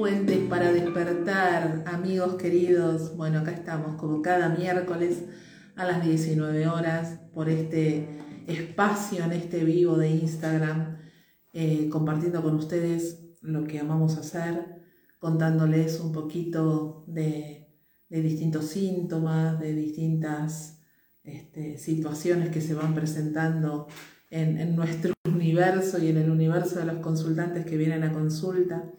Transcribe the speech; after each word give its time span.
Puentes 0.00 0.38
para 0.48 0.72
despertar, 0.72 1.84
amigos 1.84 2.36
queridos. 2.36 3.14
Bueno, 3.18 3.40
acá 3.40 3.50
estamos 3.50 3.96
como 3.96 4.22
cada 4.22 4.48
miércoles 4.48 5.24
a 5.76 5.84
las 5.84 6.02
19 6.02 6.68
horas 6.68 7.20
por 7.34 7.50
este 7.50 8.08
espacio 8.46 9.22
en 9.22 9.32
este 9.32 9.62
vivo 9.62 9.98
de 9.98 10.08
Instagram, 10.08 10.96
eh, 11.52 11.90
compartiendo 11.90 12.42
con 12.42 12.54
ustedes 12.54 13.26
lo 13.42 13.64
que 13.64 13.78
amamos 13.78 14.16
hacer, 14.16 14.80
contándoles 15.18 16.00
un 16.00 16.12
poquito 16.12 17.04
de, 17.06 17.68
distintos 18.08 18.68
síntomas, 18.68 19.60
de 19.60 19.74
distintas 19.74 20.80
este, 21.24 21.76
situaciones 21.76 22.48
que 22.48 22.62
se 22.62 22.72
van 22.72 22.94
presentando 22.94 23.86
en, 24.30 24.56
en 24.56 24.76
nuestro 24.76 25.12
universo 25.28 26.02
y 26.02 26.08
en 26.08 26.16
el 26.16 26.30
universo 26.30 26.78
de 26.78 26.86
los 26.86 27.00
consultantes 27.00 27.66
que 27.66 27.76
vienen 27.76 28.02
a 28.02 28.14
consulta. 28.14 28.90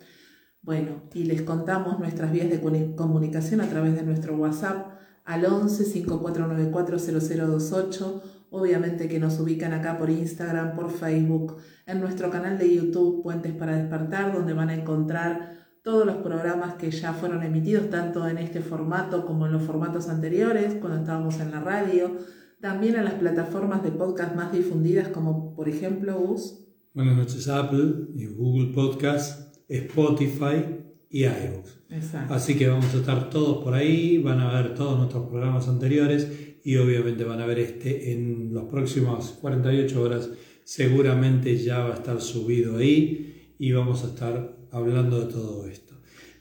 Bueno, 0.64 1.02
y 1.14 1.24
les 1.24 1.42
contamos 1.42 1.98
nuestras 1.98 2.32
vías 2.32 2.48
de 2.50 2.62
comunicación 2.96 3.62
a 3.62 3.68
través 3.68 3.96
de 3.96 4.04
nuestro 4.04 4.36
WhatsApp 4.36 4.92
al 5.26 5.46
11 5.46 5.86
5494 5.86 7.00
0028. 7.00 8.24
Obviamente 8.52 9.08
que 9.08 9.20
nos 9.20 9.40
ubican 9.40 9.74
acá 9.74 9.98
por 9.98 10.12
Instagram, 10.12 10.76
por 10.76 10.92
Facebook, 10.92 11.58
en 11.88 12.00
nuestro 12.00 12.30
canal 12.30 12.60
de 12.60 12.76
YouTube 12.76 13.24
Puentes 13.24 13.54
para 13.54 13.76
Despertar, 13.76 14.34
donde 14.34 14.54
van 14.54 14.70
a 14.70 14.76
encontrar 14.76 15.62
todos 15.82 16.06
los 16.06 16.18
programas 16.18 16.76
que 16.76 16.92
ya 16.92 17.14
fueron 17.14 17.42
emitidos, 17.42 17.90
tanto 17.90 18.28
en 18.28 18.38
este 18.38 18.62
formato 18.62 19.26
como 19.26 19.48
en 19.48 19.54
los 19.54 19.64
formatos 19.64 20.09
anteriores, 20.09 20.76
cuando 20.76 21.00
estábamos 21.00 21.40
en 21.40 21.50
la 21.50 21.62
radio. 21.62 22.18
También 22.59 22.96
en 22.98 23.06
las 23.06 23.16
plataformas 23.16 23.82
de 23.82 23.90
podcast 23.90 24.36
más 24.36 24.52
difundidas, 24.52 25.08
como 25.08 25.56
por 25.56 25.68
ejemplo 25.68 26.20
US. 26.20 26.68
Buenas 26.94 27.18
noches, 27.18 27.48
Apple 27.48 28.09
y 28.14 28.28
Google 28.28 28.73
Podcast 28.76 29.51
Spotify 29.71 30.66
y 31.09 31.23
iVoox. 31.23 31.81
Así 32.30 32.58
que 32.58 32.67
vamos 32.67 32.94
a 32.94 32.97
estar 32.97 33.30
todos 33.30 33.64
por 33.64 33.73
ahí, 33.73 34.17
van 34.17 34.39
a 34.39 34.53
ver 34.53 34.75
todos 34.75 34.97
nuestros 34.97 35.28
programas 35.30 35.67
anteriores 35.67 36.28
y 36.63 36.78
obviamente 36.78 37.23
van 37.23 37.41
a 37.41 37.45
ver 37.45 37.59
este 37.59 38.11
en 38.11 38.53
los 38.53 38.66
próximos 38.66 39.38
48 39.41 40.02
horas. 40.02 40.30
Seguramente 40.63 41.58
ya 41.58 41.80
va 41.80 41.94
a 41.94 41.95
estar 41.95 42.22
subido 42.22 42.78
ahí 42.78 43.55
y 43.58 43.72
vamos 43.72 44.03
a 44.03 44.08
estar 44.08 44.58
hablando 44.72 45.19
de 45.25 45.31
todo 45.31 45.67
esto. 45.67 45.95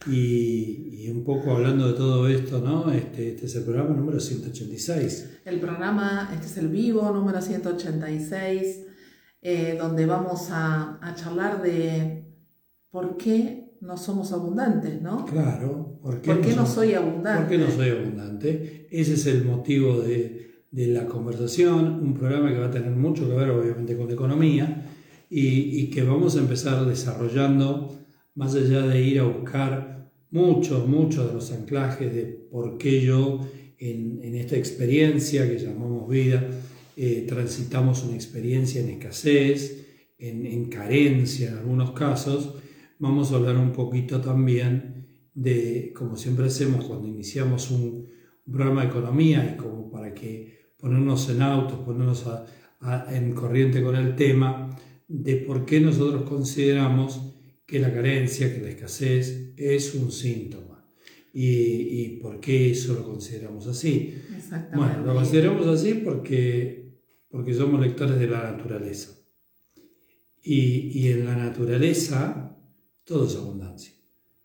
Y, 0.07 1.09
un 1.11 1.25
poco 1.25 1.51
hablando 1.51 1.89
de 1.89 1.95
todo 1.95 2.29
esto, 2.29 2.61
¿no? 2.61 2.91
Este, 2.93 3.31
este, 3.31 3.47
es 3.47 3.57
el 3.57 3.65
programa 3.65 3.95
número 3.95 4.21
186. 4.21 5.41
El 5.45 5.59
programa, 5.59 6.31
este 6.33 6.47
es 6.47 6.57
el 6.57 6.69
vivo 6.69 7.11
número 7.11 7.43
186, 7.43 8.87
eh, 9.43 9.77
donde 9.79 10.07
vamos 10.07 10.49
a, 10.51 10.99
a 11.03 11.15
charlar 11.17 11.61
de 11.63 12.20
¿por 12.91 13.17
qué 13.17 13.71
no 13.81 13.97
somos 13.97 14.33
abundantes, 14.33 15.01
no? 15.01 15.25
Claro, 15.27 15.99
¿por 16.03 16.21
qué, 16.21 16.35
no, 16.55 16.67
soy 16.67 16.95
abundante? 16.95 17.41
¿Por 17.41 17.49
qué 17.49 17.59
no 17.59 17.71
soy 17.71 17.89
abundante? 17.91 18.87
Ese 18.91 19.15
es 19.15 19.27
el 19.27 19.45
motivo 19.45 20.01
de, 20.01 20.65
de, 20.71 20.87
la 20.89 21.07
conversación, 21.07 22.01
un 22.03 22.15
programa 22.15 22.51
que 22.51 22.59
va 22.59 22.67
a 22.67 22.71
tener 22.71 22.91
mucho 22.91 23.27
que 23.29 23.35
ver 23.35 23.51
obviamente 23.51 23.97
con 23.97 24.09
la 24.09 24.15
economía 24.15 24.87
y, 25.31 25.81
y 25.81 25.91
que 25.91 26.03
vamos 26.03 26.37
a 26.37 26.41
empezar 26.41 26.85
desarrollando 26.85 27.97
más 28.35 28.55
allá 28.55 28.83
de 28.83 29.01
ir 29.03 29.21
a 29.21 29.25
buscar 29.25 30.11
muchos, 30.31 30.87
muchos 30.87 31.29
de 31.29 31.35
los 31.35 31.51
anclajes 31.53 32.15
de 32.15 32.25
por 32.25 32.79
qué 32.79 33.01
yo 33.03 33.41
en, 33.79 34.21
en 34.23 34.37
esta 34.37 34.57
experiencia 34.57 35.49
que 35.49 35.59
llamamos 35.59 36.09
vida, 36.09 36.49
eh, 36.97 37.25
transitamos 37.27 38.05
una 38.05 38.15
experiencia 38.15 38.81
en 38.81 38.91
escasez, 38.91 39.87
en, 40.19 40.45
en 40.45 40.67
carencia 40.67 41.49
en 41.49 41.59
algunos 41.59 41.93
casos, 41.93 42.57
vamos 43.01 43.33
a 43.33 43.37
hablar 43.37 43.57
un 43.57 43.73
poquito 43.73 44.21
también 44.21 45.09
de, 45.35 45.93
como 45.95 46.17
siempre 46.17 46.47
hacemos 46.47 46.85
cuando 46.85 47.09
iniciamos 47.09 47.71
un, 47.71 48.09
programa 48.51 48.83
de 48.83 48.89
economía 48.89 49.55
y 49.55 49.57
como 49.57 49.93
para 49.93 50.13
que 50.13 50.73
ponernos 50.77 51.29
en 51.31 51.41
autos, 51.41 51.79
ponernos 51.81 52.27
en 53.13 53.33
corriente 53.33 53.81
con 53.81 53.95
el 53.95 54.17
tema, 54.17 54.77
de 55.07 55.37
por 55.37 55.65
qué 55.65 55.79
nosotros 55.79 56.29
consideramos 56.29 57.37
que 57.65 57.79
la 57.79 57.93
carencia, 57.93 58.53
que 58.53 58.61
la 58.61 58.71
escasez 58.71 59.53
es 59.57 59.95
un 59.95 60.11
síntoma. 60.11 60.85
Y, 61.33 61.47
y 61.47 62.09
por 62.21 62.41
qué 62.41 62.73
eso 62.73 62.95
lo 62.95 63.05
consideramos 63.05 63.69
así. 63.69 64.17
Bueno, 64.75 65.05
lo 65.07 65.15
consideramos 65.15 65.69
así 65.69 65.95
porque, 65.95 66.99
porque 67.31 67.55
somos 67.55 67.81
lectores 67.81 68.19
de 68.19 68.27
la 68.27 68.51
naturaleza. 68.51 69.13
Y, 70.43 70.99
y 70.99 71.09
en 71.13 71.25
la 71.25 71.37
naturaleza 71.37 72.50
todo 73.11 73.27
es 73.27 73.35
abundancia. 73.35 73.93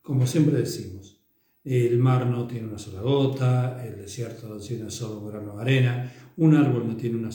Como 0.01 0.25
siempre 0.25 0.57
decimos, 0.57 1.21
el 1.63 1.99
mar 1.99 2.25
no 2.25 2.47
tiene 2.47 2.67
una 2.67 2.79
sola 2.79 2.99
gota, 2.99 3.85
el 3.85 3.95
desierto 3.97 4.49
no 4.49 4.57
tiene 4.57 4.89
solo 4.89 5.19
un 5.19 5.27
grano 5.27 5.55
de 5.55 5.61
arena, 5.61 6.11
un 6.37 6.55
árbol 6.55 6.87
no 6.87 6.97
tiene 6.97 7.15
una, 7.15 7.29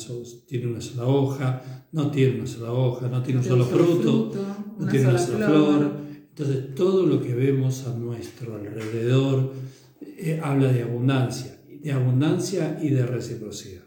tiene 0.48 0.66
una 0.66 0.80
sola 0.80 1.06
hoja, 1.06 1.86
no 1.92 2.10
tiene 2.10 2.40
una 2.40 2.48
sola 2.48 2.72
hoja, 2.72 3.06
no 3.06 3.22
tiene 3.22 3.38
un 3.38 3.46
solo 3.46 3.64
fruto, 3.64 4.32
no 4.76 4.88
tiene 4.88 5.08
una 5.08 5.18
sola 5.18 5.46
flor. 5.46 5.92
Entonces 6.30 6.74
todo 6.74 7.06
lo 7.06 7.22
que 7.22 7.32
vemos 7.32 7.86
a 7.86 7.96
nuestro 7.96 8.56
alrededor 8.56 9.52
eh, 10.00 10.40
habla 10.42 10.72
de 10.72 10.82
abundancia, 10.82 11.60
de 11.80 11.92
abundancia 11.92 12.80
y 12.82 12.88
de 12.90 13.06
reciprocidad. 13.06 13.84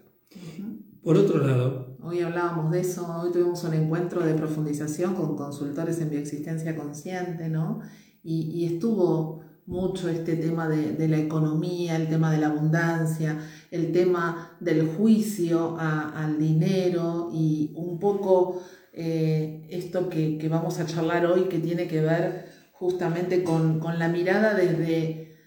Por 1.01 1.17
otro 1.17 1.45
lado, 1.45 1.92
Hoy 2.05 2.19
hablábamos 2.19 2.69
de 2.69 2.81
eso, 2.81 3.07
hoy 3.21 3.31
tuvimos 3.31 3.63
un 3.63 3.75
encuentro 3.75 4.25
de 4.25 4.33
profundización 4.33 5.15
con 5.15 5.37
consultores 5.37 6.01
en 6.01 6.09
bioexistencia 6.09 6.75
consciente, 6.75 7.47
¿no? 7.47 7.79
Y, 8.21 8.65
estuvo 8.65 9.41
mucho 9.67 10.09
este 10.09 10.35
tema 10.35 10.67
de, 10.67 11.07
la 11.07 11.17
economía, 11.17 11.95
el 11.95 12.09
tema 12.09 12.29
de 12.29 12.39
la 12.39 12.47
abundancia, 12.47 13.39
el 13.71 13.93
tema 13.93 14.57
del 14.59 14.85
juicio 14.85 15.77
al 15.79 16.37
dinero 16.37 17.29
y 17.33 17.71
un 17.77 17.97
poco 17.99 18.61
eh, 18.91 19.65
esto 19.69 20.09
que, 20.09 20.45
vamos 20.51 20.79
a 20.79 20.85
charlar 20.85 21.25
hoy 21.25 21.43
que 21.43 21.59
tiene 21.59 21.87
que 21.87 22.01
ver 22.01 22.49
justamente 22.73 23.45
con, 23.45 23.79
la 23.97 24.09
mirada 24.09 24.55
desde, 24.55 25.37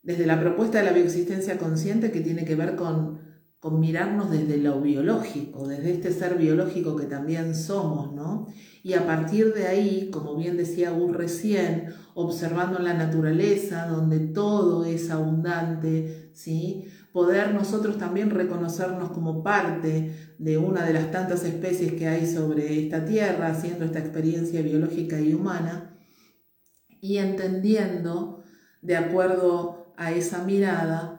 desde 0.00 0.24
la 0.24 0.40
propuesta 0.40 0.78
de 0.78 0.84
la 0.84 0.92
bioexistencia 0.92 1.58
consciente 1.58 2.10
que 2.10 2.22
tiene 2.22 2.46
que 2.46 2.56
ver 2.56 2.76
con 2.76 3.27
con 3.60 3.80
mirarnos 3.80 4.30
desde 4.30 4.58
lo 4.58 4.80
biológico, 4.80 5.66
desde 5.66 5.92
este 5.92 6.12
ser 6.12 6.36
biológico 6.36 6.94
que 6.94 7.06
también 7.06 7.56
somos, 7.56 8.12
¿no? 8.12 8.46
Y 8.84 8.94
a 8.94 9.04
partir 9.04 9.52
de 9.52 9.66
ahí, 9.66 10.10
como 10.12 10.36
bien 10.36 10.56
decía 10.56 10.92
Gur 10.92 11.16
recién, 11.16 11.92
observando 12.14 12.78
la 12.78 12.94
naturaleza, 12.94 13.86
donde 13.88 14.20
todo 14.20 14.84
es 14.84 15.10
abundante, 15.10 16.30
¿sí? 16.34 16.86
Poder 17.12 17.52
nosotros 17.52 17.98
también 17.98 18.30
reconocernos 18.30 19.10
como 19.10 19.42
parte 19.42 20.34
de 20.38 20.58
una 20.58 20.86
de 20.86 20.92
las 20.92 21.10
tantas 21.10 21.42
especies 21.42 21.94
que 21.94 22.06
hay 22.06 22.26
sobre 22.32 22.80
esta 22.84 23.04
tierra, 23.04 23.48
haciendo 23.48 23.84
esta 23.84 23.98
experiencia 23.98 24.62
biológica 24.62 25.20
y 25.20 25.34
humana, 25.34 25.98
y 27.00 27.16
entendiendo, 27.16 28.44
de 28.82 28.96
acuerdo 28.96 29.92
a 29.96 30.12
esa 30.12 30.44
mirada, 30.44 31.17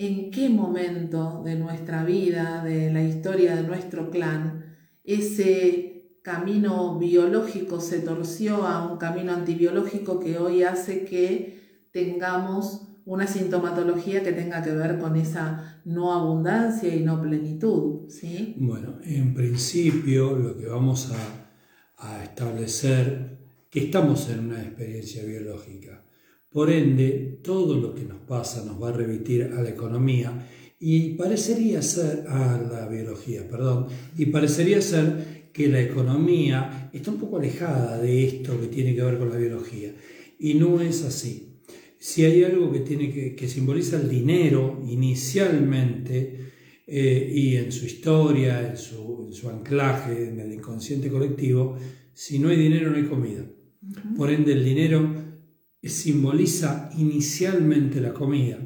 en 0.00 0.30
qué 0.30 0.48
momento 0.48 1.42
de 1.44 1.56
nuestra 1.56 2.04
vida, 2.04 2.64
de 2.64 2.90
la 2.90 3.02
historia 3.02 3.54
de 3.54 3.64
nuestro 3.64 4.10
clan, 4.10 4.74
ese 5.04 6.16
camino 6.22 6.98
biológico 6.98 7.82
se 7.82 8.00
torció 8.00 8.66
a 8.66 8.90
un 8.90 8.96
camino 8.96 9.34
antibiológico 9.34 10.18
que 10.18 10.38
hoy 10.38 10.62
hace 10.62 11.04
que 11.04 11.84
tengamos 11.92 12.88
una 13.04 13.26
sintomatología 13.26 14.22
que 14.22 14.32
tenga 14.32 14.62
que 14.62 14.72
ver 14.72 14.98
con 14.98 15.16
esa 15.16 15.82
no 15.84 16.14
abundancia 16.14 16.94
y 16.94 17.02
no 17.04 17.20
plenitud. 17.20 18.08
¿sí? 18.08 18.54
Bueno, 18.58 19.00
en 19.02 19.34
principio 19.34 20.34
lo 20.34 20.56
que 20.56 20.64
vamos 20.64 21.12
a, 21.12 22.08
a 22.08 22.24
establecer 22.24 23.38
que 23.68 23.84
estamos 23.84 24.30
en 24.30 24.46
una 24.46 24.62
experiencia 24.62 25.22
biológica 25.24 26.04
por 26.52 26.70
ende, 26.70 27.38
todo 27.42 27.76
lo 27.76 27.94
que 27.94 28.04
nos 28.04 28.18
pasa 28.20 28.64
nos 28.64 28.82
va 28.82 28.88
a 28.88 28.92
remitir 28.92 29.44
a 29.44 29.62
la 29.62 29.70
economía 29.70 30.48
y 30.80 31.10
parecería 31.10 31.82
ser, 31.82 32.24
a 32.26 32.60
la 32.60 32.88
biología, 32.88 33.46
perdón, 33.48 33.86
y 34.16 34.26
parecería 34.26 34.80
ser 34.80 35.50
que 35.52 35.68
la 35.68 35.80
economía 35.80 36.90
está 36.92 37.10
un 37.10 37.18
poco 37.18 37.36
alejada 37.38 38.00
de 38.00 38.26
esto 38.26 38.58
que 38.60 38.68
tiene 38.68 38.94
que 38.94 39.02
ver 39.02 39.18
con 39.18 39.28
la 39.30 39.36
biología. 39.36 39.94
Y 40.38 40.54
no 40.54 40.80
es 40.80 41.04
así. 41.04 41.60
Si 41.98 42.24
hay 42.24 42.42
algo 42.44 42.72
que, 42.72 42.80
tiene 42.80 43.34
que, 43.34 43.48
simboliza 43.48 44.00
el 44.00 44.08
dinero 44.08 44.82
inicialmente 44.88 46.52
eh, 46.86 47.32
y 47.32 47.56
en 47.56 47.70
su 47.70 47.84
historia, 47.84 48.70
en 48.70 48.78
su, 48.78 49.26
en 49.28 49.34
su, 49.34 49.50
anclaje 49.50 50.28
en 50.28 50.40
el 50.40 50.52
inconsciente 50.52 51.10
colectivo, 51.10 51.76
si 52.14 52.38
no 52.38 52.48
hay 52.48 52.56
dinero 52.56 52.90
no 52.90 52.96
hay 52.96 53.04
comida. 53.04 53.44
Por 54.16 54.30
ende, 54.30 54.52
el 54.52 54.64
dinero 54.64 55.29
simboliza 55.88 56.90
inicialmente 56.98 58.00
la 58.00 58.12
comida. 58.12 58.58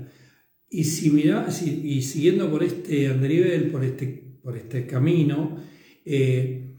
Y, 0.69 0.85
si 0.85 1.09
y 1.09 2.03
siguiendo 2.03 2.51
por 2.51 2.65
este 2.65 3.09
andarivel, 3.09 3.71
por 3.71 3.85
este, 3.85 4.39
por 4.43 4.57
este 4.57 4.87
camino, 4.87 5.57
eh, 6.05 6.75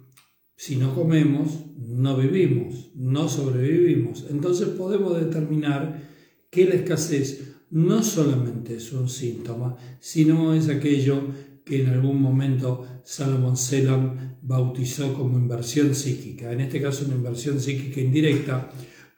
si 0.58 0.76
no 0.76 0.94
comemos, 0.94 1.66
no 1.78 2.18
vivimos, 2.18 2.92
no 2.96 3.30
sobrevivimos. 3.30 4.26
Entonces 4.30 4.70
podemos 4.70 5.18
determinar 5.20 6.02
que 6.50 6.66
la 6.66 6.76
escasez 6.76 7.56
no 7.72 8.04
solamente 8.04 8.76
es 8.76 8.92
un 8.94 9.10
síntoma, 9.10 9.78
sino 10.00 10.54
es 10.54 10.70
aquello 10.70 11.24
que 11.66 11.82
en 11.82 11.90
algún 11.90 12.22
momento 12.22 12.86
Salomon 13.04 13.58
Selam 13.58 14.38
bautizó 14.42 15.14
como 15.14 15.38
inversión 15.38 15.96
psíquica, 15.96 16.52
en 16.52 16.62
este 16.62 16.80
caso 16.80 17.06
una 17.06 17.16
inversión 17.16 17.60
psíquica 17.60 18.00
indirecta, 18.00 18.70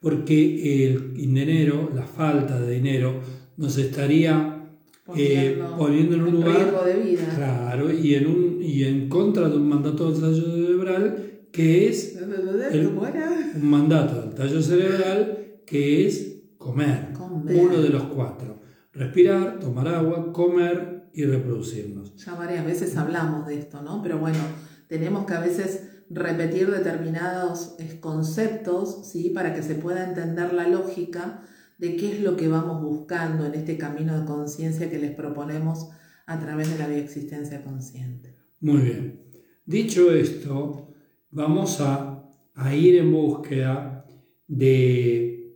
porque 0.07 0.85
el 0.85 1.13
dinero, 1.13 1.91
la 1.93 2.03
falta 2.03 2.57
de 2.61 2.75
dinero, 2.75 3.19
nos 3.57 3.77
estaría 3.77 4.69
eh, 5.17 5.61
poniendo, 5.77 6.15
en 6.15 6.21
un 6.21 6.31
lugar 6.31 6.85
de 6.85 6.93
vida. 6.93 7.33
claro 7.35 7.91
y 7.91 8.15
en 8.15 8.27
un 8.27 8.59
y 8.61 8.85
en 8.85 9.09
contra 9.09 9.49
de 9.49 9.57
un 9.57 9.67
mandato 9.67 10.09
del 10.09 10.21
tallo 10.21 10.45
cerebral 10.49 11.41
que 11.51 11.89
es 11.89 12.17
un 12.21 13.69
mandato 13.69 14.21
del 14.21 14.33
tallo 14.33 14.61
cerebral 14.61 15.59
que 15.65 16.07
es 16.07 16.43
comer, 16.57 17.09
uno 17.49 17.81
de 17.81 17.89
los 17.89 18.03
cuatro. 18.03 18.61
Respirar 18.93 19.59
tomar 19.59 19.89
agua 19.89 20.31
comer 20.31 21.09
y 21.11 21.25
reproducirnos. 21.25 22.15
Ya 22.15 22.33
varias 22.35 22.65
veces 22.65 22.95
hablamos 22.95 23.45
de 23.45 23.59
esto 23.59 23.81
no 23.81 24.01
pero 24.01 24.19
bueno 24.19 24.39
tenemos 24.87 25.25
que 25.25 25.33
a 25.33 25.41
veces 25.41 25.96
repetir 26.09 26.69
determinados 26.71 27.75
eh, 27.79 27.99
conceptos 27.99 29.07
sí 29.11 29.29
para 29.31 29.53
que 29.53 29.63
se 29.63 29.75
pueda 29.75 30.07
entender 30.07 30.53
la 30.53 30.67
lógica 30.67 31.41
de 31.77 31.95
qué 31.95 32.13
es 32.13 32.21
lo 32.21 32.35
que 32.35 32.47
vamos 32.47 32.81
buscando 32.81 33.45
en 33.45 33.53
este 33.53 33.77
camino 33.77 34.19
de 34.19 34.25
conciencia 34.25 34.89
que 34.89 34.99
les 34.99 35.11
proponemos 35.11 35.89
a 36.25 36.39
través 36.39 36.71
de 36.71 36.79
la 36.79 36.87
bioexistencia 36.87 37.63
consciente. 37.63 38.35
Muy 38.59 38.81
bien. 38.81 39.21
Dicho 39.65 40.11
esto, 40.11 40.93
vamos 41.29 41.79
a, 41.81 42.23
a 42.55 42.75
ir 42.75 42.95
en 42.97 43.11
búsqueda 43.11 44.05
de 44.47 45.55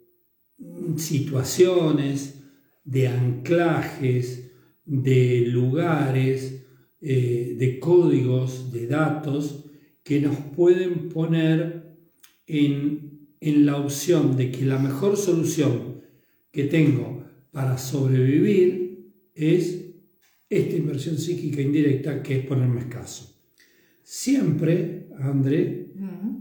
situaciones, 0.97 2.43
de 2.83 3.07
anclajes, 3.07 4.51
de 4.85 5.45
lugares, 5.47 6.65
eh, 6.99 7.55
de 7.57 7.79
códigos, 7.79 8.71
de 8.71 8.87
datos 8.87 9.60
que 10.03 10.19
nos 10.21 10.35
pueden 10.37 11.09
poner 11.09 11.95
en, 12.47 13.27
en 13.39 13.65
la 13.65 13.77
opción 13.77 14.35
de 14.35 14.51
que 14.51 14.65
la 14.65 14.79
mejor 14.79 15.17
solución 15.17 16.01
que 16.51 16.65
tengo 16.65 17.23
para 17.51 17.77
sobrevivir 17.77 19.11
es 19.35 19.81
esta 20.49 20.75
inversión 20.75 21.17
psíquica 21.17 21.61
indirecta 21.61 22.21
que 22.21 22.39
es 22.39 22.45
ponerme 22.45 22.81
escaso. 22.81 23.41
Siempre, 24.03 25.07
André, 25.19 25.91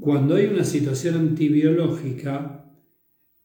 cuando 0.00 0.34
hay 0.34 0.46
una 0.46 0.64
situación 0.64 1.14
antibiológica, 1.16 2.64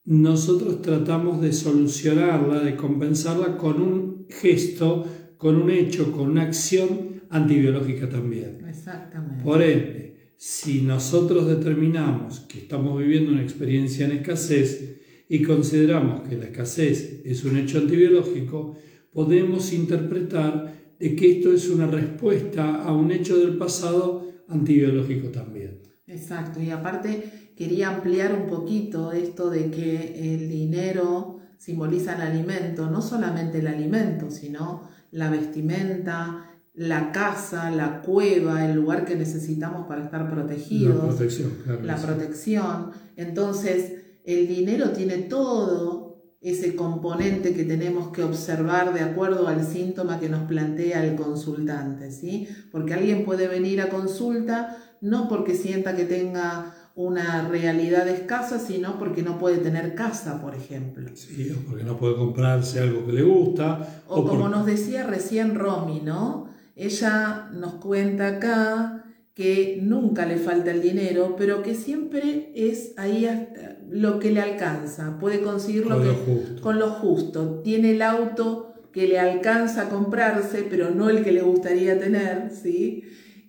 nosotros 0.04 0.82
tratamos 0.82 1.40
de 1.40 1.52
solucionarla, 1.52 2.60
de 2.60 2.76
compensarla 2.76 3.56
con 3.56 3.80
un 3.80 4.26
gesto, 4.28 5.06
con 5.36 5.56
un 5.56 5.70
hecho, 5.70 6.12
con 6.12 6.30
una 6.30 6.42
acción 6.42 7.22
antibiológica 7.28 8.08
también. 8.08 8.64
Exactamente. 8.66 9.44
Por 9.44 9.62
ende, 9.62 10.05
si 10.36 10.82
nosotros 10.82 11.46
determinamos 11.46 12.40
que 12.40 12.58
estamos 12.58 12.98
viviendo 12.98 13.32
una 13.32 13.42
experiencia 13.42 14.06
en 14.06 14.12
escasez, 14.12 14.96
y 15.28 15.42
consideramos 15.42 16.28
que 16.28 16.36
la 16.36 16.46
escasez 16.46 17.22
es 17.24 17.44
un 17.44 17.56
hecho 17.56 17.78
antibiológico, 17.78 18.76
podemos 19.12 19.72
interpretar 19.72 20.94
de 20.98 21.16
que 21.16 21.38
esto 21.38 21.52
es 21.52 21.68
una 21.68 21.86
respuesta 21.86 22.82
a 22.82 22.92
un 22.92 23.10
hecho 23.10 23.36
del 23.38 23.56
pasado 23.56 24.30
antibiológico 24.48 25.28
también. 25.28 25.82
Exacto, 26.06 26.62
y 26.62 26.70
aparte 26.70 27.52
quería 27.56 27.88
ampliar 27.88 28.32
un 28.34 28.46
poquito 28.46 29.12
esto 29.12 29.50
de 29.50 29.70
que 29.70 30.34
el 30.34 30.48
dinero 30.48 31.40
simboliza 31.58 32.14
el 32.14 32.22
alimento, 32.22 32.88
no 32.88 33.02
solamente 33.02 33.58
el 33.58 33.66
alimento, 33.66 34.30
sino 34.30 34.88
la 35.10 35.30
vestimenta, 35.30 36.45
la 36.76 37.10
casa, 37.10 37.70
la 37.70 38.02
cueva, 38.02 38.64
el 38.64 38.76
lugar 38.76 39.04
que 39.04 39.16
necesitamos 39.16 39.86
para 39.86 40.04
estar 40.04 40.30
protegidos. 40.30 40.96
La 40.96 41.08
protección, 41.08 41.52
claro. 41.64 41.82
La 41.82 41.96
protección. 41.96 42.90
Entonces, 43.16 43.92
el 44.24 44.46
dinero 44.46 44.90
tiene 44.90 45.18
todo 45.18 46.06
ese 46.40 46.76
componente 46.76 47.54
que 47.54 47.64
tenemos 47.64 48.12
que 48.12 48.22
observar 48.22 48.92
de 48.92 49.00
acuerdo 49.00 49.48
al 49.48 49.66
síntoma 49.66 50.20
que 50.20 50.28
nos 50.28 50.42
plantea 50.42 51.04
el 51.04 51.16
consultante, 51.16 52.12
¿sí? 52.12 52.46
Porque 52.70 52.94
alguien 52.94 53.24
puede 53.24 53.48
venir 53.48 53.80
a 53.80 53.88
consulta 53.88 54.76
no 55.00 55.28
porque 55.28 55.54
sienta 55.54 55.96
que 55.96 56.04
tenga 56.04 56.74
una 56.94 57.46
realidad 57.48 58.08
escasa, 58.08 58.58
sino 58.58 58.98
porque 58.98 59.22
no 59.22 59.38
puede 59.38 59.58
tener 59.58 59.94
casa, 59.94 60.40
por 60.40 60.54
ejemplo. 60.54 61.10
Sí, 61.14 61.50
o 61.50 61.68
porque 61.68 61.84
no 61.84 61.98
puede 61.98 62.16
comprarse 62.16 62.80
algo 62.80 63.06
que 63.06 63.12
le 63.12 63.22
gusta. 63.22 64.02
O, 64.08 64.24
como 64.24 64.48
nos 64.48 64.64
decía 64.64 65.06
recién 65.06 65.54
Romy, 65.54 66.00
¿no? 66.00 66.48
Ella 66.76 67.50
nos 67.52 67.74
cuenta 67.74 68.28
acá 68.28 69.02
que 69.34 69.80
nunca 69.82 70.24
le 70.24 70.36
falta 70.36 70.70
el 70.70 70.80
dinero, 70.80 71.34
pero 71.36 71.62
que 71.62 71.74
siempre 71.74 72.52
es 72.54 72.94
ahí 72.96 73.28
lo 73.90 74.18
que 74.18 74.30
le 74.30 74.40
alcanza, 74.40 75.18
puede 75.18 75.40
conseguirlo 75.40 75.96
con, 75.96 76.58
con 76.60 76.78
lo 76.78 76.90
justo. 76.90 77.60
Tiene 77.62 77.92
el 77.92 78.02
auto 78.02 78.74
que 78.92 79.08
le 79.08 79.18
alcanza 79.18 79.82
a 79.82 79.88
comprarse, 79.90 80.66
pero 80.70 80.90
no 80.90 81.10
el 81.10 81.22
que 81.22 81.32
le 81.32 81.42
gustaría 81.42 81.98
tener, 81.98 82.50
¿sí? 82.50 83.02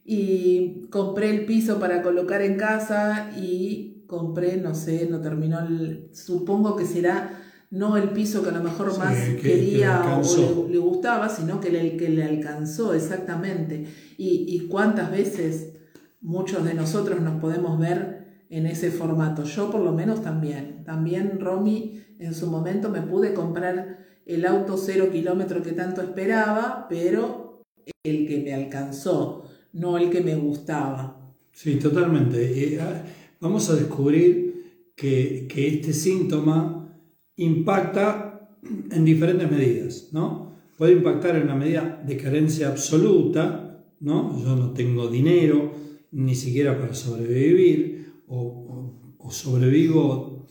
Y 0.04 0.88
compré 0.90 1.30
el 1.30 1.46
piso 1.46 1.80
para 1.80 2.02
colocar 2.02 2.42
en 2.42 2.58
casa 2.58 3.32
y 3.38 4.04
compré, 4.08 4.58
no 4.58 4.74
sé, 4.74 5.08
no 5.10 5.22
terminó 5.22 5.60
el, 5.60 6.10
supongo 6.14 6.76
que 6.76 6.86
será 6.86 7.47
no 7.70 7.98
el 7.98 8.10
piso 8.10 8.44
que 8.44 8.50
a 8.50 8.54
lo 8.54 8.64
mejor 8.64 8.98
más 8.98 9.16
quería 9.42 10.22
o 10.24 10.68
le, 10.70 10.78
gustaba, 10.78 11.30
sino 11.30 11.60
que 11.60 11.68
el 11.68 11.98
que 11.98 12.10
le 12.10 12.24
alcanzó 12.24 12.94
exactamente. 12.94 13.86
Y, 14.18 14.46
y 14.48 14.68
cuántas 14.68 15.12
veces 15.12 15.74
muchos 16.22 16.64
de 16.64 16.74
nosotros 16.74 17.22
nos 17.22 17.40
podemos 17.42 17.78
ver 17.80 18.46
en 18.50 18.66
ese 18.66 18.92
formato. 18.92 19.44
Yo 19.44 19.70
por 19.70 19.82
lo 19.82 19.92
menos 19.92 20.22
también. 20.22 20.84
También 20.86 21.40
Romy 21.40 22.02
en 22.20 22.34
su 22.34 22.48
momento 22.48 22.90
me 22.90 23.02
pude 23.02 23.34
comprar 23.34 24.06
el 24.26 24.46
auto 24.46 24.78
cero 24.78 25.10
kilómetro 25.12 25.62
que 25.62 25.72
tanto 25.72 26.02
esperaba, 26.02 26.88
pero 26.90 27.64
el 28.04 28.28
que 28.28 28.40
me 28.40 28.54
alcanzó, 28.54 29.44
no 29.74 29.98
el 29.98 30.10
que 30.10 30.22
me 30.22 30.36
gustaba. 30.36 31.18
Sí, 31.52 31.76
totalmente. 31.76 32.78
Ah, 32.82 33.04
vamos 33.40 33.70
a 33.70 33.76
descubrir 33.76 34.92
que, 34.96 35.48
que 35.50 35.68
este 35.68 35.94
síntoma 35.94 36.77
impacta 37.38 38.50
en 38.92 39.06
diferentes 39.06 39.50
medidas, 39.50 40.10
¿no? 40.12 40.56
Puede 40.78 40.94
impactar 40.94 41.36
en 41.36 41.44
una 41.44 41.56
medida 41.56 42.04
de 42.06 42.18
carencia 42.18 42.68
absoluta, 42.68 43.84
¿no? 44.00 44.40
Yo 44.44 44.56
no 44.56 44.72
tengo 44.72 45.08
dinero, 45.08 45.72
ni 46.12 46.36
siquiera 46.36 46.80
para 46.80 46.94
sobrevivir, 46.94 47.98
o, 48.28 48.94
sobrevivo 49.30 50.48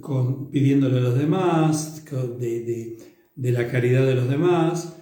con, 0.00 0.50
pidiéndole 0.50 0.98
a 0.98 1.02
los 1.02 1.18
demás, 1.18 2.04
de, 2.38 2.96
la 3.36 3.68
caridad 3.68 4.06
de 4.06 4.14
los 4.14 4.28
demás, 4.28 4.96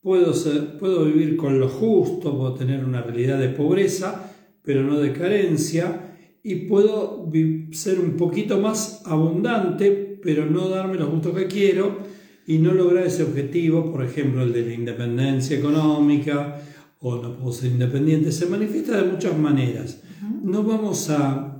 puedo, 0.00 0.32
puedo 0.78 1.04
vivir 1.06 1.36
con 1.36 1.58
lo 1.58 1.68
justo, 1.68 2.36
puedo 2.36 2.54
tener 2.54 2.84
una 2.84 3.02
realidad 3.02 3.40
de 3.40 3.48
pobreza, 3.48 4.32
pero 4.62 4.82
no 4.84 5.00
de 5.00 5.12
carencia, 5.12 6.16
y 6.42 6.66
puedo 6.66 7.28
ser 7.72 7.98
un 7.98 8.16
poquito 8.16 8.60
más 8.60 9.02
abundante, 9.06 10.13
pero 10.24 10.46
no 10.46 10.68
darme 10.68 10.96
los 10.96 11.10
gustos 11.10 11.36
que 11.36 11.46
quiero 11.46 11.98
y 12.46 12.58
no 12.58 12.72
lograr 12.72 13.06
ese 13.06 13.22
objetivo, 13.22 13.92
por 13.92 14.04
ejemplo, 14.04 14.42
el 14.42 14.52
de 14.52 14.66
la 14.66 14.72
independencia 14.72 15.56
económica, 15.56 16.60
o 16.98 17.22
no 17.22 17.36
puedo 17.36 17.52
ser 17.52 17.70
independiente, 17.70 18.32
se 18.32 18.46
manifiesta 18.46 19.00
de 19.00 19.12
muchas 19.12 19.38
maneras. 19.38 20.00
No 20.42 20.62
vamos 20.62 21.10
a 21.10 21.54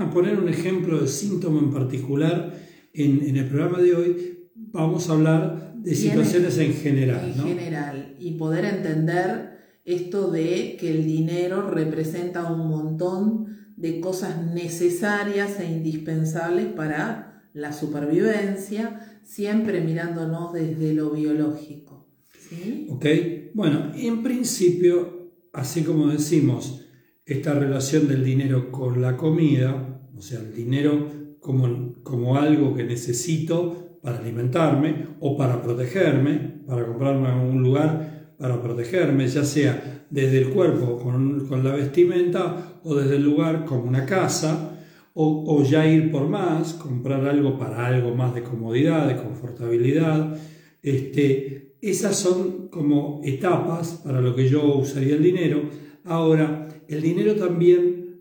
a 0.00 0.10
poner 0.10 0.38
un 0.38 0.48
ejemplo 0.48 1.00
de 1.00 1.08
síntoma 1.08 1.60
en 1.60 1.72
particular 1.72 2.54
en, 2.92 3.36
el 3.36 3.46
programa 3.46 3.80
de 3.80 3.94
hoy, 3.94 4.38
vamos 4.54 5.08
a 5.08 5.12
hablar 5.12 5.74
de 5.76 5.94
situaciones 5.94 6.58
en 6.58 6.72
general. 6.72 7.34
En 7.36 7.44
general, 7.44 8.16
y 8.18 8.32
poder 8.32 8.64
entender 8.64 9.56
esto 9.84 10.30
de 10.30 10.76
que 10.80 10.90
el 10.90 11.04
dinero 11.04 11.70
representa 11.70 12.50
un 12.50 12.68
montón 12.68 13.74
de 13.76 14.00
cosas 14.00 14.46
necesarias 14.46 15.60
e 15.60 15.66
indispensables 15.66 16.66
para 16.66 17.25
la 17.56 17.72
supervivencia, 17.72 19.18
siempre 19.24 19.80
mirándonos 19.80 20.52
desde 20.52 20.92
lo 20.92 21.10
biológico. 21.10 22.06
¿sí? 22.48 22.86
Ok, 22.90 23.06
bueno, 23.54 23.92
en 23.94 24.22
principio, 24.22 25.32
así 25.54 25.82
como 25.82 26.08
decimos, 26.08 26.84
esta 27.24 27.54
relación 27.54 28.08
del 28.08 28.22
dinero 28.24 28.70
con 28.70 29.00
la 29.00 29.16
comida, 29.16 30.02
o 30.14 30.20
sea, 30.20 30.38
el 30.40 30.54
dinero 30.54 31.08
como, 31.40 31.94
como 32.02 32.36
algo 32.36 32.74
que 32.74 32.84
necesito 32.84 33.98
para 34.02 34.18
alimentarme 34.18 35.06
o 35.20 35.36
para 35.36 35.62
protegerme, 35.62 36.60
para 36.66 36.86
comprarme 36.86 37.32
un 37.42 37.62
lugar 37.62 38.34
para 38.38 38.62
protegerme, 38.62 39.26
ya 39.28 39.44
sea 39.44 40.04
desde 40.10 40.38
el 40.38 40.50
cuerpo 40.50 40.98
con, 40.98 41.46
con 41.46 41.64
la 41.64 41.74
vestimenta 41.74 42.80
o 42.84 42.94
desde 42.94 43.16
el 43.16 43.22
lugar 43.22 43.64
como 43.64 43.84
una 43.84 44.04
casa 44.04 44.75
o, 45.18 45.62
ya 45.62 45.86
ir 45.86 46.10
por 46.10 46.28
más, 46.28 46.74
comprar 46.74 47.24
algo 47.24 47.58
para 47.58 47.86
algo 47.86 48.14
más 48.14 48.34
de 48.34 48.42
comodidad, 48.42 49.08
de 49.08 49.16
confortabilidad. 49.16 50.36
Este, 50.82 51.76
esas 51.80 52.16
son 52.16 52.68
como 52.68 53.22
etapas 53.24 54.02
para 54.04 54.20
lo 54.20 54.34
que 54.34 54.46
yo 54.46 54.76
usaría 54.76 55.14
el 55.14 55.22
dinero. 55.22 55.62
Ahora, 56.04 56.68
el 56.86 57.00
dinero 57.00 57.34
también 57.34 58.20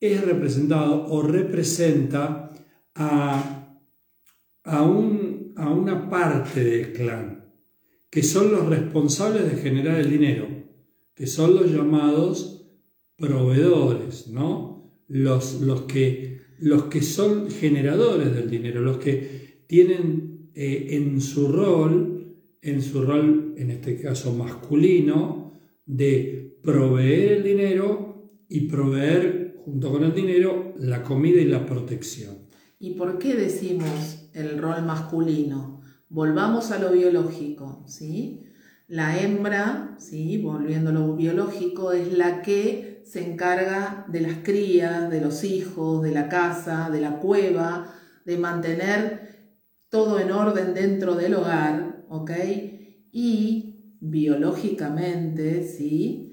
es 0.00 0.24
representado 0.24 1.06
o 1.06 1.22
representa 1.22 2.50
a, 2.96 3.78
a, 4.64 4.82
un, 4.82 5.52
a 5.56 5.70
una 5.70 6.10
parte 6.10 6.64
del 6.64 6.92
clan, 6.92 7.52
que 8.10 8.24
son 8.24 8.50
los 8.50 8.66
responsables 8.66 9.48
de 9.48 9.62
generar 9.62 10.00
el 10.00 10.10
dinero, 10.10 10.48
que 11.14 11.28
son 11.28 11.54
los 11.54 11.70
llamados 11.70 12.66
proveedores, 13.16 14.26
¿no? 14.26 14.72
Los, 15.06 15.60
los, 15.60 15.82
que, 15.82 16.31
los 16.62 16.84
que 16.84 17.02
son 17.02 17.50
generadores 17.50 18.32
del 18.32 18.48
dinero, 18.48 18.82
los 18.82 18.98
que 18.98 19.64
tienen 19.66 20.50
eh, 20.54 20.88
en 20.90 21.20
su 21.20 21.48
rol, 21.48 22.36
en 22.60 22.82
su 22.82 23.02
rol, 23.02 23.54
en 23.56 23.72
este 23.72 24.00
caso 24.00 24.32
masculino, 24.32 25.52
de 25.84 26.56
proveer 26.62 27.32
el 27.32 27.42
dinero 27.42 28.30
y 28.48 28.68
proveer 28.68 29.56
junto 29.64 29.90
con 29.90 30.04
el 30.04 30.14
dinero 30.14 30.74
la 30.78 31.02
comida 31.02 31.40
y 31.40 31.46
la 31.46 31.66
protección. 31.66 32.36
¿Y 32.78 32.94
por 32.94 33.18
qué 33.18 33.34
decimos 33.34 34.28
el 34.32 34.56
rol 34.58 34.84
masculino? 34.84 35.80
Volvamos 36.08 36.70
a 36.70 36.78
lo 36.78 36.92
biológico, 36.92 37.82
¿sí? 37.88 38.44
La 38.86 39.20
hembra, 39.20 39.96
¿sí? 39.98 40.38
volviendo 40.38 40.90
a 40.90 40.92
lo 40.92 41.16
biológico, 41.16 41.90
es 41.92 42.12
la 42.12 42.42
que 42.42 42.91
se 43.12 43.30
encarga 43.30 44.06
de 44.08 44.20
las 44.22 44.36
crías, 44.42 45.10
de 45.10 45.20
los 45.20 45.44
hijos, 45.44 46.02
de 46.02 46.12
la 46.12 46.30
casa, 46.30 46.88
de 46.90 47.00
la 47.02 47.18
cueva, 47.18 47.92
de 48.24 48.38
mantener 48.38 49.50
todo 49.90 50.18
en 50.18 50.32
orden 50.32 50.72
dentro 50.72 51.14
del 51.14 51.34
hogar, 51.34 52.06
¿ok? 52.08 52.30
Y 53.12 53.96
biológicamente, 54.00 55.62
¿sí? 55.62 56.32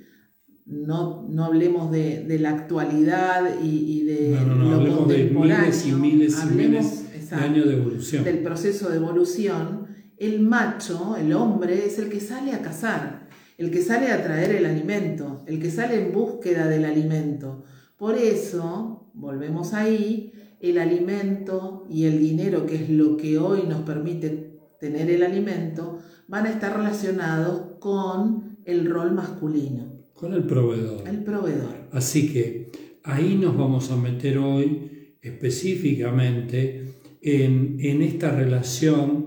no, 0.65 1.27
no 1.27 1.45
hablemos 1.45 1.91
de, 1.91 2.24
de, 2.24 2.39
la 2.39 2.51
actualidad 2.51 3.62
y, 3.62 4.00
y 4.00 4.03
de 4.03 4.29
no, 4.45 4.55
no, 4.55 4.81
lo 4.81 4.98
contemporáneo. 5.00 5.57
De 5.57 5.63
miles 5.65 5.86
y 5.86 5.91
miles 5.91 6.43
y 6.43 6.55
miles 6.55 7.29
de 7.29 7.36
años 7.36 7.65
de 7.65 7.74
evolución. 7.74 8.24
Del 8.24 8.39
proceso 8.39 8.89
de 8.89 8.95
evolución. 8.95 9.88
El 10.17 10.39
macho, 10.41 11.17
el 11.17 11.33
hombre, 11.33 11.86
es 11.86 12.00
el 12.00 12.07
que 12.07 12.21
sale 12.21 12.53
a 12.53 12.62
cazar, 12.62 13.27
el 13.60 13.72
que 13.72 13.82
sale 13.82 14.08
a 14.08 14.24
traer 14.24 14.56
el 14.56 14.66
alimento, 14.66 15.44
el 15.46 15.60
que 15.60 15.70
sale 15.70 16.01
en 16.01 16.13
búsqueda 16.13 16.70
del 16.70 16.86
alimento. 16.86 17.66
Por 17.98 18.16
eso, 18.16 19.12
volvemos 19.13 19.74
ahí, 19.74 20.32
el 20.62 20.78
alimento 20.78 21.86
y 21.89 22.06
el 22.06 22.20
dinero, 22.20 22.66
que 22.66 22.75
es 22.75 22.89
lo 22.89 23.18
que 23.18 23.38
hoy 23.38 23.63
nos 23.68 23.82
permite 23.82 24.62
tener 24.80 25.12
el 25.12 25.24
alimento, 25.24 26.00
van 26.30 26.46
a 26.46 26.51
estar 26.51 26.78
relacionados 26.78 27.75
con 27.80 28.60
el 28.63 28.89
rol 28.89 29.12
masculino. 29.12 29.92
Con 30.13 30.34
el 30.34 30.46
proveedor. 30.46 31.06
El 31.06 31.25
proveedor. 31.25 31.75
Así 31.92 32.32
que 32.32 32.72
ahí 33.04 33.36
nos 33.36 33.58
vamos 33.58 33.92
a 33.92 33.98
meter 33.98 34.38
hoy 34.38 35.18
específicamente 35.22 36.94
en, 37.22 37.75
en 37.82 38.01
esta 38.04 38.32
relación 38.32 39.25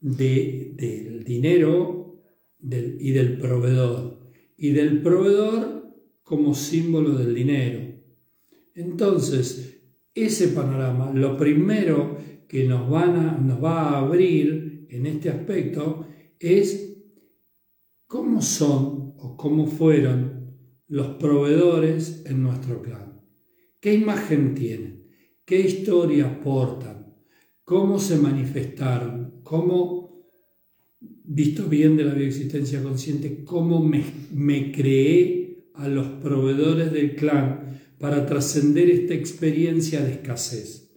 de, 0.00 0.72
del 0.74 1.22
dinero 1.22 2.03
y 2.70 3.10
del 3.12 3.38
proveedor. 3.38 4.20
Y 4.56 4.70
del 4.70 5.02
proveedor 5.02 5.94
como 6.22 6.54
símbolo 6.54 7.16
del 7.16 7.34
dinero. 7.34 7.80
Entonces, 8.74 9.82
ese 10.14 10.48
panorama, 10.48 11.12
lo 11.12 11.36
primero 11.36 12.16
que 12.48 12.64
nos, 12.64 12.88
van 12.88 13.16
a, 13.16 13.38
nos 13.38 13.62
va 13.62 13.90
a 13.90 13.98
abrir 13.98 14.86
en 14.88 15.06
este 15.06 15.28
aspecto 15.28 16.06
es 16.38 16.96
cómo 18.06 18.40
son 18.42 19.14
o 19.18 19.36
cómo 19.36 19.66
fueron 19.66 20.54
los 20.86 21.08
proveedores 21.16 22.24
en 22.26 22.42
nuestro 22.42 22.82
clan. 22.82 23.22
¿Qué 23.80 23.94
imagen 23.94 24.54
tienen? 24.54 25.08
¿Qué 25.44 25.60
historia 25.60 26.26
aportan? 26.26 27.16
¿Cómo 27.64 27.98
se 27.98 28.16
manifestaron? 28.16 29.40
¿Cómo, 29.42 30.03
visto 31.24 31.68
bien 31.68 31.96
de 31.96 32.04
la 32.04 32.14
bioexistencia 32.14 32.82
consciente, 32.82 33.44
cómo 33.44 33.82
me, 33.82 34.04
me 34.32 34.70
creé 34.70 35.64
a 35.74 35.88
los 35.88 36.06
proveedores 36.22 36.92
del 36.92 37.16
clan 37.16 37.80
para 37.98 38.26
trascender 38.26 38.90
esta 38.90 39.14
experiencia 39.14 40.04
de 40.04 40.12
escasez? 40.12 40.92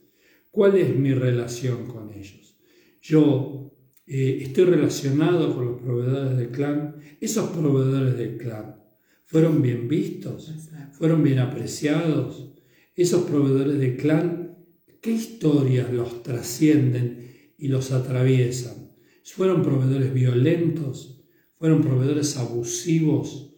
¿Cuál 0.51 0.75
es 0.77 0.95
mi 0.95 1.13
relación 1.13 1.87
con 1.87 2.13
ellos? 2.13 2.57
Yo 3.01 3.73
eh, 4.05 4.39
estoy 4.41 4.65
relacionado 4.65 5.55
con 5.55 5.65
los 5.65 5.81
proveedores 5.81 6.37
del 6.37 6.49
clan, 6.49 6.95
esos 7.21 7.49
proveedores 7.49 8.17
del 8.17 8.37
clan 8.37 8.77
fueron 9.25 9.61
bien 9.61 9.87
vistos, 9.87 10.53
fueron 10.93 11.21
bien 11.21 11.39
apreciados. 11.39 12.53
Esos 12.95 13.23
proveedores 13.23 13.77
de 13.77 13.95
clan, 13.97 14.57
¿qué 15.01 15.11
historias 15.11 15.91
los 15.93 16.23
trascienden 16.23 17.53
y 17.57 17.67
los 17.67 17.91
atraviesan? 17.91 18.86
¿Fueron 19.35 19.61
proveedores 19.61 20.13
violentos? 20.13 21.21
¿Fueron 21.57 21.81
proveedores 21.81 22.37
abusivos? 22.37 23.53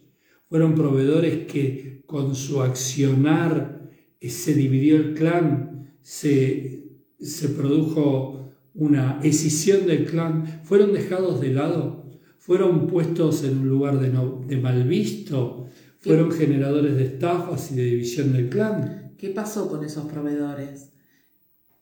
¿Fueron 0.48 0.74
proveedores 0.74 1.46
que 1.46 2.02
con 2.06 2.34
su 2.34 2.62
accionar 2.62 3.90
eh, 4.20 4.30
se 4.30 4.54
dividió 4.54 4.96
el 4.96 5.14
clan? 5.14 5.94
¿Se, 6.02 6.84
se 7.18 7.48
produjo 7.50 8.52
una 8.74 9.20
escisión 9.22 9.86
del 9.86 10.04
clan? 10.06 10.62
¿Fueron 10.64 10.92
dejados 10.92 11.40
de 11.40 11.52
lado? 11.52 12.00
fueron 12.40 12.88
puestos 12.88 13.44
en 13.44 13.58
un 13.58 13.68
lugar 13.68 14.00
de, 14.00 14.10
de 14.48 14.60
mal 14.60 14.82
visto, 14.84 15.68
fueron 15.98 16.32
generadores 16.32 16.96
de 16.96 17.04
estafas 17.04 17.70
y 17.70 17.76
de 17.76 17.84
división 17.84 18.32
del 18.32 18.48
clan. 18.48 19.12
¿Qué 19.18 19.28
pasó 19.28 19.68
con 19.68 19.84
esos 19.84 20.10
proveedores? 20.10 20.90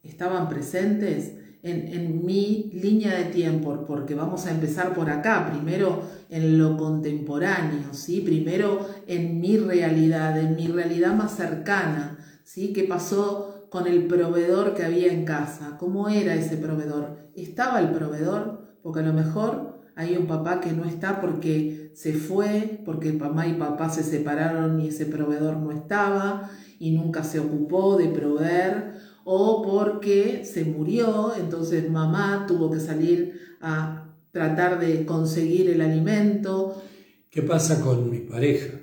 ¿Estaban 0.02 0.48
presentes? 0.48 1.37
En, 1.70 2.24
mi 2.24 2.70
línea 2.72 3.14
de 3.14 3.24
tiempo, 3.24 3.84
porque 3.86 4.14
vamos 4.14 4.46
a 4.46 4.50
empezar 4.50 4.94
por 4.94 5.10
acá, 5.10 5.50
primero 5.50 6.02
en 6.30 6.58
lo 6.58 6.76
contemporáneo, 6.76 7.92
¿sí? 7.92 8.20
primero 8.20 8.86
en 9.06 9.40
mi 9.40 9.56
realidad, 9.56 10.38
en 10.38 10.56
mi 10.56 10.66
realidad 10.66 11.14
más 11.14 11.36
cercana, 11.36 12.18
¿sí? 12.44 12.72
¿Qué 12.72 12.84
pasó 12.84 13.66
con 13.70 13.86
el 13.86 14.06
proveedor 14.06 14.74
que 14.74 14.84
había 14.84 15.12
en 15.12 15.24
casa? 15.24 15.76
¿Cómo 15.78 16.08
era 16.08 16.34
ese 16.34 16.56
proveedor? 16.56 17.30
¿Estaba 17.34 17.80
el 17.80 17.90
proveedor? 17.90 18.78
Porque 18.82 19.00
a 19.00 19.04
lo 19.04 19.12
mejor 19.12 19.78
hay 19.98 20.16
un 20.16 20.26
papá 20.26 20.60
que 20.60 20.72
no 20.72 20.84
está 20.84 21.20
porque 21.20 21.90
se 21.94 22.12
fue, 22.12 22.80
porque 22.84 23.12
mamá 23.12 23.48
y 23.48 23.54
papá 23.54 23.90
se 23.90 24.04
separaron 24.04 24.80
y 24.80 24.88
ese 24.88 25.06
proveedor 25.06 25.56
no 25.56 25.72
estaba 25.72 26.50
y 26.78 26.92
nunca 26.92 27.24
se 27.24 27.40
ocupó 27.40 27.96
de 27.96 28.06
proveer, 28.06 28.94
o 29.30 29.60
porque 29.60 30.46
se 30.46 30.64
murió, 30.64 31.34
entonces 31.38 31.90
mamá 31.90 32.46
tuvo 32.48 32.70
que 32.70 32.80
salir 32.80 33.38
a 33.60 34.16
tratar 34.32 34.80
de 34.80 35.04
conseguir 35.04 35.68
el 35.68 35.82
alimento. 35.82 36.82
¿Qué 37.28 37.42
pasa 37.42 37.82
con 37.82 38.10
mi 38.10 38.20
pareja? 38.20 38.80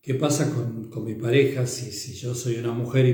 ¿Qué 0.00 0.14
pasa 0.14 0.50
con, 0.50 1.04
mi 1.04 1.14
pareja 1.16 1.66
si, 1.66 1.92
si, 1.92 2.14
yo 2.14 2.34
soy 2.34 2.56
una 2.56 2.72
mujer 2.72 3.06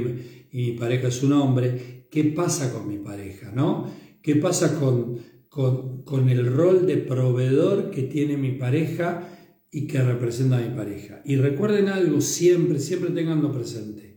y, 0.53 0.57
mi 0.57 0.73
pareja 0.79 1.09
es 1.09 1.25
un 1.25 1.33
hombre? 1.33 2.07
¿Qué 2.09 2.23
pasa 2.23 2.73
con 2.73 2.87
mi 2.87 2.99
pareja? 2.99 3.51
¿no? 3.51 3.91
¿Qué 4.23 4.37
pasa 4.37 4.79
con, 4.79 5.19
con, 5.49 6.29
el 6.29 6.47
rol 6.55 6.87
de 6.87 6.99
proveedor 6.99 7.91
que 7.91 8.03
tiene 8.03 8.37
mi 8.37 8.53
pareja 8.53 9.29
y 9.73 9.89
que 9.89 10.01
representa 10.03 10.59
a 10.59 10.61
mi 10.61 10.73
pareja. 10.77 11.21
Y 11.25 11.35
recuerden 11.35 11.89
algo, 11.89 12.21
siempre, 12.21 12.79
siempre 12.79 13.11
tenganlo 13.11 13.53
presente. 13.53 14.10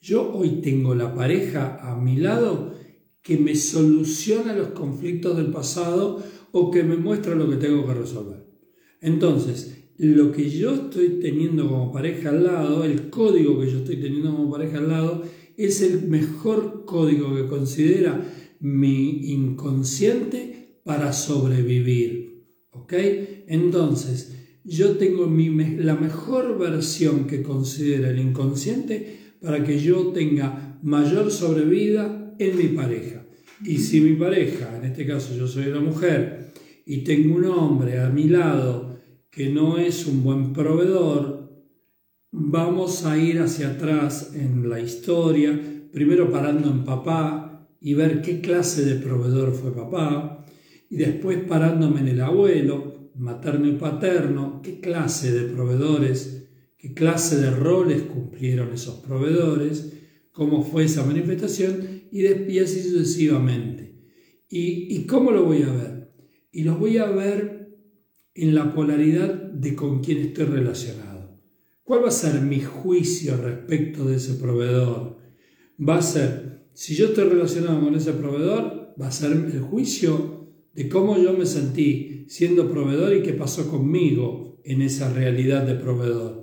Yo 0.00 0.32
hoy 0.32 0.62
tengo 0.62 0.94
la 0.94 1.14
pareja 1.14 1.78
a 1.82 1.94
mi 1.94 2.16
lado 2.16 2.74
que 3.20 3.36
me 3.36 3.54
soluciona 3.54 4.54
los 4.54 4.68
conflictos 4.68 5.36
del 5.36 5.50
pasado 5.50 6.22
o 6.52 6.70
que 6.70 6.82
me 6.82 6.96
muestra 6.96 7.34
lo 7.34 7.50
que 7.50 7.56
tengo 7.56 7.86
que 7.86 7.92
resolver. 7.92 8.46
Entonces, 9.02 9.90
lo 9.98 10.32
que 10.32 10.48
yo 10.48 10.74
estoy 10.74 11.20
teniendo 11.20 11.68
como 11.68 11.92
pareja 11.92 12.30
al 12.30 12.44
lado, 12.44 12.84
el 12.84 13.10
código 13.10 13.60
que 13.60 13.70
yo 13.70 13.78
estoy 13.80 13.96
teniendo 13.96 14.34
como 14.34 14.50
pareja 14.50 14.78
al 14.78 14.88
lado, 14.88 15.22
es 15.58 15.82
el 15.82 16.08
mejor 16.08 16.86
código 16.86 17.36
que 17.36 17.46
considera 17.46 18.26
mi 18.58 19.30
inconsciente 19.32 20.80
para 20.82 21.12
sobrevivir. 21.12 22.46
¿Ok? 22.70 22.94
Entonces, 23.48 24.34
yo 24.64 24.96
tengo 24.96 25.26
mi, 25.26 25.50
la 25.76 25.94
mejor 25.96 26.58
versión 26.58 27.26
que 27.26 27.42
considera 27.42 28.08
el 28.08 28.18
inconsciente 28.18 29.19
para 29.40 29.64
que 29.64 29.78
yo 29.78 30.08
tenga 30.08 30.78
mayor 30.82 31.30
sobrevida 31.30 32.34
en 32.38 32.56
mi 32.56 32.68
pareja. 32.68 33.24
Y 33.64 33.78
si 33.78 34.00
mi 34.00 34.14
pareja, 34.14 34.76
en 34.76 34.84
este 34.84 35.06
caso 35.06 35.34
yo 35.36 35.46
soy 35.46 35.66
la 35.66 35.80
mujer, 35.80 36.52
y 36.86 37.04
tengo 37.04 37.36
un 37.36 37.44
hombre 37.44 38.00
a 38.00 38.08
mi 38.08 38.24
lado 38.24 38.98
que 39.30 39.50
no 39.50 39.78
es 39.78 40.06
un 40.06 40.22
buen 40.22 40.52
proveedor, 40.52 41.50
vamos 42.32 43.04
a 43.04 43.18
ir 43.18 43.40
hacia 43.40 43.72
atrás 43.72 44.32
en 44.34 44.68
la 44.68 44.80
historia, 44.80 45.58
primero 45.92 46.30
parando 46.30 46.70
en 46.70 46.84
papá 46.84 47.68
y 47.80 47.94
ver 47.94 48.22
qué 48.22 48.40
clase 48.40 48.84
de 48.84 48.96
proveedor 48.96 49.52
fue 49.52 49.74
papá, 49.74 50.46
y 50.88 50.96
después 50.96 51.38
parándome 51.44 52.00
en 52.00 52.08
el 52.08 52.20
abuelo, 52.20 53.10
materno 53.14 53.68
y 53.68 53.72
paterno, 53.72 54.60
qué 54.62 54.80
clase 54.80 55.32
de 55.32 55.48
proveedores, 55.48 56.39
qué 56.80 56.94
clase 56.94 57.36
de 57.36 57.50
roles 57.50 58.02
cumplieron 58.02 58.72
esos 58.72 59.00
proveedores, 59.00 59.92
cómo 60.32 60.62
fue 60.62 60.84
esa 60.84 61.04
manifestación 61.04 62.04
y, 62.10 62.26
así 62.58 62.82
sucesivamente. 62.82 63.96
¿Y, 64.48 64.96
¿Y 64.96 65.06
cómo 65.06 65.30
lo 65.30 65.44
voy 65.44 65.62
a 65.62 65.72
ver? 65.72 66.12
Y 66.50 66.64
lo 66.64 66.76
voy 66.76 66.96
a 66.96 67.10
ver 67.10 67.76
en 68.34 68.54
la 68.54 68.72
polaridad 68.74 69.34
de 69.34 69.74
con 69.74 70.02
quién 70.02 70.18
estoy 70.18 70.46
relacionado. 70.46 71.38
¿Cuál 71.84 72.04
va 72.04 72.08
a 72.08 72.12
ser 72.12 72.40
mi 72.40 72.60
juicio 72.60 73.36
respecto 73.36 74.06
de 74.06 74.16
ese 74.16 74.34
proveedor? 74.34 75.18
Va 75.78 75.98
a 75.98 76.02
ser, 76.02 76.70
si 76.72 76.94
yo 76.94 77.08
estoy 77.08 77.24
relacionado 77.24 77.80
con 77.80 77.94
ese 77.94 78.12
proveedor, 78.12 78.94
va 79.00 79.08
a 79.08 79.12
ser 79.12 79.32
el 79.32 79.60
juicio 79.60 80.48
de 80.72 80.88
cómo 80.88 81.18
yo 81.18 81.34
me 81.34 81.44
sentí 81.44 82.24
siendo 82.28 82.70
proveedor 82.70 83.14
y 83.14 83.22
qué 83.22 83.34
pasó 83.34 83.68
conmigo 83.68 84.60
en 84.64 84.80
esa 84.80 85.12
realidad 85.12 85.66
de 85.66 85.74
proveedor. 85.74 86.39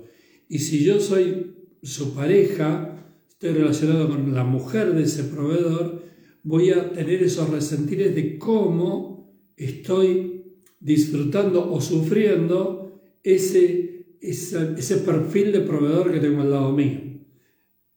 Y 0.48 0.60
si 0.60 0.82
yo 0.82 1.00
soy 1.00 1.54
su 1.82 2.14
pareja, 2.14 3.04
estoy 3.28 3.50
relacionado 3.50 4.08
con 4.08 4.34
la 4.34 4.44
mujer 4.44 4.94
de 4.94 5.04
ese 5.04 5.24
proveedor, 5.24 6.02
voy 6.42 6.70
a 6.70 6.92
tener 6.92 7.22
esos 7.22 7.50
resentires 7.50 8.14
de 8.14 8.38
cómo 8.38 9.30
estoy 9.56 10.38
disfrutando 10.80 11.70
o 11.70 11.80
sufriendo 11.80 13.00
ese, 13.22 14.06
ese, 14.20 14.96
perfil 14.98 15.52
de 15.52 15.60
proveedor 15.60 16.12
que 16.12 16.20
tengo 16.20 16.42
al 16.42 16.50
lado 16.50 16.72
mío. 16.72 17.00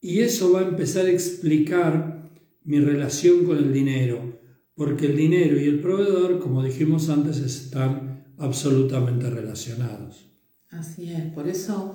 Y 0.00 0.20
eso 0.20 0.52
va 0.52 0.60
a 0.60 0.68
empezar 0.68 1.06
a 1.06 1.10
explicar 1.10 2.30
mi 2.64 2.80
relación 2.80 3.44
con 3.44 3.56
el 3.56 3.72
dinero, 3.72 4.38
porque 4.74 5.06
el 5.06 5.16
dinero 5.16 5.60
y 5.60 5.64
el 5.64 5.80
proveedor, 5.80 6.40
como 6.40 6.62
dijimos 6.62 7.08
antes, 7.08 7.38
están 7.38 8.34
absolutamente 8.36 9.30
relacionados. 9.30 10.28
Así 10.70 11.12
es, 11.12 11.32
por 11.32 11.48
eso 11.48 11.94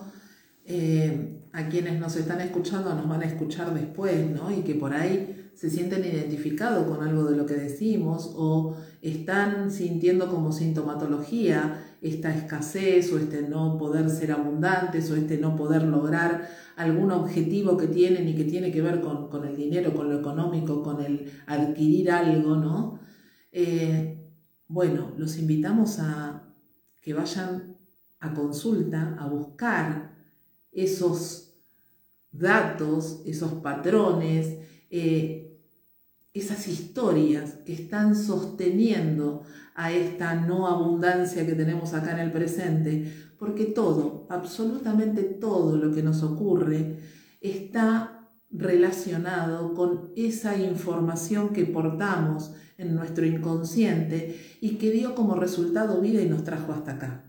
eh, 0.68 1.40
a 1.54 1.70
quienes 1.70 1.98
nos 1.98 2.18
están 2.18 2.42
escuchando 2.42 2.94
nos 2.94 3.08
van 3.08 3.22
a 3.22 3.26
escuchar 3.26 3.74
después, 3.74 4.30
¿no? 4.30 4.52
Y 4.52 4.64
que 4.64 4.76
por 4.76 4.94
ahí 4.94 5.50
se 5.56 5.70
sienten 5.70 6.04
identificados 6.04 6.86
con 6.86 7.08
algo 7.08 7.24
de 7.24 7.38
lo 7.38 7.46
que 7.46 7.56
decimos 7.56 8.34
o 8.36 8.76
están 9.02 9.72
sintiendo 9.72 10.30
como 10.30 10.52
sintomatología 10.52 11.96
esta 12.02 12.36
escasez 12.36 13.12
o 13.12 13.18
este 13.18 13.42
no 13.42 13.78
poder 13.78 14.10
ser 14.10 14.34
abundantes 14.34 15.10
o 15.10 15.16
este 15.16 15.38
no 15.38 15.56
poder 15.56 15.84
lograr 15.84 16.48
algún 16.76 17.12
objetivo 17.12 17.78
que 17.78 17.88
tienen 17.88 18.28
y 18.28 18.36
que 18.36 18.44
tiene 18.44 18.72
que 18.72 18.82
ver 18.82 19.02
con, 19.02 19.48
el 19.48 19.56
dinero, 19.56 19.96
con 19.96 20.10
lo 20.10 20.20
económico, 20.20 20.84
con 20.84 21.04
el 21.04 21.32
adquirir 21.48 22.12
algo, 22.12 22.58
¿no? 22.58 23.00
Eh, 23.52 24.30
bueno, 24.68 25.14
los 25.18 25.38
invitamos 25.40 25.98
a 26.00 26.44
que 27.02 27.14
vayan 27.14 27.78
a 28.20 28.34
consulta, 28.34 29.16
a 29.18 29.28
buscar 29.28 30.17
esos 30.78 31.56
datos, 32.32 33.24
esos 33.26 33.54
patrones, 33.54 34.60
eh, 34.92 35.60
esas 36.34 36.68
historias 36.68 37.56
que 37.66 37.74
están 37.74 38.16
sosteniendo 38.16 39.42
a 39.74 39.92
esta 39.92 40.36
no 40.36 40.68
abundancia 40.68 41.48
que 41.48 41.56
tenemos 41.56 41.96
acá 41.96 42.12
en 42.12 42.20
el 42.20 42.32
presente, 42.32 43.12
porque 43.40 43.66
todo, 43.66 44.28
absolutamente 44.30 45.24
todo 45.24 45.78
lo 45.78 45.94
que 45.94 46.04
nos 46.04 46.22
ocurre 46.22 47.00
está 47.42 48.30
relacionado 48.52 49.74
con 49.74 50.12
esa 50.16 50.56
información 50.58 51.50
que 51.50 51.66
portamos 51.66 52.52
en 52.78 52.94
nuestro 52.94 53.26
inconsciente 53.26 54.58
y 54.62 54.76
que 54.76 54.92
dio 54.92 55.16
como 55.16 55.34
resultado 55.34 56.02
vida 56.02 56.22
y 56.22 56.30
nos 56.30 56.44
trajo 56.44 56.72
hasta 56.72 56.94
acá. 56.94 57.27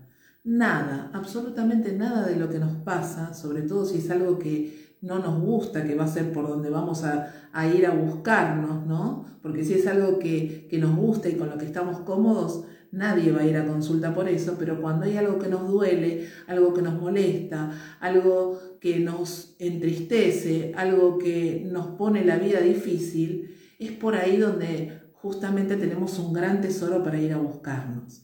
Nada, 0.49 1.11
absolutamente 1.13 1.93
nada 1.93 2.25
de 2.25 2.35
lo 2.35 2.49
que 2.49 2.57
nos 2.57 2.73
pasa, 2.77 3.35
sobre 3.35 3.61
todo 3.61 3.85
si 3.85 3.99
es 3.99 4.09
algo 4.09 4.39
que 4.39 4.95
no 4.99 5.19
nos 5.19 5.39
gusta, 5.39 5.85
que 5.85 5.93
va 5.93 6.05
a 6.05 6.07
ser 6.07 6.33
por 6.33 6.47
donde 6.47 6.71
vamos 6.71 7.03
a, 7.03 7.31
ir 7.67 7.85
a 7.85 7.91
buscarnos, 7.91 8.87
¿no? 8.87 9.25
Porque 9.43 9.63
si 9.63 9.75
es 9.75 9.85
algo 9.85 10.17
que, 10.17 10.65
que 10.67 10.79
nos 10.79 10.95
gusta 10.95 11.29
y 11.29 11.35
con 11.35 11.51
lo 11.51 11.57
que 11.59 11.67
estamos 11.67 11.99
cómodos, 11.99 12.63
nadie 12.91 13.31
va 13.31 13.41
a 13.41 13.45
ir 13.45 13.57
a 13.57 13.67
consulta 13.67 14.11
por 14.15 14.27
eso, 14.27 14.55
pero 14.57 14.81
cuando 14.81 15.05
hay 15.05 15.17
algo 15.17 15.37
que 15.37 15.49
nos 15.49 15.67
duele, 15.69 16.27
algo 16.47 16.73
que 16.73 16.81
nos 16.81 16.99
molesta, 16.99 17.71
algo 17.99 18.59
que 18.79 18.99
nos 19.01 19.55
entristece, 19.59 20.73
algo 20.75 21.19
que 21.19 21.63
nos 21.71 21.89
pone 21.89 22.25
la 22.25 22.39
vida 22.39 22.59
difícil, 22.59 23.55
es 23.77 23.91
por 23.91 24.15
ahí 24.15 24.37
donde 24.37 24.99
justamente 25.13 25.75
tenemos 25.75 26.17
un 26.17 26.33
gran 26.33 26.59
tesoro 26.59 27.03
para 27.03 27.21
ir 27.21 27.33
a 27.33 27.37
buscarnos. 27.37 28.23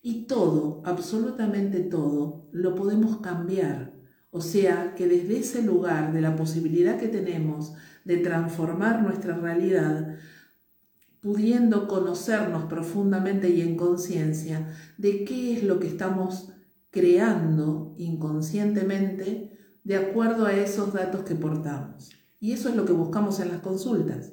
Y 0.00 0.26
todo, 0.26 0.82
absolutamente 0.84 1.80
todo, 1.80 2.48
lo 2.52 2.74
podemos 2.74 3.18
cambiar. 3.18 3.94
O 4.30 4.40
sea 4.40 4.94
que 4.94 5.08
desde 5.08 5.38
ese 5.38 5.62
lugar 5.62 6.12
de 6.12 6.20
la 6.20 6.36
posibilidad 6.36 6.98
que 6.98 7.08
tenemos 7.08 7.72
de 8.04 8.18
transformar 8.18 9.02
nuestra 9.02 9.36
realidad, 9.36 10.16
pudiendo 11.20 11.88
conocernos 11.88 12.64
profundamente 12.64 13.48
y 13.50 13.60
en 13.60 13.76
conciencia 13.76 14.72
de 14.96 15.24
qué 15.24 15.54
es 15.54 15.64
lo 15.64 15.80
que 15.80 15.88
estamos 15.88 16.52
creando 16.90 17.94
inconscientemente 17.98 19.50
de 19.84 19.96
acuerdo 19.96 20.46
a 20.46 20.54
esos 20.54 20.92
datos 20.92 21.22
que 21.22 21.34
portamos. 21.34 22.10
Y 22.40 22.52
eso 22.52 22.68
es 22.68 22.76
lo 22.76 22.84
que 22.84 22.92
buscamos 22.92 23.40
en 23.40 23.48
las 23.48 23.60
consultas. 23.60 24.32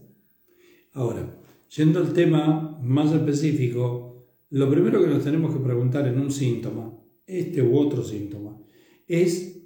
Ahora, 0.94 1.30
yendo 1.76 2.00
al 2.00 2.14
tema 2.14 2.78
más 2.82 3.12
específico, 3.12 4.05
lo 4.50 4.70
primero 4.70 5.02
que 5.02 5.10
nos 5.10 5.24
tenemos 5.24 5.54
que 5.54 5.64
preguntar 5.64 6.08
en 6.08 6.20
un 6.20 6.32
síntoma, 6.32 6.98
este 7.26 7.62
u 7.62 7.78
otro 7.78 8.04
síntoma, 8.04 8.60
es 9.08 9.64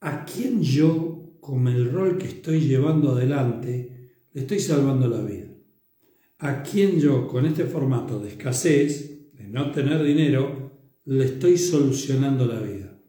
a 0.00 0.24
quién 0.24 0.62
yo, 0.62 1.38
con 1.40 1.68
el 1.68 1.92
rol 1.92 2.16
que 2.16 2.26
estoy 2.26 2.60
llevando 2.60 3.12
adelante, 3.12 4.12
le 4.32 4.40
estoy 4.40 4.60
salvando 4.60 5.08
la 5.08 5.20
vida 5.22 5.54
a 6.44 6.62
quien 6.62 7.00
yo 7.00 7.26
con 7.26 7.46
este 7.46 7.64
formato 7.64 8.18
de 8.18 8.28
escasez, 8.28 9.32
de 9.32 9.48
no 9.48 9.70
tener 9.72 10.02
dinero, 10.02 10.72
le 11.06 11.24
estoy 11.24 11.56
solucionando 11.56 12.46
la 12.46 12.60
vida. 12.60 13.00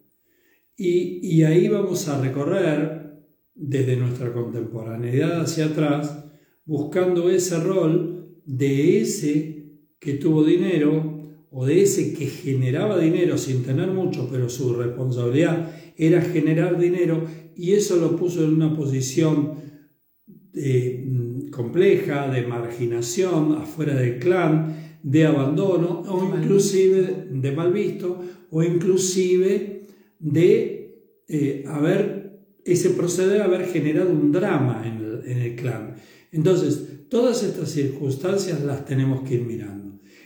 Y, 0.78 1.44
ahí 1.44 1.68
vamos 1.68 2.08
a 2.08 2.22
recorrer 2.22 3.24
desde 3.54 3.98
nuestra 3.98 4.34
contemporaneidad 4.34 5.42
hacia 5.42 5.66
atrás, 5.66 6.26
buscando 6.66 7.30
ese 7.30 7.60
rol 7.60 8.42
de 8.46 9.02
ese 9.02 9.55
que 10.00 10.14
tuvo 10.14 10.44
dinero 10.44 11.16
o 11.52 11.66
de 11.66 11.82
ese 11.82 12.14
que 12.14 12.28
generaba 12.28 13.00
dinero 13.00 13.38
sin 13.38 13.64
tener 13.64 13.88
mucho, 13.88 14.28
pero 14.30 14.50
su 14.50 14.74
responsabilidad 14.74 15.72
era 15.96 16.22
generar 16.22 16.78
dinero 16.78 17.24
y 17.56 17.72
eso 17.74 17.96
lo 17.96 18.16
puso 18.18 18.44
en 18.44 18.54
una 18.54 18.76
posición 18.76 19.54
de, 20.52 21.48
compleja, 21.52 22.28
de 22.30 22.46
marginación, 22.46 23.54
afuera 23.54 23.96
del 23.96 24.20
clan, 24.20 25.00
de 25.02 25.26
abandono, 25.26 26.02
o 26.08 26.36
inclusive 26.36 27.28
de 27.32 27.52
mal 27.52 27.72
visto, 27.72 28.22
o 28.50 28.64
inclusive 28.64 29.84
de 30.20 31.22
eh, 31.28 31.64
haber, 31.68 32.40
ese 32.66 32.90
proceder 32.92 33.42
haber 33.42 33.66
generado 33.68 34.10
un 34.12 34.32
drama 34.32 34.84
en 34.86 34.98
el, 34.98 35.32
en 35.32 35.38
el 35.38 35.56
clan. 35.56 35.96
Entonces, 36.32 37.08
todas 37.10 37.44
estas 37.44 37.70
circunstancias 37.70 38.62
las 38.62 38.86
tenemos 38.86 39.22
que 39.22 39.36
ir 39.36 39.42
mirando. 39.42 39.85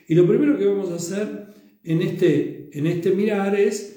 Y 0.10 0.16
lo 0.16 0.28
primero 0.28 0.58
que 0.58 0.66
vamos 0.66 0.92
a 0.92 0.96
hacer 0.96 1.54
en 1.84 2.02
este, 2.02 2.70
en 2.78 2.86
este 2.86 3.12
mirar 3.12 3.58
es, 3.58 3.96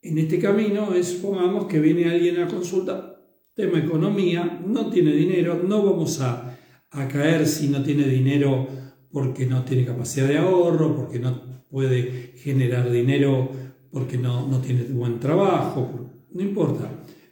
en 0.00 0.18
este 0.18 0.38
camino, 0.38 0.94
es, 0.94 1.14
pongamos 1.14 1.66
que 1.66 1.80
viene 1.80 2.04
alguien 2.08 2.38
a 2.38 2.46
consulta, 2.46 3.20
tema 3.54 3.80
economía, 3.80 4.60
no 4.64 4.90
tiene 4.90 5.12
dinero, 5.12 5.60
no 5.66 5.82
vamos 5.82 6.20
a 6.20 6.54
a 6.94 7.08
caer 7.08 7.46
si 7.46 7.68
no 7.68 7.82
tiene 7.82 8.06
dinero 8.06 8.68
porque 9.10 9.46
no 9.46 9.64
tiene 9.64 9.84
capacidad 9.84 10.28
de 10.28 10.38
ahorro, 10.38 10.96
porque 10.96 11.18
no 11.18 11.64
puede 11.68 12.34
generar 12.36 12.90
dinero, 12.90 13.50
porque 13.90 14.16
no, 14.16 14.48
no 14.48 14.60
tiene 14.60 14.84
buen 14.84 15.20
trabajo, 15.20 16.10
no 16.32 16.42
importa. 16.42 16.90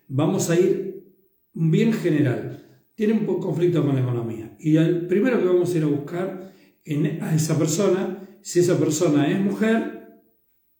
Vamos 0.08 0.50
a 0.50 0.58
ir 0.58 1.04
bien 1.52 1.92
general. 1.92 2.64
Tiene 2.94 3.14
un 3.14 3.24
conflicto 3.40 3.84
con 3.84 3.94
la 3.94 4.02
economía. 4.02 4.56
Y 4.60 4.76
el 4.76 5.06
primero 5.06 5.38
que 5.38 5.46
vamos 5.46 5.72
a 5.72 5.78
ir 5.78 5.84
a 5.84 5.86
buscar 5.86 6.52
en, 6.84 7.22
a 7.22 7.34
esa 7.34 7.58
persona, 7.58 8.21
si 8.42 8.60
esa 8.60 8.78
persona 8.78 9.30
es 9.30 9.40
mujer, 9.40 10.22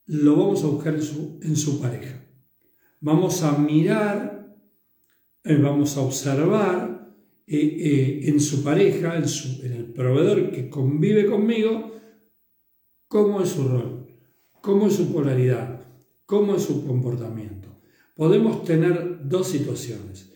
lo 0.07 0.37
vamos 0.37 0.65
a 0.65 0.67
buscar 0.67 0.95
en 0.95 1.03
su, 1.03 1.39
en 1.43 1.57
su 1.57 1.81
pareja. 1.81 2.21
Vamos 3.01 3.43
a 3.43 3.57
mirar, 3.57 4.55
eh, 5.45 5.57
vamos 5.57 5.97
a 5.97 6.01
observar 6.03 7.15
eh, 7.47 7.57
eh, 7.57 8.21
en 8.29 8.41
su 8.41 8.63
pareja, 8.63 9.17
en, 9.17 9.29
su, 9.29 9.65
en 9.65 9.73
el 9.73 9.93
proveedor 9.93 10.51
que 10.51 10.69
convive 10.69 11.27
conmigo, 11.27 11.93
cómo 13.09 13.43
es 13.43 13.51
su 13.51 13.69
rol, 13.69 14.07
cómo 14.61 14.89
es 14.89 14.95
su 14.95 15.13
polaridad, 15.13 15.85
cómo 16.27 16.57
es 16.57 16.63
su 16.63 16.87
comportamiento. 16.87 17.69
podemos 18.15 18.65
tener 18.65 19.29
dos 19.29 19.49
situaciones. 19.49 20.33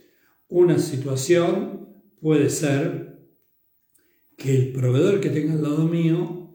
Una 0.48 0.78
situación 0.78 1.88
puede 2.20 2.50
ser 2.50 3.28
que 4.36 4.56
el 4.56 4.72
proveedor 4.72 5.20
que 5.20 5.30
tenga 5.30 5.54
al 5.54 5.62
lado 5.62 5.86
mío 5.86 6.45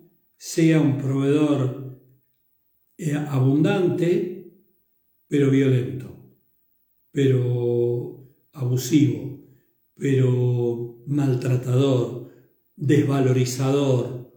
sea 0.43 0.81
un 0.81 0.97
proveedor 0.97 2.01
eh, 2.97 3.13
abundante, 3.13 4.51
pero 5.27 5.51
violento, 5.51 6.35
pero 7.11 8.27
abusivo, 8.51 9.39
pero 9.93 11.03
maltratador, 11.05 12.31
desvalorizador, 12.75 14.33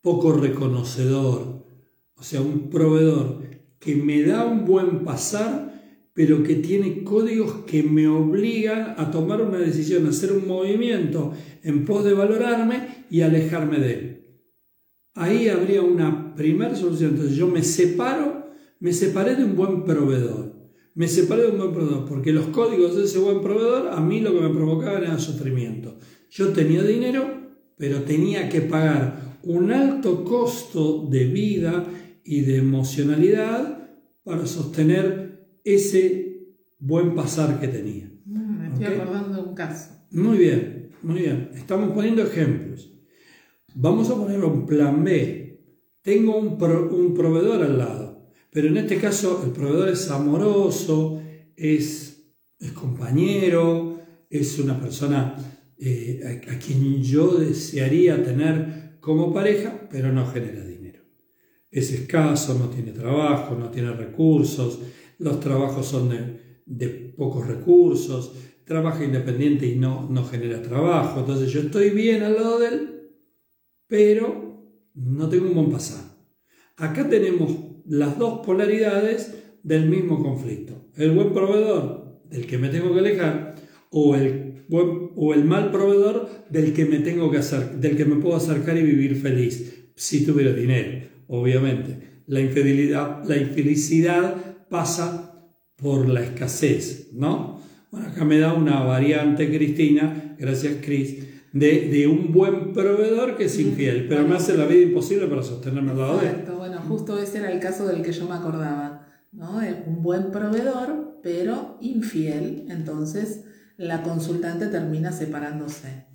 poco 0.00 0.32
reconocedor. 0.32 1.66
O 2.14 2.22
sea, 2.22 2.40
un 2.40 2.70
proveedor 2.70 3.42
que 3.78 3.96
me 3.96 4.22
da 4.22 4.46
un 4.46 4.64
buen 4.64 5.04
pasar, 5.04 6.08
pero 6.14 6.42
que 6.42 6.54
tiene 6.54 7.04
códigos 7.04 7.66
que 7.66 7.82
me 7.82 8.08
obligan 8.08 8.94
a 8.96 9.10
tomar 9.10 9.42
una 9.42 9.58
decisión, 9.58 10.06
a 10.06 10.08
hacer 10.08 10.32
un 10.32 10.48
movimiento 10.48 11.34
en 11.62 11.84
pos 11.84 12.02
de 12.02 12.14
valorarme 12.14 13.04
y 13.10 13.20
alejarme 13.20 13.78
de 13.78 13.92
él. 13.92 14.23
Ahí 15.14 15.48
habría 15.48 15.82
una 15.82 16.34
primera 16.34 16.74
solución. 16.74 17.10
Entonces 17.10 17.36
yo 17.36 17.46
me 17.46 17.62
separo, 17.62 18.48
me 18.80 18.92
separé 18.92 19.36
de 19.36 19.44
un 19.44 19.54
buen 19.54 19.84
proveedor. 19.84 20.54
Me 20.94 21.08
separé 21.08 21.42
de 21.42 21.48
un 21.48 21.58
buen 21.58 21.72
proveedor 21.72 22.04
porque 22.04 22.32
los 22.32 22.46
códigos 22.46 22.96
de 22.96 23.04
ese 23.04 23.18
buen 23.18 23.40
proveedor 23.40 23.88
a 23.88 24.00
mí 24.00 24.20
lo 24.20 24.32
que 24.32 24.40
me 24.40 24.54
provocaban 24.54 25.04
era 25.04 25.18
sufrimiento. 25.18 25.98
Yo 26.30 26.48
tenía 26.52 26.82
dinero, 26.82 27.24
pero 27.76 28.02
tenía 28.02 28.48
que 28.48 28.60
pagar 28.60 29.38
un 29.42 29.72
alto 29.72 30.24
costo 30.24 31.06
de 31.10 31.26
vida 31.26 31.84
y 32.24 32.40
de 32.42 32.56
emocionalidad 32.56 33.90
para 34.24 34.46
sostener 34.46 35.46
ese 35.64 36.54
buen 36.78 37.14
pasar 37.14 37.60
que 37.60 37.68
tenía. 37.68 38.10
Mm, 38.24 38.58
me 38.58 38.68
estoy 38.68 38.86
acordando 38.86 39.42
de 39.42 39.48
un 39.48 39.54
caso. 39.54 39.90
Muy 40.10 40.38
bien, 40.38 40.90
muy 41.02 41.20
bien. 41.20 41.50
Estamos 41.54 41.92
poniendo 41.92 42.22
ejemplos. 42.22 42.93
Vamos 43.76 44.08
a 44.08 44.14
poner 44.14 44.44
un 44.44 44.66
plan 44.66 45.02
B. 45.02 45.44
Tengo 46.00 46.38
un, 46.38 46.56
proveedor 46.56 47.62
al 47.62 47.76
lado, 47.76 48.30
pero 48.50 48.68
en 48.68 48.76
este 48.76 48.98
caso 48.98 49.42
el 49.44 49.50
proveedor 49.50 49.88
es 49.88 50.10
amoroso, 50.10 51.20
es, 51.56 52.30
compañero, 52.74 54.00
es 54.30 54.58
una 54.58 54.78
persona 54.78 55.34
eh, 55.76 56.42
a, 56.48 56.58
quien 56.58 57.02
yo 57.02 57.38
desearía 57.38 58.22
tener 58.22 58.98
como 59.00 59.32
pareja, 59.32 59.88
pero 59.90 60.12
no 60.12 60.26
genera 60.26 60.64
dinero. 60.64 61.00
Es 61.70 61.90
escaso, 61.90 62.56
no 62.58 62.68
tiene 62.68 62.92
trabajo, 62.92 63.56
no 63.56 63.70
tiene 63.70 63.92
recursos, 63.92 64.80
los 65.18 65.40
trabajos 65.40 65.86
son 65.86 66.10
de, 66.10 66.60
de 66.66 66.88
pocos 67.16 67.46
recursos, 67.48 68.34
trabaja 68.64 69.04
independiente 69.04 69.66
y 69.66 69.76
no, 69.76 70.08
no 70.08 70.24
genera 70.24 70.62
trabajo. 70.62 71.20
Entonces 71.20 71.50
yo 71.50 71.60
estoy 71.60 71.90
bien 71.90 72.22
al 72.22 72.34
lado 72.34 72.58
de 72.60 72.68
él, 72.68 72.93
pero 73.94 74.60
no 74.94 75.28
tengo 75.28 75.46
un 75.46 75.54
buen 75.54 75.70
pasar. 75.70 76.02
Acá 76.76 77.08
tenemos 77.08 77.56
las 77.86 78.18
dos 78.18 78.44
polaridades 78.44 79.32
del 79.62 79.88
mismo 79.88 80.20
conflicto. 80.20 80.88
El 80.96 81.12
buen 81.12 81.32
proveedor 81.32 82.20
del 82.28 82.44
que 82.44 82.58
me 82.58 82.70
tengo 82.70 82.92
que 82.92 82.98
alejar 82.98 83.54
o 83.92 84.16
el, 84.16 84.64
o 84.68 85.32
el 85.32 85.44
mal 85.44 85.70
proveedor 85.70 86.28
del 86.50 86.72
que 86.72 86.86
me 86.86 86.98
tengo 86.98 87.30
que 87.30 87.38
hacer, 87.38 87.76
del 87.76 87.96
que 87.96 88.04
me 88.04 88.16
puedo 88.16 88.34
acercar 88.34 88.76
y 88.76 88.82
vivir 88.82 89.14
feliz 89.14 89.92
si 89.94 90.26
tuviera 90.26 90.52
dinero, 90.52 91.06
obviamente. 91.28 92.22
La 92.26 92.40
infidelidad, 92.40 93.22
la 93.28 93.36
infelicidad 93.36 94.66
pasa 94.68 95.52
por 95.76 96.08
la 96.08 96.24
escasez, 96.24 97.10
¿no? 97.12 97.60
Bueno, 97.92 98.08
acá 98.08 98.24
me 98.24 98.40
da 98.40 98.54
una 98.54 98.82
variante, 98.82 99.48
Cristina, 99.56 100.34
gracias 100.36 100.78
Cris, 100.82 101.23
de, 101.54 101.88
de, 101.88 102.08
un 102.08 102.32
buen 102.32 102.72
proveedor 102.72 103.36
que 103.36 103.44
es 103.44 103.58
infiel, 103.60 104.08
pero 104.08 104.26
me 104.26 104.34
hace 104.34 104.58
la 104.58 104.66
vida 104.66 104.82
imposible 104.82 105.28
para 105.28 105.44
sostenerme 105.44 105.92
al 105.92 105.98
lado 105.98 106.18
de 106.18 106.26
él. 106.26 106.44
Bueno, 106.58 106.80
justo 106.88 107.16
ese 107.16 107.38
era 107.38 107.52
el 107.52 107.60
caso 107.60 107.86
del 107.86 108.02
que 108.02 108.12
yo 108.12 108.28
me 108.28 108.34
acordaba, 108.34 109.06
¿no? 109.30 109.60
Un 109.86 110.02
buen 110.02 110.32
proveedor, 110.32 111.20
pero 111.22 111.78
infiel, 111.80 112.66
entonces 112.68 113.44
la 113.76 114.02
consultante 114.02 114.66
termina 114.66 115.12
separándose. 115.12 116.06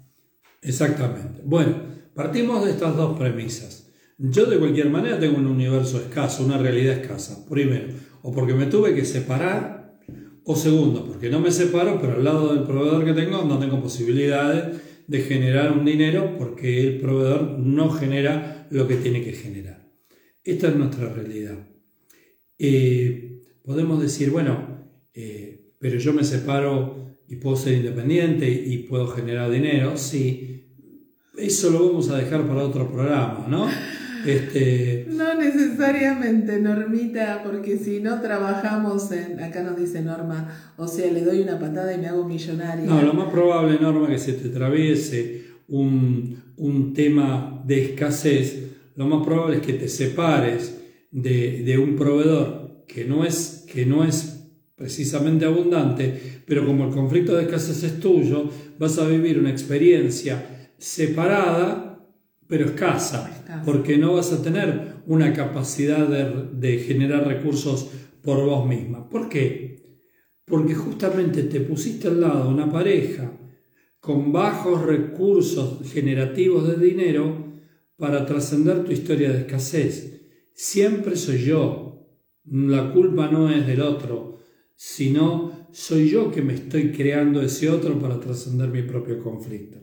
Exactamente. 0.62 1.42
Bueno, 1.46 1.84
partimos 2.14 2.66
de 2.66 2.72
estas 2.72 2.98
dos 2.98 3.18
premisas. 3.18 3.88
Yo 4.18 4.46
de 4.46 4.60
cualquier 4.60 4.90
manera 4.90 5.20
tengo 5.20 5.38
un 5.38 5.48
universo 5.48 6.00
escaso, 6.00 6.44
una 6.44 6.58
realidad 6.58 6.98
escasa. 6.98 7.46
Primero, 7.50 7.94
o 8.24 8.34
porque 8.34 8.54
me 8.54 8.66
tuve 8.66 8.94
que 8.94 9.06
separar, 9.06 9.98
o 10.44 10.54
segundo, 10.54 11.06
porque 11.06 11.30
no 11.30 11.40
me 11.40 11.50
separo, 11.50 11.98
pero 12.02 12.16
al 12.16 12.26
lado 12.26 12.54
del 12.54 12.66
proveedor 12.66 13.06
que 13.06 13.14
tengo 13.14 13.46
no 13.46 13.58
tengo 13.58 13.82
posibilidades 13.82 14.89
de 15.10 15.22
generar 15.22 15.72
un 15.72 15.86
dinero 15.86 16.36
porque 16.38 16.88
el 16.88 17.00
proveedor 17.00 17.58
no 17.58 17.90
genera 17.90 18.68
lo 18.70 18.88
que 18.88 18.96
tiene 18.96 19.24
que 19.24 19.34
generar. 19.34 19.90
Esta 20.44 20.68
es 20.68 20.76
nuestra 20.76 21.12
realidad. 21.12 21.58
Eh, 22.60 23.42
podemos 23.64 24.00
decir, 24.00 24.30
bueno, 24.30 24.86
eh, 25.16 25.74
pero 25.80 25.98
yo 25.98 26.14
me 26.14 26.24
separo 26.24 27.18
y 27.28 27.38
puedo 27.38 27.56
ser 27.56 27.74
independiente 27.74 28.48
y 28.48 28.84
puedo 28.84 29.08
generar 29.08 29.50
dinero. 29.50 29.98
Sí, 29.98 30.68
eso 31.40 31.72
lo 31.72 31.88
vamos 31.88 32.10
a 32.10 32.18
dejar 32.18 32.48
para 32.48 32.64
otro 32.64 32.92
programa, 32.92 33.48
¿no? 33.50 33.68
Este... 34.26 35.06
No 35.10 35.36
necesariamente, 35.36 36.60
Normita, 36.60 37.42
porque 37.44 37.78
si 37.78 38.00
no 38.00 38.22
trabajamos 38.22 39.12
en, 39.12 39.40
acá 39.40 39.64
nos 39.64 39.78
dice 39.78 40.02
Norma, 40.02 40.74
o 40.78 40.88
sea, 40.88 41.12
le 41.12 41.24
doy 41.24 41.42
una 41.42 41.60
patada 41.60 41.94
y 41.94 41.98
me 41.98 42.08
hago 42.08 42.26
millonaria. 42.26 42.86
No, 42.86 43.02
lo 43.02 43.14
más 43.14 43.30
probable, 43.30 43.78
Norma, 43.80 44.08
que 44.08 44.20
se 44.20 44.34
te 44.34 44.50
atraviese 44.50 45.46
un, 45.68 46.38
un 46.58 46.94
tema 46.94 47.62
de 47.66 47.86
escasez, 47.86 48.70
lo 48.96 49.08
más 49.08 49.26
probable 49.26 49.58
es 49.58 49.62
que 49.62 49.74
te 49.74 49.88
separes 49.88 50.82
de, 51.12 51.64
de 51.64 51.78
un 51.78 51.96
proveedor 51.96 52.84
que 52.88 53.06
no, 53.06 53.24
es, 53.24 53.66
que 53.72 53.86
no 53.86 54.04
es 54.04 54.48
precisamente 54.76 55.46
abundante, 55.46 56.42
pero 56.46 56.66
como 56.66 56.86
el 56.86 56.92
conflicto 56.92 57.36
de 57.36 57.44
escasez 57.44 57.84
es 57.84 58.00
tuyo, 58.00 58.50
vas 58.80 58.98
a 58.98 59.08
vivir 59.08 59.38
una 59.38 59.52
experiencia 59.52 60.72
separada 60.78 61.89
pero 62.50 62.66
escasa, 62.66 63.30
escasa, 63.30 63.64
porque 63.64 64.00
no 64.00 64.16
vas 64.16 64.34
a 64.34 64.42
tener 64.42 64.96
una 65.06 65.32
capacidad 65.34 66.08
de, 66.08 66.50
de, 66.52 66.80
generar 66.80 67.28
recursos 67.28 67.92
por 68.24 68.44
vos 68.44 68.68
misma. 68.68 69.08
¿Por 69.08 69.30
qué? 69.30 70.00
Porque 70.46 70.74
justamente 70.74 71.44
te 71.44 71.62
pusiste 71.62 72.08
al 72.08 72.22
lado 72.22 72.50
una 72.50 72.72
pareja 72.72 73.32
con 74.00 74.32
bajos 74.32 74.82
recursos 74.82 75.80
generativos 75.94 76.68
de 76.68 76.84
dinero 76.84 77.54
para 77.98 78.26
trascender 78.26 78.84
tu 78.84 78.94
historia 78.94 79.32
de 79.32 79.42
escasez. 79.42 80.22
Siempre 80.54 81.16
soy 81.18 81.44
yo. 81.44 82.08
La 82.46 82.92
culpa 82.92 83.30
no 83.30 83.52
es 83.52 83.68
del 83.68 83.82
otro, 83.82 84.40
sino 84.76 85.68
soy 85.72 86.10
yo 86.10 86.32
que 86.32 86.42
me 86.42 86.56
estoy 86.56 86.92
creando 86.92 87.44
ese 87.44 87.70
otro 87.70 88.00
para 88.00 88.20
trascender 88.20 88.70
mi 88.70 88.82
propio 88.82 89.22
conflicto. 89.22 89.78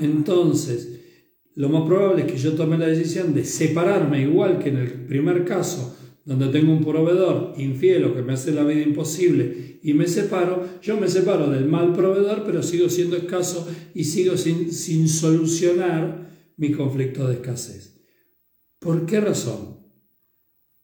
Entonces, 0.00 1.00
lo 1.56 1.70
más 1.70 1.86
probable 1.86 2.22
es 2.22 2.32
que 2.32 2.38
yo 2.38 2.52
tome 2.52 2.76
la 2.76 2.86
decisión 2.86 3.34
de 3.34 3.42
separarme 3.42 4.20
igual 4.22 4.58
que 4.58 4.68
en 4.68 4.76
el 4.76 4.92
primer 5.06 5.44
caso, 5.46 5.96
donde 6.26 6.48
tengo 6.48 6.70
un 6.70 6.84
proveedor 6.84 7.54
infiel 7.56 8.04
o 8.04 8.14
que 8.14 8.20
me 8.20 8.34
hace 8.34 8.52
la 8.52 8.62
vida 8.62 8.82
imposible 8.82 9.78
y 9.82 9.94
me 9.94 10.06
separo, 10.06 10.68
yo 10.82 11.00
me 11.00 11.08
separo 11.08 11.48
del 11.48 11.64
mal 11.64 11.94
proveedor, 11.94 12.42
pero 12.44 12.62
sigo 12.62 12.90
siendo 12.90 13.16
escaso 13.16 13.66
y 13.94 14.04
sigo 14.04 14.36
sin, 14.36 14.70
sin 14.70 15.08
solucionar 15.08 16.30
mi 16.58 16.72
conflicto 16.72 17.26
de 17.26 17.34
escasez. 17.34 18.02
¿Por 18.78 19.06
qué 19.06 19.20
razón? 19.20 19.78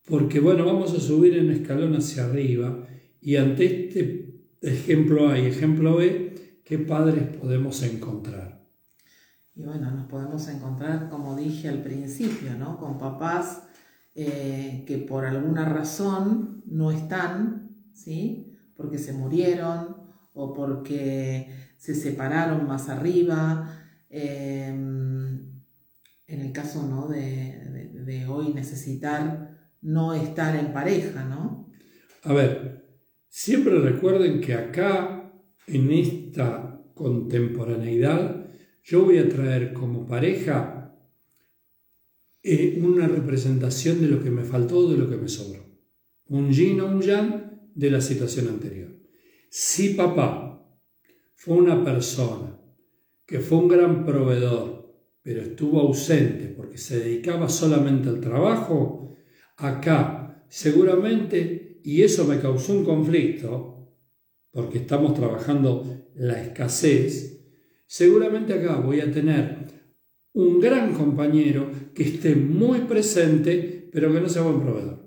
Porque, 0.07 0.41
bueno, 0.41 0.65
vamos 0.65 0.95
a 0.95 1.01
subir 1.01 1.37
en 1.37 1.51
escalón 1.51 1.95
hacia 1.97 2.25
arriba 2.25 2.89
y 3.21 3.37
ante 3.37 3.89
este 3.89 4.41
ejemplo 4.63 5.29
A 5.29 5.39
y 5.39 5.47
ejemplo 5.47 5.97
B, 5.97 6.61
¿qué 6.65 6.79
padres 6.79 7.25
podemos 7.39 7.83
encontrar? 7.83 8.62
Y 9.55 9.63
bueno, 9.65 9.91
nos 9.91 10.07
podemos 10.07 10.49
encontrar, 10.49 11.09
como 11.11 11.37
dije 11.37 11.69
al 11.69 11.83
principio, 11.83 12.57
¿no? 12.59 12.79
Con 12.79 12.99
papás 12.99 13.65
eh, 14.15 14.85
que 14.87 14.99
por 14.99 15.25
alguna 15.25 15.67
razón 15.67 16.63
no 16.67 16.91
están, 16.91 17.71
¿sí? 17.93 18.57
Porque 18.77 18.99
se 18.99 19.13
murieron 19.13 19.97
o 20.33 20.53
porque 20.55 21.53
se 21.77 21.95
separaron 21.95 22.67
más 22.67 22.89
arriba. 22.89 23.79
Eh, 24.09 24.69
en 26.33 26.41
el 26.41 26.53
caso, 26.53 26.87
¿no? 26.87 27.09
De, 27.09 27.19
de, 27.19 28.05
de, 28.05 28.27
hoy 28.27 28.55
necesitar 28.55 29.71
no 29.83 30.15
estar 30.15 30.57
en 30.57 30.73
pareja, 30.73 31.25
¿no? 31.25 31.71
A 32.23 32.33
ver, 32.33 32.87
siempre 33.29 33.79
recuerden 33.81 34.41
que 34.41 34.55
acá, 34.55 35.31
en 35.67 35.91
esta 35.93 36.81
contemporaneidad, 36.95 38.42
yo 38.83 39.05
voy 39.05 39.19
a 39.19 39.29
traer 39.29 39.73
como 39.73 40.07
pareja 40.07 40.95
eh, 42.43 42.81
una 42.83 43.07
representación 43.07 44.01
de 44.01 44.09
lo 44.09 44.23
que 44.23 44.31
me 44.31 44.43
faltó, 44.43 44.91
de 44.91 44.99
lo 44.99 45.09
que 45.09 45.17
me 45.17 45.29
sobró. 45.29 45.65
Un 46.27 46.51
yin 46.51 46.81
o 46.81 46.87
un 46.87 47.01
yang 47.01 47.71
de 47.75 47.91
la 47.91 48.01
situación 48.01 48.49
anterior. 48.49 48.91
Si 49.49 49.91
papá 49.91 50.67
fue 51.35 51.57
una 51.57 51.85
persona 51.85 52.59
que 53.27 53.41
fue 53.41 53.59
un 53.59 53.69
gran 53.69 54.05
proveedor, 54.05 54.83
pero 55.23 55.43
estuvo 55.43 55.81
ausente 55.81 56.49
porque 56.49 56.79
se 56.79 56.99
dedicaba 56.99 57.49
solamente 57.49 58.09
al 58.09 58.21
trabajo, 58.21 59.17
acá 59.57 60.45
seguramente, 60.49 61.81
y 61.85 62.03
eso 62.03 62.25
me 62.27 62.41
causó 62.41 62.73
un 62.73 62.85
conflicto, 62.85 63.89
porque 64.51 64.79
estamos 64.79 65.15
trabajando 65.15 66.11
la 66.15 66.43
escasez, 66.43 67.42
seguramente 67.93 68.55
acá 68.55 68.77
voy 68.77 69.01
a 69.01 69.13
tener 69.13 69.67
un 70.33 70.59
gran 70.61 70.95
compañero 70.95 71.71
que 71.95 72.05
esté 72.05 72.35
muy 72.35 72.81
presente, 72.81 73.91
pero 73.93 74.11
que 74.11 74.19
no 74.19 74.31
sea 74.31 74.41
buen 74.41 74.63
proveedor. 74.63 75.07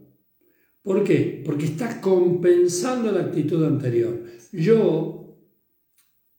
¿Por 0.83 1.03
qué? 1.03 1.41
Porque 1.43 1.65
está 1.65 1.99
compensando 1.99 3.11
la 3.11 3.21
actitud 3.21 3.65
anterior. 3.65 4.21
Yo, 4.51 5.35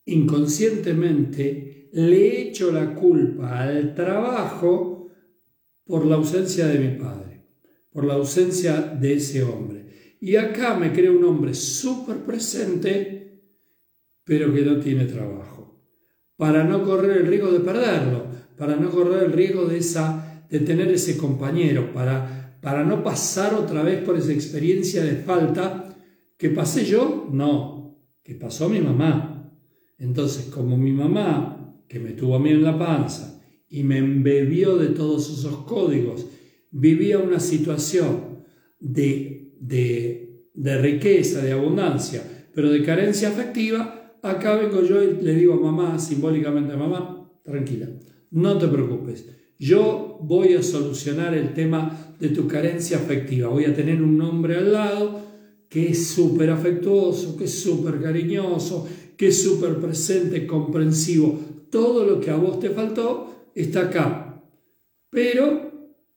inconscientemente, 0.04 1.88
le 1.92 2.42
echo 2.42 2.70
la 2.70 2.94
culpa 2.94 3.62
al 3.62 3.92
trabajo 3.96 5.10
por 5.84 6.06
la 6.06 6.14
ausencia 6.14 6.68
de 6.68 6.78
mi 6.78 6.96
padre, 6.96 7.44
por 7.90 8.04
la 8.04 8.14
ausencia 8.14 8.82
de 8.82 9.14
ese 9.14 9.42
hombre. 9.42 10.16
Y 10.20 10.36
acá 10.36 10.78
me 10.78 10.92
creo 10.92 11.18
un 11.18 11.24
hombre 11.24 11.54
súper 11.54 12.18
presente, 12.18 13.42
pero 14.22 14.54
que 14.54 14.62
no 14.62 14.78
tiene 14.78 15.06
trabajo, 15.06 15.55
para 16.36 16.64
no 16.64 16.82
correr 16.84 17.18
el 17.18 17.26
riesgo 17.26 17.50
de 17.50 17.60
perderlo, 17.60 18.26
para 18.56 18.76
no 18.76 18.90
correr 18.90 19.24
el 19.24 19.32
riesgo 19.32 19.66
de, 19.66 19.78
esa, 19.78 20.44
de 20.50 20.60
tener 20.60 20.88
ese 20.88 21.16
compañero, 21.16 21.92
para 21.92 22.46
para 22.66 22.82
no 22.82 23.04
pasar 23.04 23.54
otra 23.54 23.84
vez 23.84 24.02
por 24.02 24.18
esa 24.18 24.32
experiencia 24.32 25.04
de 25.04 25.14
falta 25.14 25.96
que 26.36 26.50
pasé 26.50 26.84
yo, 26.84 27.28
no, 27.30 27.96
que 28.24 28.34
pasó 28.34 28.68
mi 28.68 28.80
mamá. 28.80 29.52
Entonces, 29.98 30.46
como 30.46 30.76
mi 30.76 30.90
mamá, 30.90 31.80
que 31.88 32.00
me 32.00 32.10
tuvo 32.10 32.34
a 32.34 32.40
mí 32.40 32.50
en 32.50 32.64
la 32.64 32.76
panza 32.76 33.40
y 33.68 33.84
me 33.84 33.98
embebió 33.98 34.76
de 34.78 34.88
todos 34.88 35.30
esos 35.30 35.58
códigos, 35.58 36.26
vivía 36.72 37.20
una 37.20 37.38
situación 37.38 38.44
de, 38.80 39.54
de, 39.60 40.48
de 40.52 40.78
riqueza, 40.78 41.42
de 41.42 41.52
abundancia, 41.52 42.48
pero 42.52 42.68
de 42.68 42.82
carencia 42.82 43.28
afectiva, 43.28 44.05
acá 44.30 44.56
vengo 44.56 44.82
yo 44.82 45.02
y 45.02 45.22
le 45.22 45.34
digo 45.34 45.54
a 45.54 45.60
mamá, 45.60 45.98
simbólicamente 45.98 46.72
a 46.72 46.76
mamá, 46.76 47.30
tranquila, 47.42 47.88
no 48.30 48.58
te 48.58 48.68
preocupes, 48.68 49.26
yo 49.58 50.18
voy 50.20 50.54
a 50.54 50.62
solucionar 50.62 51.34
el 51.34 51.54
tema 51.54 52.14
de 52.20 52.28
tu 52.28 52.46
carencia 52.46 52.98
afectiva. 52.98 53.48
Voy 53.48 53.64
a 53.64 53.74
tener 53.74 54.02
un 54.02 54.20
hombre 54.20 54.56
al 54.56 54.72
lado 54.72 55.20
que 55.68 55.88
es 55.90 56.08
súper 56.08 56.50
afectuoso, 56.50 57.36
que 57.36 57.44
es 57.44 57.58
súper 57.62 58.00
cariñoso, 58.00 58.86
que 59.16 59.28
es 59.28 59.42
súper 59.42 59.76
presente, 59.76 60.46
comprensivo. 60.46 61.40
Todo 61.70 62.04
lo 62.04 62.20
que 62.20 62.30
a 62.30 62.36
vos 62.36 62.60
te 62.60 62.70
faltó 62.70 63.50
está 63.54 63.82
acá. 63.82 64.42
Pero 65.10 65.72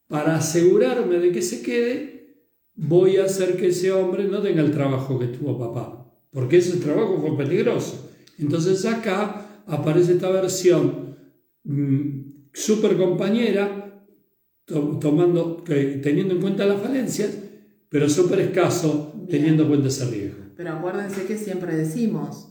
para 0.08 0.36
asegurarme 0.36 1.20
de 1.20 1.32
que 1.32 1.42
se 1.42 1.62
quede, 1.62 2.46
voy 2.76 3.18
a 3.18 3.26
hacer 3.26 3.58
que 3.58 3.68
ese 3.68 3.92
hombre 3.92 4.26
no 4.26 4.42
tenga 4.42 4.62
el 4.62 4.72
trabajo 4.72 5.18
que 5.18 5.28
tuvo 5.28 5.58
papá, 5.58 6.09
porque 6.32 6.58
ese 6.58 6.78
trabajo 6.78 7.20
fue 7.20 7.38
peligroso. 7.38 8.10
Entonces 8.38 8.86
acá 8.86 9.64
aparece 9.66 10.14
esta 10.14 10.30
versión 10.30 11.18
mm, 11.64 12.50
super 12.54 12.98
compañera, 12.98 14.06
tomando, 14.66 15.64
teniendo 15.66 16.36
en 16.36 16.42
cuenta 16.42 16.66
las 16.66 16.82
falencias, 16.82 17.38
pero 17.90 18.08
súper 18.08 18.40
escaso 18.42 19.14
teniendo 19.30 19.64
en 19.64 19.70
cuenta 19.70 19.88
ese 19.88 20.06
riesgo. 20.06 20.44
Pero 20.56 20.74
acuérdense 20.74 21.26
que 21.26 21.38
siempre 21.38 21.76
decimos, 21.76 22.50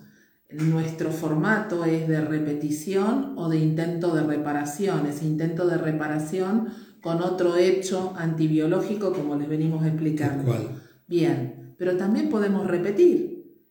nuestro 0.51 1.11
formato 1.11 1.85
es 1.85 2.09
de 2.09 2.21
repetición 2.23 3.35
o 3.37 3.49
de 3.49 3.59
intento 3.59 4.15
de 4.15 4.23
reparación, 4.23 5.07
ese 5.07 5.27
intento 5.27 5.67
de 5.67 5.77
reparación 5.77 6.69
con 7.03 7.23
otro 7.23 7.57
hecho 7.57 8.15
antibiológico 8.17 9.13
como 9.13 9.37
les 9.37 9.49
venimos 9.49 9.87
explicando. 9.87 10.45
¿Cuál? 10.45 10.83
Bien, 11.07 11.75
pero 11.77 11.97
también 11.97 12.29
podemos 12.29 12.67
repetir. 12.67 13.28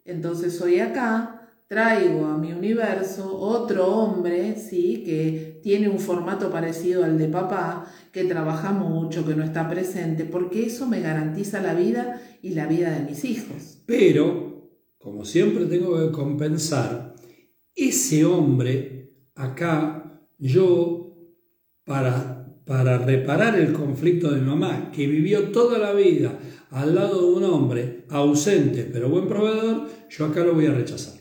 Entonces 0.08 0.60
hoy 0.62 0.80
acá 0.80 1.38
traigo 1.68 2.26
a 2.28 2.38
mi 2.38 2.54
universo 2.54 3.38
otro 3.38 3.88
hombre, 3.88 4.56
¿sí? 4.56 5.04
Que 5.06 5.60
tiene 5.62 5.90
un 5.90 6.00
formato 6.00 6.50
parecido 6.50 7.04
al 7.04 7.18
de 7.18 7.28
papá, 7.28 7.92
que 8.12 8.24
trabaja 8.24 8.72
mucho, 8.72 9.26
que 9.26 9.36
no 9.36 9.44
está 9.44 9.70
presente, 9.70 10.24
porque 10.24 10.66
eso 10.66 10.88
me 10.88 11.02
garantiza 11.02 11.62
la 11.62 11.74
vida 11.74 12.22
y 12.42 12.52
la 12.52 12.68
vida 12.68 12.92
de 12.92 13.04
mis 13.04 13.26
hijos. 13.26 13.84
Pero, 13.86 14.72
como 14.98 15.26
siempre 15.26 15.66
tengo 15.66 15.98
que 16.00 16.12
compensar, 16.12 17.16
ese 17.76 18.26
hombre 18.26 19.12
acá, 19.36 20.22
yo, 20.40 21.18
para, 21.84 22.48
para 22.66 22.98
reparar 22.98 23.60
el 23.60 23.74
conflicto 23.74 24.32
de 24.32 24.42
mamá, 24.42 24.92
que 24.96 25.06
vivió 25.06 25.52
toda 25.52 25.78
la 25.78 25.92
vida 25.92 26.40
al 26.72 26.96
lado 26.96 27.22
de 27.22 27.38
un 27.38 27.44
hombre 27.44 28.06
ausente 28.10 28.90
pero 28.92 29.10
buen 29.10 29.28
proveedor, 29.28 29.88
yo 30.10 30.26
acá 30.26 30.44
lo 30.44 30.54
voy 30.54 30.66
a 30.66 30.72
rechazar 30.72 31.18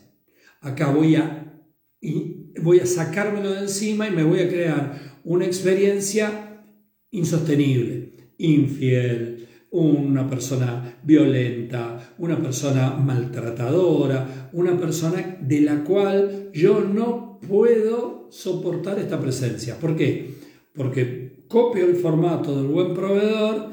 acá 0.66 0.90
voy 0.90 1.16
a, 1.16 1.62
y 2.00 2.52
voy 2.60 2.80
a 2.80 2.86
sacármelo 2.86 3.52
de 3.52 3.60
encima 3.60 4.08
y 4.08 4.10
me 4.10 4.24
voy 4.24 4.40
a 4.40 4.48
crear 4.48 5.20
una 5.24 5.46
experiencia 5.46 6.62
insostenible, 7.10 8.12
infiel, 8.38 9.46
una 9.70 10.28
persona 10.28 10.98
violenta, 11.02 12.14
una 12.18 12.38
persona 12.40 12.90
maltratadora, 12.90 14.50
una 14.52 14.78
persona 14.78 15.38
de 15.40 15.60
la 15.60 15.84
cual 15.84 16.50
yo 16.52 16.80
no 16.80 17.38
puedo 17.46 18.28
soportar 18.30 18.98
esta 18.98 19.20
presencia. 19.20 19.78
¿Por 19.78 19.96
qué? 19.96 20.34
Porque 20.74 21.44
copio 21.48 21.86
el 21.86 21.96
formato 21.96 22.56
del 22.56 22.66
buen 22.66 22.94
proveedor, 22.94 23.70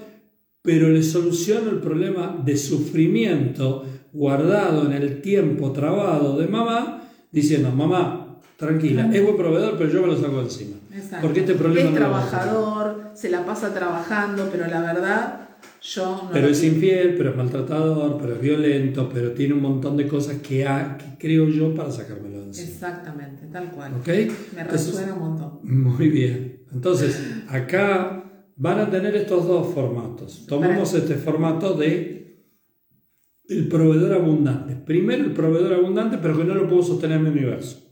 pero 0.63 0.89
le 0.89 1.03
soluciono 1.03 1.69
el 1.69 1.79
problema 1.79 2.41
de 2.43 2.57
sufrimiento 2.57 3.85
guardado 4.13 4.85
en 4.85 4.93
el 4.93 5.21
tiempo 5.21 5.71
trabado 5.71 6.37
de 6.37 6.47
mamá, 6.47 7.09
diciendo, 7.31 7.69
mamá, 7.71 8.39
tranquila, 8.57 9.09
es 9.13 9.21
buen 9.21 9.35
proveedor, 9.35 9.77
pero 9.77 9.89
yo 9.91 10.01
me 10.01 10.07
lo 10.07 10.17
saco 10.17 10.41
encima. 10.41 10.77
Porque 11.21 11.41
este 11.41 11.55
problema 11.55 11.89
es 11.89 11.95
trabajador, 11.95 13.11
se 13.13 13.29
la 13.29 13.45
pasa 13.45 13.73
trabajando, 13.73 14.47
pero 14.51 14.67
la 14.67 14.81
verdad 14.81 15.39
yo 15.81 16.21
no 16.23 16.29
Pero 16.31 16.47
es 16.47 16.63
infiel, 16.63 17.15
pero 17.17 17.31
es 17.31 17.35
maltratador, 17.35 18.17
pero 18.21 18.35
es 18.35 18.41
violento, 18.41 19.09
pero 19.13 19.31
tiene 19.31 19.53
un 19.55 19.61
montón 19.61 19.97
de 19.97 20.07
cosas 20.07 20.37
que, 20.37 20.65
ha, 20.65 20.97
creo 21.19 21.49
yo 21.49 21.75
para 21.75 21.91
sacármelo 21.91 22.39
de 22.39 22.45
encima. 22.47 22.69
Exactamente, 22.69 23.47
tal 23.47 23.69
cual. 23.71 23.95
¿Okay? 23.99 24.31
Me 24.55 24.63
resuena 24.63 25.13
un 25.13 25.19
montón. 25.19 25.59
Muy 25.63 26.07
bien. 26.07 26.61
Entonces, 26.71 27.19
acá 27.49 28.22
van 28.63 28.79
a 28.79 28.89
tener 28.89 29.13
estos 29.17 29.45
dos 29.45 29.73
formatos. 29.73 30.45
Tomamos 30.47 30.93
este 30.93 31.15
formato 31.15 31.73
de 31.73 32.47
el 33.49 33.67
proveedor 33.67 34.13
abundante. 34.13 34.77
Primero 34.77 35.25
el 35.25 35.33
proveedor 35.33 35.73
abundante, 35.73 36.17
pero 36.21 36.37
que 36.37 36.45
no 36.45 36.55
lo 36.55 36.69
puedo 36.69 36.81
sostener 36.81 37.17
en 37.17 37.23
mi 37.23 37.29
universo. 37.31 37.83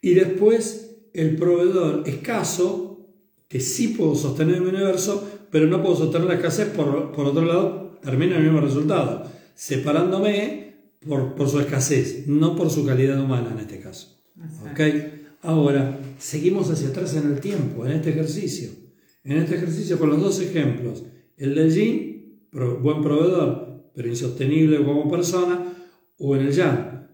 Y 0.00 0.14
después 0.14 1.08
el 1.12 1.34
proveedor 1.34 2.04
escaso, 2.06 3.04
que 3.48 3.58
sí 3.58 3.88
puedo 3.88 4.14
sostener 4.14 4.58
en 4.58 4.62
mi 4.62 4.68
universo, 4.68 5.28
pero 5.50 5.66
no 5.66 5.82
puedo 5.82 5.96
sostener 5.96 6.28
la 6.28 6.34
escasez, 6.34 6.68
por, 6.68 6.88
otro 6.88 7.44
lado, 7.44 7.98
termina 8.04 8.36
el 8.36 8.44
mismo 8.44 8.60
resultado, 8.60 9.28
separándome 9.56 10.92
por, 11.04 11.34
por, 11.34 11.48
su 11.48 11.58
escasez, 11.58 12.28
no 12.28 12.54
por 12.54 12.70
su 12.70 12.86
calidad 12.86 13.20
humana 13.20 13.50
en 13.50 13.58
este 13.58 13.80
caso. 13.80 14.22
¿Okay? 14.70 15.24
Ahora, 15.42 15.98
seguimos 16.16 16.70
hacia 16.70 16.90
atrás 16.90 17.16
en 17.16 17.32
el 17.32 17.40
tiempo, 17.40 17.84
en 17.84 17.90
este 17.90 18.10
ejercicio. 18.10 18.85
En 19.26 19.38
este 19.38 19.56
ejercicio 19.56 19.98
con 19.98 20.10
los 20.10 20.20
dos 20.20 20.40
ejemplos. 20.40 21.02
El 21.36 21.56
del 21.56 21.74
yin, 21.74 22.48
buen 22.52 23.02
proveedor, 23.02 23.90
pero 23.92 24.08
insostenible 24.08 24.84
como 24.84 25.10
persona, 25.10 25.74
o 26.16 26.36
en 26.36 26.46
el 26.46 26.52
yang, 26.52 27.08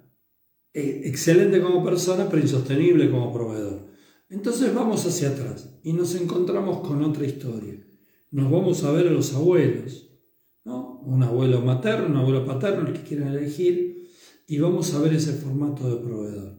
e, 0.75 1.09
excelente 1.09 1.63
como 1.63 1.83
persona, 1.83 2.29
pero 2.29 2.43
insostenible 2.43 3.11
como 3.11 3.33
proveedor. 3.33 3.89
Entonces 4.29 4.75
vamos 4.75 5.07
hacia 5.07 5.31
atrás 5.31 5.79
y 5.83 5.95
nos 5.95 6.15
encontramos 6.15 6.87
con 6.87 7.03
otra 7.03 7.25
historia. 7.25 7.83
Nos 8.31 8.51
vamos 8.51 8.85
a 8.85 8.93
ver 8.93 9.09
a 9.09 9.11
los 9.11 9.35
abuelos, 9.35 10.11
¿no? 10.65 11.01
un 11.01 11.23
abuelo 11.23 11.63
materno, 11.63 12.09
un 12.09 12.17
abuelo 12.17 12.45
paterno, 12.45 12.87
el 12.89 12.93
que 12.93 13.03
quieran 13.05 13.29
elegir, 13.29 14.07
y 14.47 14.59
vamos 14.59 14.93
a 14.93 15.01
ver 15.01 15.15
ese 15.15 15.33
formato 15.33 15.89
de 15.89 15.97
proveedor. 15.97 16.59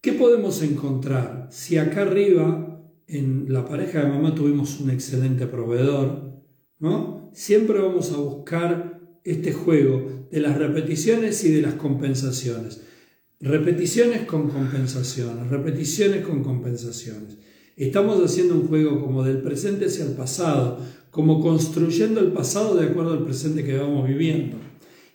¿Qué 0.00 0.12
podemos 0.14 0.62
encontrar 0.62 1.48
si 1.52 1.78
acá 1.78 2.02
arriba 2.02 2.63
en 3.06 3.52
la 3.52 3.66
pareja 3.66 4.00
de 4.00 4.08
mamá 4.08 4.34
tuvimos 4.34 4.80
un 4.80 4.90
excelente 4.90 5.46
proveedor, 5.46 6.42
¿no? 6.78 7.30
siempre 7.34 7.80
vamos 7.80 8.12
a 8.12 8.16
buscar 8.16 9.00
este 9.24 9.52
juego 9.52 10.28
de 10.30 10.40
las 10.40 10.56
repeticiones 10.56 11.44
y 11.44 11.52
de 11.52 11.62
las 11.62 11.74
compensaciones. 11.74 12.82
Repeticiones 13.40 14.22
con 14.22 14.48
compensaciones, 14.48 15.48
repeticiones 15.48 16.24
con 16.24 16.42
compensaciones. 16.42 17.38
Estamos 17.76 18.22
haciendo 18.24 18.54
un 18.54 18.68
juego 18.68 19.00
como 19.00 19.24
del 19.24 19.42
presente 19.42 19.86
hacia 19.86 20.04
el 20.04 20.12
pasado, 20.12 20.78
como 21.10 21.40
construyendo 21.40 22.20
el 22.20 22.32
pasado 22.32 22.76
de 22.76 22.86
acuerdo 22.86 23.12
al 23.12 23.24
presente 23.24 23.64
que 23.64 23.76
vamos 23.76 24.06
viviendo. 24.08 24.56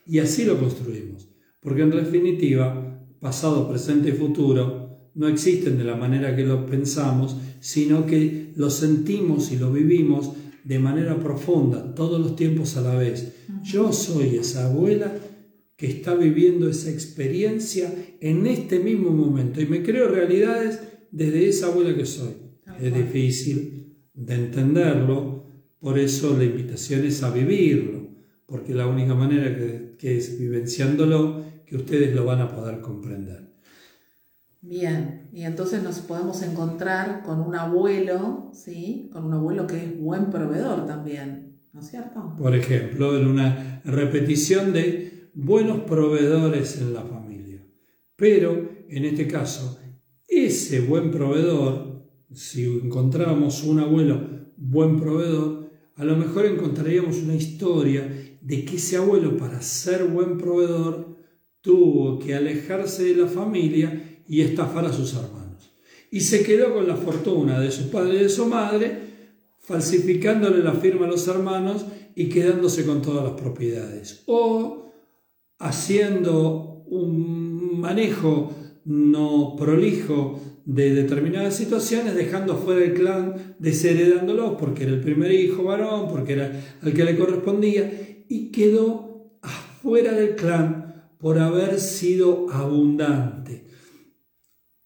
Y 0.05 0.19
así 0.19 0.43
lo 0.43 0.59
construimos. 0.59 1.29
Porque 1.61 1.81
en 1.81 1.91
definitiva, 1.91 3.01
pasado, 3.19 3.69
presente 3.69 4.09
y 4.09 4.13
futuro 4.13 5.09
no 5.15 5.27
existen 5.27 5.77
de 5.77 5.83
la 5.83 5.95
manera 5.95 6.35
que 6.35 6.45
lo 6.45 6.65
pensamos, 6.65 7.37
sino 7.59 8.05
que 8.05 8.51
lo 8.55 8.69
sentimos 8.69 9.51
y 9.51 9.57
lo 9.57 9.71
vivimos 9.71 10.31
de 10.63 10.79
manera 10.79 11.19
profunda, 11.19 11.95
todos 11.95 12.19
los 12.19 12.35
tiempos 12.35 12.77
a 12.77 12.81
la 12.81 12.95
vez. 12.95 13.33
Yo 13.63 13.91
soy 13.91 14.37
esa 14.37 14.67
abuela 14.67 15.13
que 15.75 15.87
está 15.87 16.13
viviendo 16.13 16.69
esa 16.69 16.89
experiencia 16.89 17.93
en 18.19 18.45
este 18.45 18.79
mismo 18.79 19.11
momento 19.11 19.61
y 19.61 19.65
me 19.65 19.81
creo 19.81 20.09
realidades 20.09 20.79
desde 21.11 21.47
esa 21.47 21.67
abuela 21.67 21.95
que 21.95 22.05
soy. 22.05 22.33
Es 22.81 22.93
difícil 22.93 23.95
de 24.13 24.35
entenderlo, 24.35 25.45
por 25.79 25.97
eso 25.97 26.37
la 26.37 26.43
invitación 26.43 27.05
es 27.05 27.23
a 27.23 27.31
vivirlo, 27.31 28.09
porque 28.45 28.73
la 28.75 28.87
única 28.87 29.15
manera 29.15 29.55
que, 29.57 29.95
que 29.97 30.17
es 30.17 30.37
vivenciándolo 30.37 31.45
que 31.65 31.77
ustedes 31.77 32.13
lo 32.13 32.25
van 32.25 32.41
a 32.41 32.53
poder 32.53 32.81
comprender. 32.81 33.48
Bien, 34.61 35.29
y 35.31 35.43
entonces 35.43 35.81
nos 35.83 35.99
podemos 35.99 36.41
encontrar 36.41 37.23
con 37.23 37.39
un 37.39 37.55
abuelo, 37.55 38.51
¿sí? 38.53 39.09
Con 39.11 39.23
un 39.23 39.33
abuelo 39.33 39.65
que 39.65 39.77
es 39.77 39.97
buen 39.97 40.29
proveedor 40.29 40.85
también, 40.85 41.61
¿no 41.71 41.79
es 41.79 41.89
cierto? 41.89 42.35
Por 42.37 42.53
ejemplo, 42.53 43.17
en 43.17 43.27
una 43.27 43.81
repetición 43.85 44.73
de 44.73 45.29
buenos 45.33 45.81
proveedores 45.81 46.77
en 46.81 46.93
la 46.93 47.03
familia. 47.03 47.65
Pero, 48.17 48.69
en 48.89 49.05
este 49.05 49.27
caso, 49.27 49.79
ese 50.27 50.81
buen 50.81 51.09
proveedor, 51.09 52.05
si 52.33 52.65
encontramos 52.65 53.63
un 53.63 53.79
abuelo 53.79 54.21
buen 54.57 54.99
proveedor, 54.99 55.71
a 55.95 56.03
lo 56.03 56.17
mejor 56.17 56.45
encontraríamos 56.45 57.17
una 57.17 57.35
historia 57.35 58.37
de 58.41 58.65
que 58.65 58.75
ese 58.75 58.97
abuelo, 58.97 59.37
para 59.37 59.61
ser 59.61 60.05
buen 60.05 60.37
proveedor, 60.37 61.17
tuvo 61.61 62.19
que 62.19 62.35
alejarse 62.35 63.03
de 63.03 63.21
la 63.21 63.27
familia 63.27 64.08
y 64.29 64.41
estafar 64.41 64.85
a 64.85 64.93
sus 64.93 65.15
hermanos. 65.15 65.71
Y 66.11 66.21
se 66.21 66.43
quedó 66.43 66.73
con 66.73 66.87
la 66.87 66.95
fortuna 66.95 67.59
de 67.59 67.71
su 67.71 67.89
padre 67.89 68.15
y 68.15 68.23
de 68.23 68.29
su 68.29 68.45
madre, 68.45 69.09
falsificándole 69.57 70.63
la 70.63 70.73
firma 70.73 71.07
a 71.07 71.09
los 71.09 71.27
hermanos 71.27 71.85
y 72.15 72.29
quedándose 72.29 72.85
con 72.85 73.01
todas 73.01 73.23
las 73.23 73.33
propiedades. 73.33 74.23
O 74.27 74.91
haciendo 75.57 76.83
un 76.87 77.79
manejo 77.81 78.53
no 78.85 79.55
prolijo 79.57 80.39
de 80.65 80.93
determinadas 80.93 81.55
situaciones, 81.55 82.13
dejando 82.13 82.55
fuera 82.55 82.85
el 82.85 82.93
clan, 82.93 83.55
desheredándolos 83.57 84.57
porque 84.59 84.83
era 84.83 84.93
el 84.93 85.01
primer 85.01 85.31
hijo 85.31 85.63
varón, 85.63 86.07
porque 86.07 86.33
era 86.33 86.51
al 86.83 86.93
que 86.93 87.03
le 87.03 87.17
correspondía, 87.17 88.25
y 88.27 88.51
quedó 88.51 89.39
afuera 89.41 90.13
del 90.13 90.35
clan 90.35 91.09
por 91.17 91.39
haber 91.39 91.79
sido 91.79 92.47
abundante 92.51 93.68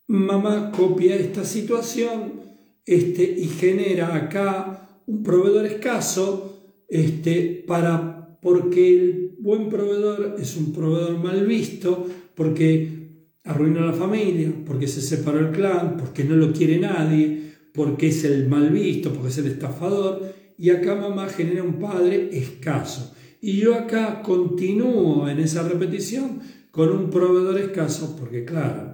mamá 0.07 0.71
copia 0.71 1.15
esta 1.15 1.43
situación 1.43 2.41
este, 2.85 3.23
y 3.23 3.47
genera 3.47 4.15
acá 4.15 5.01
un 5.05 5.23
proveedor 5.23 5.65
escaso 5.65 6.73
este, 6.87 7.63
para, 7.67 8.37
porque 8.41 8.89
el 8.89 9.35
buen 9.39 9.69
proveedor 9.69 10.35
es 10.39 10.55
un 10.57 10.73
proveedor 10.73 11.17
mal 11.17 11.45
visto, 11.45 12.07
porque 12.35 13.03
arruina 13.43 13.81
la 13.81 13.93
familia, 13.93 14.53
porque 14.65 14.87
se 14.87 15.01
separó 15.01 15.39
el 15.39 15.51
clan, 15.51 15.97
porque 15.97 16.23
no 16.23 16.35
lo 16.35 16.53
quiere 16.53 16.79
nadie, 16.79 17.53
porque 17.73 18.07
es 18.07 18.23
el 18.23 18.47
mal 18.47 18.69
visto, 18.69 19.11
porque 19.11 19.29
es 19.29 19.37
el 19.39 19.47
estafador, 19.47 20.33
y 20.57 20.69
acá 20.69 20.95
mamá 20.95 21.27
genera 21.27 21.63
un 21.63 21.79
padre 21.79 22.29
escaso. 22.31 23.13
Y 23.41 23.57
yo 23.57 23.75
acá 23.75 24.21
continúo 24.21 25.27
en 25.27 25.39
esa 25.39 25.67
repetición 25.67 26.39
con 26.71 26.89
un 26.89 27.09
proveedor 27.09 27.59
escaso, 27.59 28.15
porque 28.17 28.45
claro, 28.45 28.92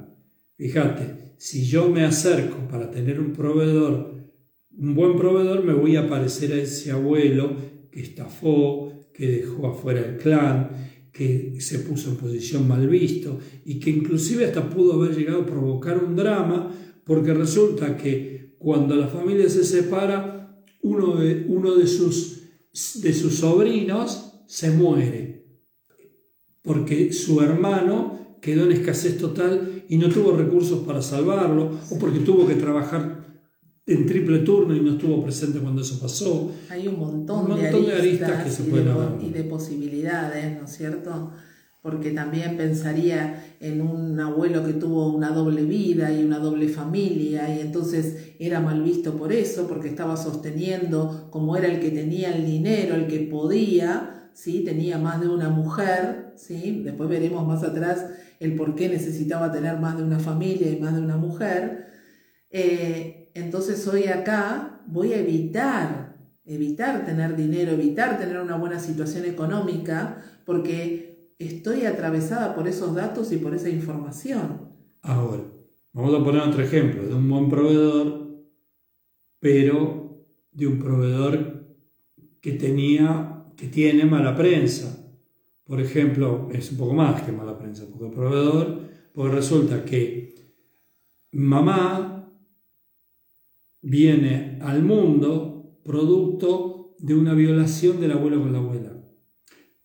Fíjate, 0.59 1.35
si 1.37 1.65
yo 1.65 1.89
me 1.89 2.03
acerco 2.03 2.67
para 2.67 2.91
tener 2.91 3.17
un 3.17 3.31
proveedor, 3.31 4.13
un 4.77 4.93
buen 4.93 5.15
proveedor, 5.15 5.63
me 5.63 5.71
voy 5.71 5.95
a 5.95 6.09
parecer 6.09 6.51
a 6.51 6.61
ese 6.61 6.91
abuelo 6.91 7.55
que 7.89 8.01
estafó, 8.01 8.91
que 9.13 9.27
dejó 9.27 9.67
afuera 9.67 10.01
el 10.01 10.17
clan, 10.17 10.71
que 11.13 11.55
se 11.61 11.79
puso 11.79 12.09
en 12.09 12.17
posición 12.17 12.67
mal 12.67 12.89
visto 12.89 13.39
y 13.63 13.79
que 13.79 13.89
inclusive 13.89 14.43
hasta 14.43 14.69
pudo 14.69 15.01
haber 15.01 15.15
llegado 15.15 15.43
a 15.43 15.45
provocar 15.45 15.97
un 16.03 16.17
drama 16.17 16.75
porque 17.05 17.33
resulta 17.33 17.95
que 17.95 18.55
cuando 18.59 18.97
la 18.97 19.07
familia 19.07 19.47
se 19.49 19.63
separa, 19.63 20.61
uno 20.81 21.15
de, 21.15 21.45
uno 21.47 21.75
de, 21.75 21.87
sus, 21.87 22.41
de 22.95 23.13
sus 23.13 23.35
sobrinos 23.35 24.41
se 24.45 24.71
muere 24.71 25.45
porque 26.61 27.13
su 27.13 27.39
hermano 27.39 28.18
quedó 28.41 28.65
en 28.65 28.71
escasez 28.71 29.17
total 29.17 29.83
y 29.87 29.97
no 29.97 30.09
tuvo 30.09 30.35
recursos 30.35 30.79
para 30.85 31.01
salvarlo, 31.01 31.71
o 31.89 31.99
porque 31.99 32.19
tuvo 32.19 32.47
que 32.47 32.55
trabajar 32.55 33.19
en 33.89 34.05
triple 34.05 34.39
turno 34.39 34.75
y 34.75 34.81
no 34.81 34.91
estuvo 34.91 35.23
presente 35.23 35.59
cuando 35.59 35.81
eso 35.81 35.99
pasó. 35.99 36.51
Hay 36.69 36.87
un 36.87 36.99
montón, 36.99 37.55
de, 37.55 37.67
aristas 37.67 38.43
que 38.43 38.51
se 38.51 38.63
pueden 38.63 38.87
de, 39.19 39.25
y 39.25 39.29
de 39.31 39.43
posibilidades, 39.43 40.59
¿no 40.59 40.65
es 40.65 40.71
cierto? 40.71 41.31
Porque 41.81 42.11
también 42.11 42.55
pensaría 42.55 43.55
en 43.59 43.81
un 43.81 44.19
abuelo 44.19 44.63
que 44.63 44.73
tuvo 44.73 45.07
una 45.07 45.31
doble 45.31 45.63
vida 45.63 46.11
y 46.11 46.23
una 46.23 46.37
doble 46.37 46.67
familia 46.67 47.55
y 47.55 47.61
entonces 47.61 48.33
era 48.37 48.59
mal 48.59 48.83
visto 48.83 49.15
por 49.15 49.33
eso, 49.33 49.67
porque 49.67 49.87
estaba 49.87 50.17
sosteniendo 50.17 51.27
como 51.31 51.57
era 51.57 51.67
el 51.67 51.79
que 51.79 51.89
tenía 51.89 52.35
el 52.35 52.45
dinero, 52.45 52.95
el 52.95 53.07
que 53.07 53.21
podía, 53.21 54.29
¿sí? 54.33 54.63
tenía 54.63 54.99
más 54.99 55.19
de 55.19 55.29
una 55.29 55.49
mujer, 55.49 56.33
¿sí? 56.35 56.81
después 56.83 57.09
veremos 57.09 57.47
más 57.47 57.63
atrás 57.63 58.05
el 58.39 58.55
por 58.55 58.75
qué 58.75 58.89
necesitaba 58.89 59.51
tener 59.51 59.79
más 59.79 59.97
de 59.97 60.03
una 60.03 60.19
familia 60.19 60.71
y 60.71 60.79
más 60.79 60.95
de 60.95 61.01
una 61.01 61.17
mujer, 61.17 61.87
eh, 62.49 63.31
entonces 63.33 63.85
hoy 63.87 64.05
acá 64.05 64.81
voy 64.87 65.13
a 65.13 65.19
evitar, 65.19 66.15
evitar 66.45 67.05
tener 67.05 67.35
dinero, 67.35 67.71
evitar 67.71 68.17
tener 68.17 68.39
una 68.39 68.55
buena 68.55 68.79
situación 68.79 69.25
económica, 69.25 70.23
porque 70.45 71.33
estoy 71.37 71.85
atravesada 71.85 72.55
por 72.55 72.67
esos 72.67 72.95
datos 72.95 73.31
y 73.31 73.37
por 73.37 73.53
esa 73.53 73.69
información. 73.69 74.69
Ahora, 75.01 75.43
vamos 75.93 76.19
a 76.19 76.23
poner 76.23 76.41
otro 76.41 76.63
ejemplo 76.63 77.05
de 77.05 77.13
un 77.13 77.29
buen 77.29 77.49
proveedor, 77.49 78.45
pero 79.39 80.25
de 80.51 80.67
un 80.67 80.79
proveedor 80.79 81.67
que 82.41 82.53
tenía, 82.53 83.45
que 83.55 83.67
tiene 83.67 84.05
mala 84.05 84.35
prensa 84.35 84.98
por 85.69 85.79
ejemplo, 85.79 86.49
es 86.51 86.71
un 86.71 86.77
poco 86.79 86.95
más 86.95 87.21
que 87.21 87.31
mala 87.31 87.55
prensa, 87.55 87.85
porque 87.87 88.07
el 88.07 88.11
proveedor, 88.11 88.79
porque 89.13 89.35
resulta 89.35 89.85
que 89.85 90.33
mamá 91.31 92.33
viene 93.79 94.57
al 94.63 94.81
mundo 94.81 95.79
producto 95.83 96.95
de 96.97 97.13
una 97.13 97.35
violación 97.35 98.01
del 98.01 98.13
abuelo 98.13 98.41
con 98.41 98.51
la 98.51 98.57
abuela. 98.57 98.93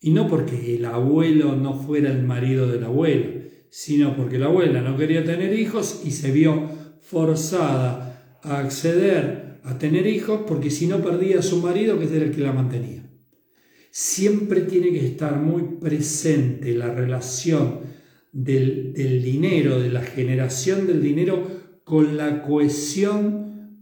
Y 0.00 0.12
no 0.12 0.26
porque 0.26 0.74
el 0.74 0.86
abuelo 0.86 1.54
no 1.54 1.74
fuera 1.74 2.10
el 2.10 2.22
marido 2.22 2.66
del 2.66 2.84
abuelo, 2.84 3.42
sino 3.68 4.16
porque 4.16 4.38
la 4.38 4.46
abuela 4.46 4.80
no 4.80 4.96
quería 4.96 5.22
tener 5.22 5.52
hijos 5.52 6.00
y 6.02 6.12
se 6.12 6.32
vio 6.32 6.66
forzada 7.02 8.38
a 8.42 8.58
acceder 8.60 9.60
a 9.62 9.76
tener 9.76 10.06
hijos 10.06 10.44
porque 10.46 10.70
si 10.70 10.86
no 10.86 11.02
perdía 11.02 11.40
a 11.40 11.42
su 11.42 11.60
marido 11.60 11.98
que 11.98 12.06
era 12.06 12.24
el 12.24 12.34
que 12.34 12.40
la 12.40 12.54
mantenía 12.54 13.04
siempre 13.96 14.62
tiene 14.62 14.90
que 14.90 15.06
estar 15.06 15.36
muy 15.36 15.78
presente 15.80 16.74
la 16.74 16.92
relación 16.92 17.78
del, 18.32 18.92
dinero, 18.92 19.78
de 19.78 19.88
la 19.88 20.02
generación 20.02 20.88
del 20.88 21.00
dinero 21.00 21.46
con 21.84 22.16
la 22.16 22.42
cohesión, 22.42 23.78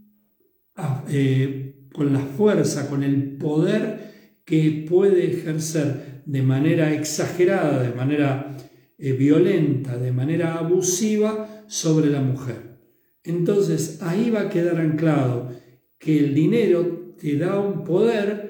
ah, 0.75 1.03
eh, 1.09 1.87
con 1.91 2.13
la 2.13 2.19
fuerza, 2.19 2.87
con 2.91 3.01
el 3.01 3.37
poder 3.37 4.41
que 4.45 4.85
puede 4.87 5.31
ejercer 5.31 6.21
de 6.27 6.43
manera 6.43 6.93
exagerada, 6.93 7.81
de 7.81 7.95
manera 7.95 8.55
eh, 8.99 9.13
violenta, 9.13 9.97
de 9.97 10.11
manera 10.11 10.59
abusiva 10.59 11.65
sobre 11.65 12.11
la 12.11 12.21
mujer. 12.21 12.77
Entonces 13.23 13.97
ahí 14.03 14.29
va 14.29 14.41
a 14.41 14.49
quedar 14.49 14.79
anclado 14.79 15.49
que 15.97 16.19
el 16.19 16.35
dinero 16.35 17.15
te 17.19 17.35
da 17.35 17.59
un 17.59 17.83
poder 17.83 18.42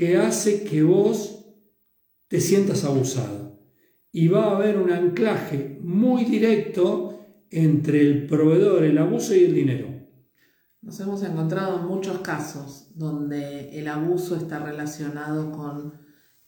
que 0.00 0.16
hace 0.16 0.64
que 0.64 0.82
vos 0.82 1.44
te 2.26 2.40
sientas 2.40 2.84
abusado. 2.84 3.60
Y 4.10 4.28
va 4.28 4.44
a 4.44 4.56
haber 4.56 4.78
un 4.78 4.90
anclaje 4.90 5.78
muy 5.82 6.24
directo 6.24 7.20
entre 7.50 8.00
el 8.00 8.26
proveedor, 8.26 8.84
el 8.84 8.96
abuso 8.96 9.34
y 9.34 9.44
el 9.44 9.54
dinero. 9.54 9.88
Nos 10.80 10.98
hemos 11.00 11.22
encontrado 11.22 11.80
en 11.80 11.86
muchos 11.86 12.20
casos 12.20 12.92
donde 12.94 13.78
el 13.78 13.88
abuso 13.88 14.36
está 14.36 14.60
relacionado 14.60 15.52
con 15.52 15.92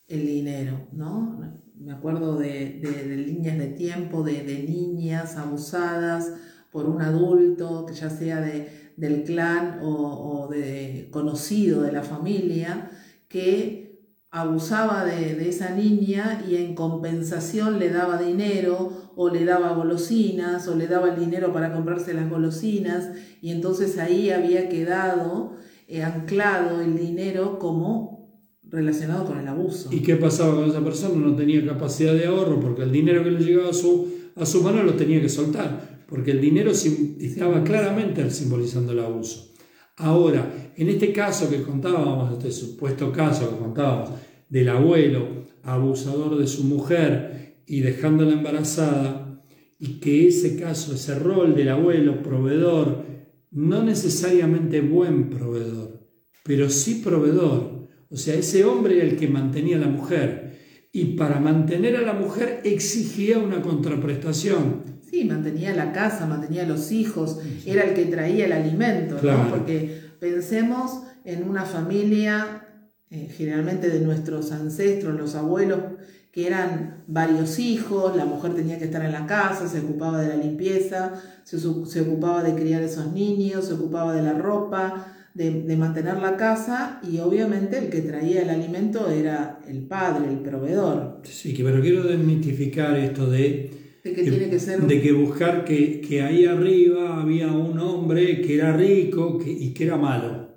el 0.06 0.26
dinero, 0.26 0.88
¿no? 0.92 1.38
Me 1.74 1.92
acuerdo 1.92 2.38
de, 2.38 2.80
de, 2.80 3.16
líneas 3.18 3.58
de 3.58 3.66
tiempo, 3.66 4.22
de, 4.22 4.44
de 4.44 4.62
niñas 4.62 5.36
abusadas 5.36 6.32
por 6.70 6.86
un 6.88 7.02
adulto, 7.02 7.84
que 7.84 7.92
ya 7.92 8.08
sea 8.08 8.40
de, 8.40 8.94
del 8.96 9.24
clan 9.24 9.80
o, 9.82 10.48
de 10.50 11.08
conocido 11.10 11.82
de 11.82 11.92
la 11.92 12.02
familia 12.02 12.90
que 13.32 13.82
abusaba 14.30 15.04
de, 15.04 15.34
de, 15.34 15.48
esa 15.48 15.74
niña 15.74 16.44
y 16.48 16.56
en 16.56 16.74
compensación 16.74 17.78
le 17.78 17.90
daba 17.90 18.20
dinero 18.20 19.12
o 19.16 19.28
le 19.28 19.44
daba 19.44 19.74
golosinas 19.74 20.68
o 20.68 20.74
le 20.74 20.86
daba 20.86 21.14
el 21.14 21.20
dinero 21.20 21.52
para 21.52 21.72
comprarse 21.72 22.14
las 22.14 22.30
golosinas 22.30 23.10
y 23.40 23.50
entonces 23.50 23.98
ahí 23.98 24.30
había 24.30 24.68
quedado 24.68 25.56
eh, 25.88 26.02
anclado 26.02 26.80
el 26.80 26.96
dinero 26.96 27.58
como 27.58 28.12
relacionado 28.62 29.26
con 29.26 29.38
el 29.38 29.48
abuso. 29.48 29.90
¿Y 29.92 30.00
qué 30.00 30.16
pasaba 30.16 30.54
con 30.54 30.70
esa 30.70 30.82
persona? 30.82 31.14
No 31.16 31.36
tenía 31.36 31.64
capacidad 31.66 32.14
de 32.14 32.26
ahorro 32.26 32.60
porque 32.60 32.82
el 32.82 32.92
dinero 32.92 33.22
que 33.22 33.30
le 33.30 33.44
llegaba 33.44 33.68
a 33.68 33.74
su, 33.74 34.08
a 34.34 34.46
su 34.46 34.62
mano 34.62 34.82
lo 34.82 34.94
tenía 34.94 35.20
que 35.20 35.28
soltar, 35.28 36.04
porque 36.08 36.30
el 36.30 36.40
dinero 36.40 36.70
estaba 36.70 37.62
claramente 37.64 38.30
simbolizando 38.30 38.92
el 38.92 39.00
abuso. 39.00 39.51
Ahora, 39.96 40.72
en 40.76 40.88
este 40.88 41.12
caso 41.12 41.50
que 41.50 41.62
contábamos, 41.62 42.32
este 42.32 42.50
supuesto 42.50 43.12
caso 43.12 43.50
que 43.50 43.56
contábamos 43.56 44.10
del 44.48 44.68
abuelo 44.68 45.42
abusador 45.62 46.38
de 46.38 46.46
su 46.46 46.64
mujer 46.64 47.62
y 47.66 47.80
dejándola 47.80 48.32
embarazada, 48.32 49.22
y 49.78 49.98
que 49.98 50.28
ese 50.28 50.56
caso, 50.56 50.94
ese 50.94 51.18
rol 51.18 51.56
del 51.56 51.68
abuelo 51.68 52.22
proveedor, 52.22 53.04
no 53.50 53.82
necesariamente 53.82 54.80
buen 54.80 55.28
proveedor, 55.28 56.06
pero 56.44 56.70
sí 56.70 57.02
proveedor. 57.04 57.88
O 58.08 58.16
sea, 58.16 58.34
ese 58.34 58.64
hombre 58.64 58.96
era 58.96 59.04
el 59.04 59.16
que 59.16 59.26
mantenía 59.26 59.76
a 59.78 59.80
la 59.80 59.88
mujer 59.88 60.58
y 60.92 61.16
para 61.16 61.40
mantener 61.40 61.96
a 61.96 62.02
la 62.02 62.12
mujer 62.12 62.60
exigía 62.64 63.38
una 63.38 63.60
contraprestación. 63.60 64.91
Sí, 65.12 65.26
mantenía 65.26 65.74
la 65.74 65.92
casa, 65.92 66.24
mantenía 66.24 66.66
los 66.66 66.90
hijos, 66.90 67.38
era 67.66 67.84
el 67.84 67.92
que 67.92 68.06
traía 68.06 68.46
el 68.46 68.52
alimento, 68.52 69.18
¿no? 69.22 69.50
Porque 69.50 70.00
pensemos 70.18 71.02
en 71.26 71.46
una 71.46 71.66
familia, 71.66 72.66
eh, 73.10 73.28
generalmente 73.36 73.90
de 73.90 74.00
nuestros 74.00 74.52
ancestros, 74.52 75.14
los 75.14 75.34
abuelos, 75.34 75.80
que 76.32 76.46
eran 76.46 77.04
varios 77.08 77.58
hijos, 77.58 78.16
la 78.16 78.24
mujer 78.24 78.54
tenía 78.54 78.78
que 78.78 78.86
estar 78.86 79.04
en 79.04 79.12
la 79.12 79.26
casa, 79.26 79.68
se 79.68 79.80
ocupaba 79.80 80.22
de 80.22 80.28
la 80.28 80.36
limpieza, 80.36 81.12
se, 81.44 81.58
se 81.60 82.00
ocupaba 82.00 82.42
de 82.42 82.54
criar 82.54 82.80
esos 82.80 83.12
niños, 83.12 83.66
se 83.66 83.74
ocupaba 83.74 84.14
de 84.14 84.22
la 84.22 84.32
ropa, 84.32 85.12
de, 85.34 85.76
mantener 85.76 86.18
la 86.20 86.38
casa 86.38 87.00
y 87.02 87.18
obviamente 87.18 87.78
el 87.78 87.90
que 87.90 88.00
traía 88.00 88.42
el 88.42 88.50
alimento 88.50 89.10
era 89.10 89.60
el 89.68 89.82
padre, 89.82 90.30
el 90.30 90.38
proveedor. 90.38 91.20
Sí, 91.24 91.54
pero 91.62 91.82
quiero 91.82 92.04
desmitificar 92.04 92.96
esto 92.96 93.30
de, 93.30 93.81
de 94.04 94.12
que, 94.14 94.22
tiene 94.22 94.50
que, 94.50 94.58
ser... 94.58 94.80
de 94.80 95.00
que 95.00 95.12
buscar 95.12 95.64
que, 95.64 96.00
que, 96.00 96.22
ahí 96.22 96.44
arriba 96.44 97.20
había 97.20 97.52
un 97.52 97.78
hombre 97.78 98.40
que 98.40 98.56
era 98.56 98.76
rico 98.76 99.38
y 99.44 99.72
que 99.72 99.84
era 99.84 99.96
malo. 99.96 100.48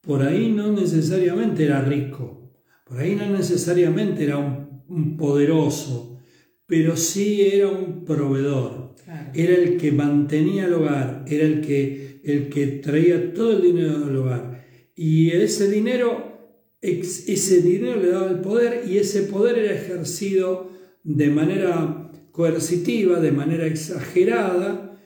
Por 0.00 0.22
ahí 0.22 0.50
no 0.50 0.72
necesariamente 0.72 1.64
era 1.64 1.82
rico, 1.82 2.52
por 2.84 2.98
ahí 2.98 3.14
no 3.14 3.28
necesariamente 3.28 4.24
era 4.24 4.38
un 4.38 4.72
un 4.92 5.16
poderoso, 5.16 6.18
pero 6.66 6.96
sí 6.96 7.42
era 7.42 7.68
un 7.68 8.04
proveedor. 8.04 8.94
Era 9.34 9.54
el 9.54 9.76
que 9.76 9.92
mantenía 9.92 10.66
el 10.66 10.74
hogar, 10.74 11.24
era 11.26 11.44
el 11.44 11.60
que, 11.60 12.20
el 12.24 12.48
que 12.48 12.66
traía 12.66 13.32
todo 13.34 13.52
el 13.52 13.62
dinero 13.62 14.00
del 14.00 14.16
hogar. 14.16 14.64
Y 14.94 15.30
ese 15.30 15.70
dinero, 15.70 16.38
ese 16.80 17.62
dinero 17.62 18.00
le 18.00 18.08
daba 18.08 18.30
el 18.30 18.40
poder 18.40 18.84
y 18.88 18.98
ese 18.98 19.24
poder 19.24 19.58
era 19.58 19.74
ejercido 19.74 20.70
de 21.02 21.28
manera 21.28 22.01
coercitiva, 22.32 23.20
de 23.20 23.30
manera 23.30 23.66
exagerada 23.66 24.98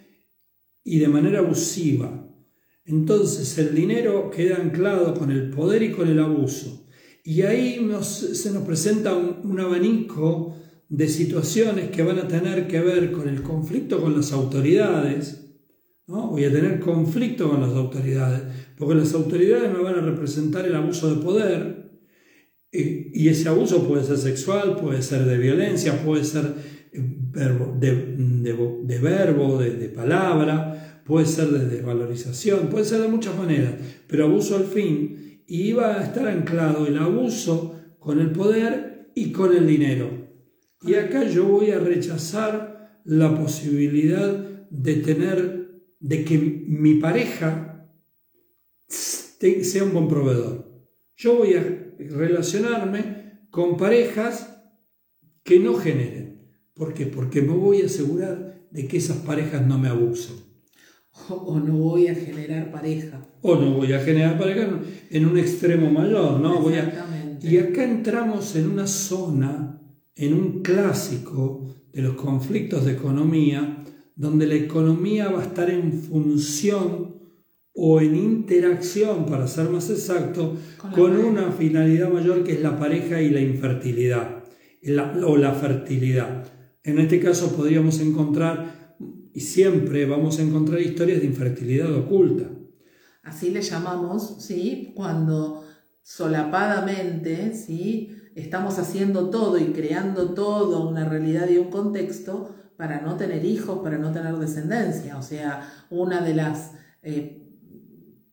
y 0.82 1.00
de 1.00 1.08
manera 1.08 1.40
abusiva. 1.40 2.26
Entonces 2.84 3.58
el 3.58 3.74
dinero 3.74 4.30
queda 4.30 4.56
anclado 4.56 5.14
con 5.14 5.32
el 5.32 5.50
poder 5.50 5.82
y 5.82 5.90
con 5.90 6.08
el 6.08 6.20
abuso. 6.20 6.86
Y 7.24 7.42
ahí 7.42 7.90
se 8.02 8.52
nos 8.52 8.62
presenta 8.62 9.16
un, 9.16 9.58
abanico 9.58 10.56
de 10.88 11.08
situaciones 11.08 11.90
que 11.90 12.04
van 12.04 12.20
a 12.20 12.28
tener 12.28 12.68
que 12.68 12.80
ver 12.80 13.10
con 13.10 13.28
el 13.28 13.42
conflicto 13.42 14.00
con 14.00 14.16
las 14.16 14.32
autoridades. 14.32 15.56
¿no? 16.06 16.28
Voy 16.28 16.44
a 16.44 16.52
tener 16.52 16.78
conflicto 16.78 17.50
con 17.50 17.60
las 17.60 17.72
autoridades, 17.72 18.42
porque 18.78 18.94
las 18.94 19.12
autoridades 19.12 19.72
me 19.72 19.82
van 19.82 19.96
a 19.96 20.02
representar 20.02 20.64
el 20.66 20.76
abuso 20.76 21.12
de 21.12 21.20
poder. 21.20 21.86
Y 22.70 23.28
ese 23.28 23.48
abuso 23.48 23.88
puede 23.88 24.04
ser 24.04 24.18
sexual, 24.18 24.76
puede 24.76 25.02
ser 25.02 25.24
de 25.24 25.38
violencia, 25.38 26.04
puede 26.04 26.22
ser 26.22 26.54
de, 27.36 27.92
verbo, 29.02 29.58
de, 29.58 29.70
de 29.70 29.88
palabra, 29.90 31.02
puede 31.04 31.26
ser 31.26 31.48
de 31.48 31.66
desvalorización, 31.66 32.68
puede 32.68 32.84
ser 32.84 33.02
de 33.02 33.08
muchas 33.08 33.36
maneras, 33.36 33.74
pero 34.06 34.24
abuso 34.24 34.56
al 34.56 34.64
fin 34.64 35.42
y 35.46 35.68
iba 35.68 35.96
a 35.96 36.04
estar 36.04 36.26
anclado 36.26 36.86
el 36.86 36.98
abuso 36.98 37.80
con 37.98 38.20
el 38.20 38.30
poder 38.30 39.10
y 39.14 39.32
con 39.32 39.54
el 39.54 39.66
dinero. 39.66 40.26
Y 40.82 40.94
acá 40.94 41.24
yo 41.24 41.46
voy 41.46 41.70
a 41.70 41.78
rechazar 41.78 43.00
la 43.04 43.38
posibilidad 43.38 44.32
de 44.70 44.94
tener, 44.96 45.82
de 46.00 46.24
que 46.24 46.38
mi 46.38 46.94
pareja 46.94 47.88
sea 48.88 49.84
un 49.84 49.92
buen 49.92 50.08
proveedor. 50.08 50.66
Yo 51.16 51.36
voy 51.36 51.54
a 51.54 51.94
relacionarme 51.98 53.46
con 53.50 53.76
parejas 53.76 54.62
que 55.42 55.60
no 55.60 55.74
generen. 55.74 56.35
¿Por 56.76 56.92
qué? 56.92 57.06
Porque 57.06 57.40
me 57.40 57.54
voy 57.54 57.82
a 57.82 57.86
asegurar 57.86 58.68
de 58.70 58.86
que 58.86 58.98
esas 58.98 59.16
parejas 59.18 59.66
no 59.66 59.78
me 59.78 59.88
abusen. 59.88 60.36
O 61.28 61.58
no 61.58 61.78
voy 61.78 62.08
a 62.08 62.14
generar 62.14 62.70
pareja. 62.70 63.22
O 63.40 63.56
no 63.56 63.72
voy 63.72 63.94
a 63.94 64.00
generar 64.00 64.38
pareja 64.38 64.68
en 65.10 65.26
un 65.26 65.38
extremo 65.38 65.90
mayor, 65.90 66.38
¿no? 66.38 66.60
Voy 66.60 66.74
a... 66.74 67.38
Y 67.42 67.56
acá 67.58 67.84
entramos 67.84 68.54
en 68.56 68.70
una 68.70 68.86
zona, 68.86 69.80
en 70.14 70.34
un 70.34 70.62
clásico 70.62 71.74
de 71.92 72.02
los 72.02 72.14
conflictos 72.14 72.84
de 72.84 72.92
economía, 72.92 73.82
donde 74.14 74.46
la 74.46 74.54
economía 74.54 75.30
va 75.30 75.40
a 75.40 75.46
estar 75.46 75.70
en 75.70 75.92
función 76.02 77.16
o 77.72 78.00
en 78.00 78.16
interacción, 78.16 79.26
para 79.26 79.46
ser 79.46 79.70
más 79.70 79.88
exacto, 79.90 80.56
con, 80.94 81.16
una 81.16 81.52
finalidad 81.52 82.10
mayor 82.10 82.42
que 82.42 82.52
es 82.52 82.62
la 82.62 82.78
pareja 82.78 83.20
y 83.20 83.30
la 83.30 83.40
infertilidad, 83.40 84.44
o 85.24 85.36
la 85.36 85.52
fertilidad. 85.52 86.55
En 86.86 87.00
este 87.00 87.18
caso 87.18 87.50
podríamos 87.56 87.98
encontrar 87.98 88.94
y 89.34 89.40
siempre 89.40 90.06
vamos 90.06 90.38
a 90.38 90.42
encontrar 90.42 90.80
historias 90.80 91.20
de 91.20 91.26
infertilidad 91.26 91.92
oculta. 91.92 92.44
Así 93.24 93.50
le 93.50 93.60
llamamos, 93.60 94.36
¿sí? 94.38 94.92
Cuando 94.94 95.64
solapadamente, 96.04 97.54
¿sí? 97.56 98.16
Estamos 98.36 98.78
haciendo 98.78 99.30
todo 99.30 99.58
y 99.58 99.72
creando 99.72 100.32
todo, 100.32 100.88
una 100.88 101.08
realidad 101.08 101.48
y 101.50 101.58
un 101.58 101.70
contexto 101.70 102.54
para 102.76 103.00
no 103.00 103.16
tener 103.16 103.44
hijos, 103.44 103.80
para 103.80 103.98
no 103.98 104.12
tener 104.12 104.36
descendencia. 104.36 105.18
O 105.18 105.22
sea, 105.22 105.68
una 105.90 106.20
de 106.20 106.34
las 106.34 106.74
eh, 107.02 107.50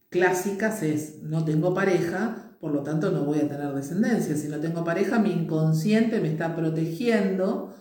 clásicas 0.09 0.83
es, 0.83 1.23
no 1.23 1.43
tengo 1.43 1.73
pareja, 1.73 2.55
por 2.59 2.71
lo 2.71 2.83
tanto 2.83 3.09
no 3.09 3.25
voy 3.25 3.39
a 3.39 3.47
tener 3.47 3.73
descendencia. 3.73 4.35
Si 4.37 4.47
no 4.47 4.59
tengo 4.59 4.83
pareja, 4.83 5.17
mi 5.17 5.31
inconsciente 5.31 6.19
me 6.19 6.29
está 6.29 6.55
protegiendo, 6.55 7.73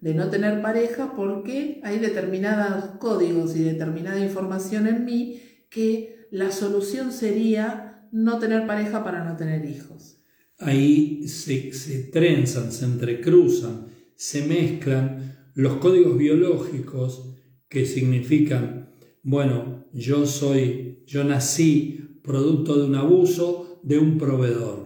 de 0.00 0.14
no 0.14 0.28
tener 0.30 0.60
pareja 0.62 1.14
porque 1.14 1.80
hay 1.84 1.98
determinados 1.98 2.96
códigos 2.98 3.56
y 3.56 3.62
determinada 3.62 4.18
información 4.18 4.86
en 4.86 5.04
mí 5.04 5.40
que 5.70 6.26
la 6.30 6.50
solución 6.50 7.12
sería 7.12 8.08
no 8.10 8.38
tener 8.38 8.66
pareja 8.66 9.04
para 9.04 9.24
no 9.24 9.36
tener 9.36 9.64
hijos. 9.64 10.18
Ahí 10.58 11.26
se, 11.28 11.72
se 11.72 12.04
trenzan, 12.04 12.72
se 12.72 12.84
entrecruzan, 12.84 13.86
se 14.14 14.46
mezclan 14.46 15.50
los 15.54 15.76
códigos 15.76 16.18
biológicos 16.18 17.28
que 17.68 17.86
significan, 17.86 18.90
bueno, 19.22 19.86
yo 19.92 20.26
soy, 20.26 21.02
yo 21.06 21.24
nací 21.24 22.20
producto 22.22 22.76
de 22.76 22.84
un 22.84 22.94
abuso 22.94 23.80
de 23.82 23.98
un 23.98 24.18
proveedor. 24.18 24.82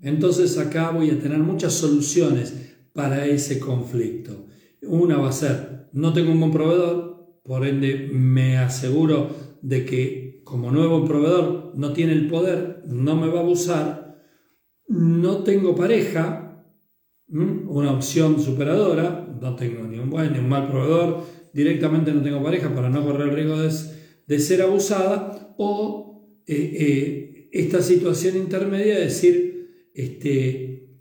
Entonces 0.00 0.58
acá 0.58 0.90
voy 0.90 1.10
a 1.10 1.18
tener 1.18 1.38
muchas 1.38 1.74
soluciones 1.74 2.65
para 2.96 3.26
ese 3.26 3.60
conflicto. 3.60 4.46
Una 4.82 5.18
va 5.18 5.28
a 5.28 5.32
ser, 5.32 5.88
no 5.92 6.12
tengo 6.12 6.32
un 6.32 6.40
buen 6.40 6.52
proveedor, 6.52 7.40
por 7.44 7.64
ende 7.64 8.08
me 8.12 8.58
aseguro 8.58 9.30
de 9.62 9.84
que 9.84 10.40
como 10.44 10.70
nuevo 10.70 11.04
proveedor 11.04 11.72
no 11.76 11.92
tiene 11.92 12.12
el 12.12 12.28
poder, 12.28 12.82
no 12.86 13.16
me 13.16 13.28
va 13.28 13.40
a 13.40 13.42
abusar, 13.42 14.16
no 14.88 15.38
tengo 15.44 15.74
pareja, 15.74 16.64
una 17.28 17.92
opción 17.92 18.40
superadora, 18.40 19.28
no 19.40 19.56
tengo 19.56 19.84
ni 19.84 19.98
un 19.98 20.10
buen 20.10 20.32
ni 20.32 20.38
un 20.38 20.48
mal 20.48 20.68
proveedor, 20.68 21.24
directamente 21.52 22.12
no 22.12 22.22
tengo 22.22 22.42
pareja 22.42 22.74
para 22.74 22.90
no 22.90 23.04
correr 23.04 23.28
el 23.28 23.34
riesgo 23.34 23.58
de, 24.26 24.38
ser 24.38 24.62
abusada, 24.62 25.54
o 25.58 26.42
eh, 26.46 26.76
eh, 26.78 27.48
esta 27.52 27.82
situación 27.82 28.36
intermedia 28.36 28.94
de 28.94 29.04
decir, 29.04 29.90
este, 29.94 31.00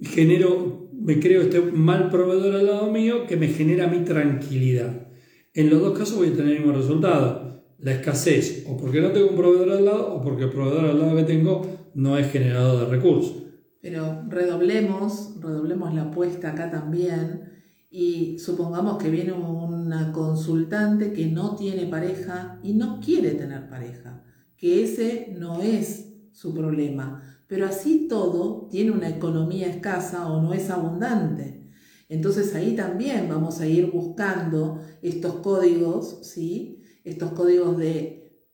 genero 0.00 0.85
me 1.06 1.20
creo 1.20 1.42
este 1.42 1.60
mal 1.60 2.10
proveedor 2.10 2.56
al 2.56 2.66
lado 2.66 2.90
mío 2.90 3.28
que 3.28 3.36
me 3.36 3.46
genera 3.46 3.86
mi 3.86 4.00
tranquilidad. 4.00 5.06
En 5.54 5.70
los 5.70 5.80
dos 5.80 5.96
casos 5.96 6.16
voy 6.16 6.30
a 6.30 6.32
tener 6.34 6.56
el 6.56 6.64
mismo 6.64 6.76
resultado. 6.76 7.62
la 7.78 7.92
escasez 7.92 8.64
o 8.66 8.76
porque 8.76 9.00
no 9.00 9.12
tengo 9.12 9.28
un 9.28 9.36
proveedor 9.36 9.70
al 9.70 9.84
lado 9.84 10.14
o 10.14 10.20
porque 10.20 10.44
el 10.44 10.50
proveedor 10.50 10.86
al 10.86 10.98
lado 10.98 11.16
que 11.16 11.22
tengo 11.22 11.64
no 11.94 12.18
es 12.18 12.32
generador 12.32 12.80
de 12.80 12.96
recursos. 12.96 13.44
Pero 13.80 14.24
redoblemos, 14.28 15.36
redoblemos 15.40 15.94
la 15.94 16.04
apuesta 16.04 16.50
acá 16.50 16.72
también 16.72 17.52
y 17.88 18.40
supongamos 18.40 19.00
que 19.00 19.08
viene 19.08 19.32
una 19.32 20.10
consultante 20.10 21.12
que 21.12 21.26
no 21.26 21.54
tiene 21.54 21.86
pareja 21.86 22.58
y 22.64 22.72
no 22.72 22.98
quiere 22.98 23.32
tener 23.32 23.68
pareja, 23.68 24.24
que 24.56 24.82
ese 24.82 25.32
no 25.38 25.62
es 25.62 26.14
su 26.32 26.52
problema, 26.52 27.35
pero 27.46 27.66
así 27.66 28.06
todo 28.08 28.68
tiene 28.70 28.90
una 28.90 29.08
economía 29.08 29.68
escasa 29.68 30.30
o 30.30 30.42
no 30.42 30.52
es 30.52 30.70
abundante. 30.70 31.66
Entonces 32.08 32.54
ahí 32.54 32.74
también 32.76 33.28
vamos 33.28 33.60
a 33.60 33.66
ir 33.66 33.90
buscando 33.90 34.80
estos 35.02 35.36
códigos, 35.36 36.20
¿sí? 36.22 36.82
Estos 37.04 37.32
códigos 37.32 37.76
de, 37.78 38.44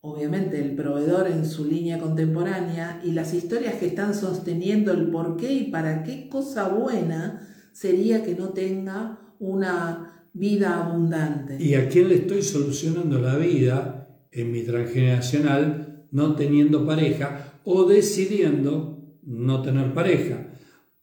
obviamente, 0.00 0.60
el 0.60 0.76
proveedor 0.76 1.28
en 1.28 1.44
su 1.44 1.64
línea 1.64 1.98
contemporánea 1.98 3.00
y 3.04 3.12
las 3.12 3.34
historias 3.34 3.74
que 3.74 3.86
están 3.86 4.14
sosteniendo 4.14 4.92
el 4.92 5.10
por 5.10 5.36
qué 5.36 5.52
y 5.52 5.70
para 5.70 6.02
qué 6.02 6.28
cosa 6.28 6.68
buena 6.68 7.48
sería 7.72 8.22
que 8.22 8.34
no 8.34 8.50
tenga 8.50 9.34
una 9.38 10.28
vida 10.32 10.84
abundante. 10.84 11.56
¿Y 11.60 11.74
a 11.74 11.88
quién 11.88 12.08
le 12.08 12.16
estoy 12.16 12.42
solucionando 12.42 13.18
la 13.18 13.36
vida 13.36 14.08
en 14.30 14.52
mi 14.52 14.62
transgeneracional 14.62 16.06
no 16.12 16.34
teniendo 16.34 16.86
pareja 16.86 17.49
o 17.64 17.84
decidiendo 17.84 19.18
no 19.22 19.62
tener 19.62 19.92
pareja? 19.94 20.52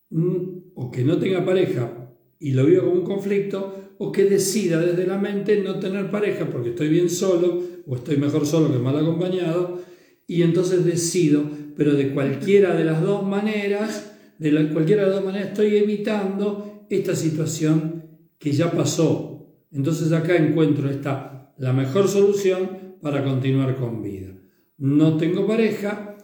Mm, 0.09 0.71
o 0.75 0.91
que 0.91 1.03
no 1.03 1.17
tenga 1.17 1.45
pareja 1.45 2.07
y 2.39 2.51
lo 2.51 2.65
vivo 2.65 2.83
como 2.83 2.99
un 2.99 3.03
conflicto, 3.03 3.73
o 3.97 4.11
que 4.11 4.25
decida 4.25 4.79
desde 4.79 5.07
la 5.07 5.17
mente 5.17 5.61
no 5.63 5.79
tener 5.79 6.11
pareja 6.11 6.45
porque 6.45 6.69
estoy 6.69 6.89
bien 6.89 7.09
solo, 7.09 7.63
o 7.87 7.95
estoy 7.95 8.17
mejor 8.17 8.45
solo 8.45 8.71
que 8.71 8.77
mal 8.77 8.97
acompañado, 8.97 9.81
y 10.27 10.43
entonces 10.43 10.85
decido, 10.85 11.43
pero 11.75 11.93
de 11.93 12.13
cualquiera 12.13 12.75
de 12.75 12.83
las 12.83 13.01
dos 13.01 13.25
maneras, 13.25 14.15
de 14.37 14.51
la, 14.51 14.69
cualquiera 14.69 15.03
de 15.03 15.07
las 15.07 15.15
dos 15.17 15.25
maneras 15.25 15.49
estoy 15.49 15.77
evitando 15.77 16.85
esta 16.89 17.15
situación 17.15 18.03
que 18.37 18.51
ya 18.51 18.71
pasó. 18.71 19.47
Entonces 19.71 20.11
acá 20.11 20.35
encuentro 20.35 20.89
esta, 20.89 21.53
la 21.57 21.73
mejor 21.73 22.07
solución 22.07 22.97
para 23.01 23.23
continuar 23.23 23.75
con 23.77 24.03
vida. 24.03 24.33
No 24.77 25.17
tengo 25.17 25.47
pareja 25.47 26.16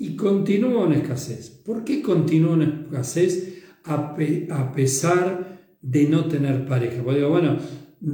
y 0.00 0.16
continúo 0.16 0.86
en 0.86 0.94
escasez. 0.94 1.50
¿Por 1.64 1.84
qué 1.84 2.02
continúo 2.02 2.54
en 2.54 2.62
escasez? 2.62 3.60
a, 3.84 4.72
pesar 4.74 5.60
de 5.80 6.04
no 6.04 6.26
tener 6.26 6.66
pareja. 6.66 7.02
Porque 7.02 7.20
digo, 7.20 7.30
bueno, 7.30 7.56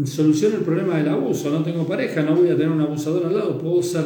soluciona 0.05 0.57
el 0.57 0.63
problema 0.63 0.97
del 0.99 1.09
abuso, 1.09 1.51
no 1.51 1.63
tengo 1.63 1.87
pareja, 1.87 2.23
no 2.23 2.37
voy 2.37 2.49
a 2.49 2.57
tener 2.57 2.71
un 2.71 2.81
abusador 2.81 3.27
al 3.27 3.35
lado, 3.35 3.59
puedo 3.59 3.83
ser 3.83 4.05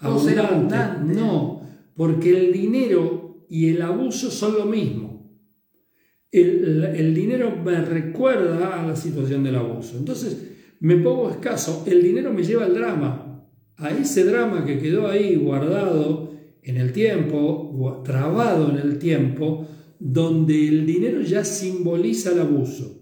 abundante. 0.00 1.14
No, 1.14 1.62
porque 1.94 2.30
el 2.30 2.52
dinero 2.52 3.46
y 3.48 3.68
el 3.68 3.82
abuso 3.82 4.30
son 4.30 4.54
lo 4.54 4.66
mismo. 4.66 5.12
El, 6.30 6.82
el, 6.96 7.14
dinero 7.14 7.54
me 7.62 7.82
recuerda 7.82 8.80
a 8.80 8.86
la 8.86 8.96
situación 8.96 9.44
del 9.44 9.56
abuso. 9.56 9.98
Entonces 9.98 10.50
me 10.80 10.96
pongo 10.96 11.28
escaso. 11.28 11.84
El 11.86 12.02
dinero 12.02 12.32
me 12.32 12.42
lleva 12.42 12.64
al 12.64 12.72
drama, 12.72 13.46
a 13.76 13.90
ese 13.90 14.24
drama 14.24 14.64
que 14.64 14.78
quedó 14.78 15.08
ahí 15.08 15.36
guardado 15.36 16.21
en 16.62 16.76
el 16.76 16.92
tiempo, 16.92 18.02
trabado 18.04 18.70
en 18.70 18.76
el 18.76 18.98
tiempo, 18.98 19.66
donde 19.98 20.68
el 20.68 20.86
dinero 20.86 21.20
ya 21.22 21.44
simboliza 21.44 22.32
el 22.32 22.40
abuso. 22.40 23.00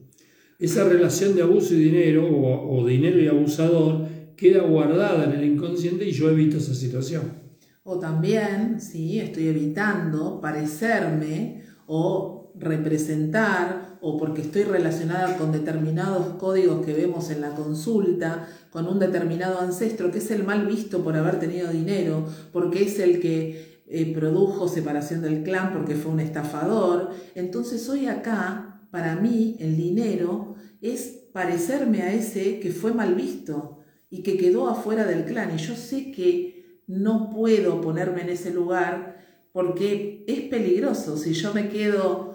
Esa 0.58 0.88
relación 0.88 1.34
de 1.34 1.42
abuso 1.42 1.74
y 1.74 1.84
dinero, 1.84 2.28
o, 2.28 2.86
dinero 2.86 3.20
y 3.20 3.28
abusador, 3.28 4.06
queda 4.36 4.62
guardada 4.62 5.24
en 5.24 5.32
el 5.32 5.52
inconsciente 5.52 6.06
y 6.06 6.12
yo 6.12 6.30
evito 6.30 6.58
esa 6.58 6.74
situación. 6.74 7.40
O 7.82 7.98
también, 7.98 8.80
sí, 8.80 9.18
estoy 9.18 9.48
evitando 9.48 10.40
parecerme 10.40 11.62
o 11.86 12.39
representar 12.58 13.98
o 14.00 14.16
porque 14.16 14.42
estoy 14.42 14.64
relacionada 14.64 15.36
con 15.36 15.52
determinados 15.52 16.36
códigos 16.36 16.84
que 16.84 16.94
vemos 16.94 17.30
en 17.30 17.40
la 17.40 17.54
consulta, 17.54 18.48
con 18.70 18.86
un 18.86 18.98
determinado 18.98 19.60
ancestro 19.60 20.10
que 20.10 20.18
es 20.18 20.30
el 20.30 20.44
mal 20.44 20.66
visto 20.66 21.02
por 21.04 21.16
haber 21.16 21.38
tenido 21.38 21.70
dinero, 21.70 22.24
porque 22.52 22.84
es 22.84 22.98
el 22.98 23.20
que 23.20 23.82
eh, 23.86 24.12
produjo 24.14 24.68
separación 24.68 25.20
del 25.20 25.42
clan 25.42 25.72
porque 25.72 25.96
fue 25.96 26.12
un 26.12 26.20
estafador. 26.20 27.10
Entonces 27.34 27.88
hoy 27.88 28.06
acá, 28.06 28.86
para 28.90 29.16
mí, 29.16 29.56
el 29.58 29.76
dinero 29.76 30.54
es 30.80 31.20
parecerme 31.32 32.02
a 32.02 32.12
ese 32.12 32.60
que 32.60 32.70
fue 32.70 32.92
mal 32.92 33.14
visto 33.14 33.78
y 34.08 34.22
que 34.22 34.36
quedó 34.36 34.68
afuera 34.68 35.06
del 35.06 35.24
clan. 35.24 35.54
Y 35.54 35.58
yo 35.58 35.74
sé 35.74 36.12
que 36.12 36.82
no 36.86 37.30
puedo 37.30 37.80
ponerme 37.80 38.22
en 38.22 38.30
ese 38.30 38.52
lugar 38.52 39.18
porque 39.52 40.24
es 40.26 40.40
peligroso. 40.42 41.16
Si 41.16 41.32
yo 41.32 41.52
me 41.52 41.68
quedo, 41.68 42.29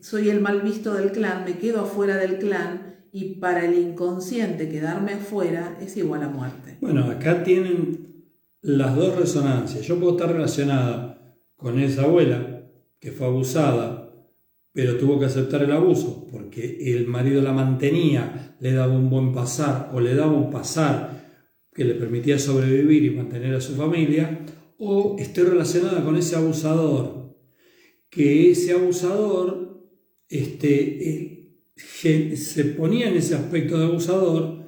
soy 0.00 0.30
el 0.30 0.40
mal 0.40 0.62
visto 0.62 0.94
del 0.94 1.12
clan, 1.12 1.44
me 1.44 1.58
quedo 1.58 1.82
afuera 1.82 2.16
del 2.16 2.38
clan 2.38 2.96
y 3.12 3.36
para 3.36 3.64
el 3.64 3.78
inconsciente 3.78 4.68
quedarme 4.68 5.12
afuera 5.14 5.76
es 5.80 5.96
igual 5.96 6.22
a 6.22 6.28
muerte. 6.28 6.78
Bueno, 6.80 7.04
acá 7.04 7.44
tienen 7.44 8.24
las 8.62 8.96
dos 8.96 9.16
resonancias. 9.16 9.86
Yo 9.86 9.98
puedo 9.98 10.12
estar 10.12 10.32
relacionada 10.32 11.36
con 11.56 11.78
esa 11.78 12.02
abuela 12.02 12.62
que 12.98 13.12
fue 13.12 13.26
abusada, 13.26 14.14
pero 14.72 14.96
tuvo 14.96 15.18
que 15.18 15.26
aceptar 15.26 15.62
el 15.62 15.72
abuso 15.72 16.26
porque 16.30 16.94
el 16.94 17.06
marido 17.06 17.42
la 17.42 17.52
mantenía, 17.52 18.56
le 18.60 18.72
daba 18.72 18.94
un 18.94 19.10
buen 19.10 19.32
pasar 19.32 19.90
o 19.92 20.00
le 20.00 20.14
daba 20.14 20.32
un 20.32 20.50
pasar 20.50 21.22
que 21.74 21.84
le 21.84 21.94
permitía 21.94 22.38
sobrevivir 22.38 23.04
y 23.04 23.10
mantener 23.10 23.54
a 23.54 23.60
su 23.60 23.74
familia, 23.74 24.40
o 24.78 25.16
estoy 25.18 25.44
relacionada 25.44 26.04
con 26.04 26.16
ese 26.16 26.36
abusador, 26.36 27.21
que 28.12 28.52
ese 28.52 28.74
abusador 28.74 29.82
este, 30.28 31.58
se 31.74 32.64
ponía 32.76 33.08
en 33.08 33.16
ese 33.16 33.34
aspecto 33.34 33.76
de 33.76 33.86
abusador, 33.86 34.62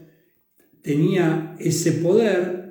tenía 0.83 1.55
ese 1.61 1.93
poder 1.93 2.65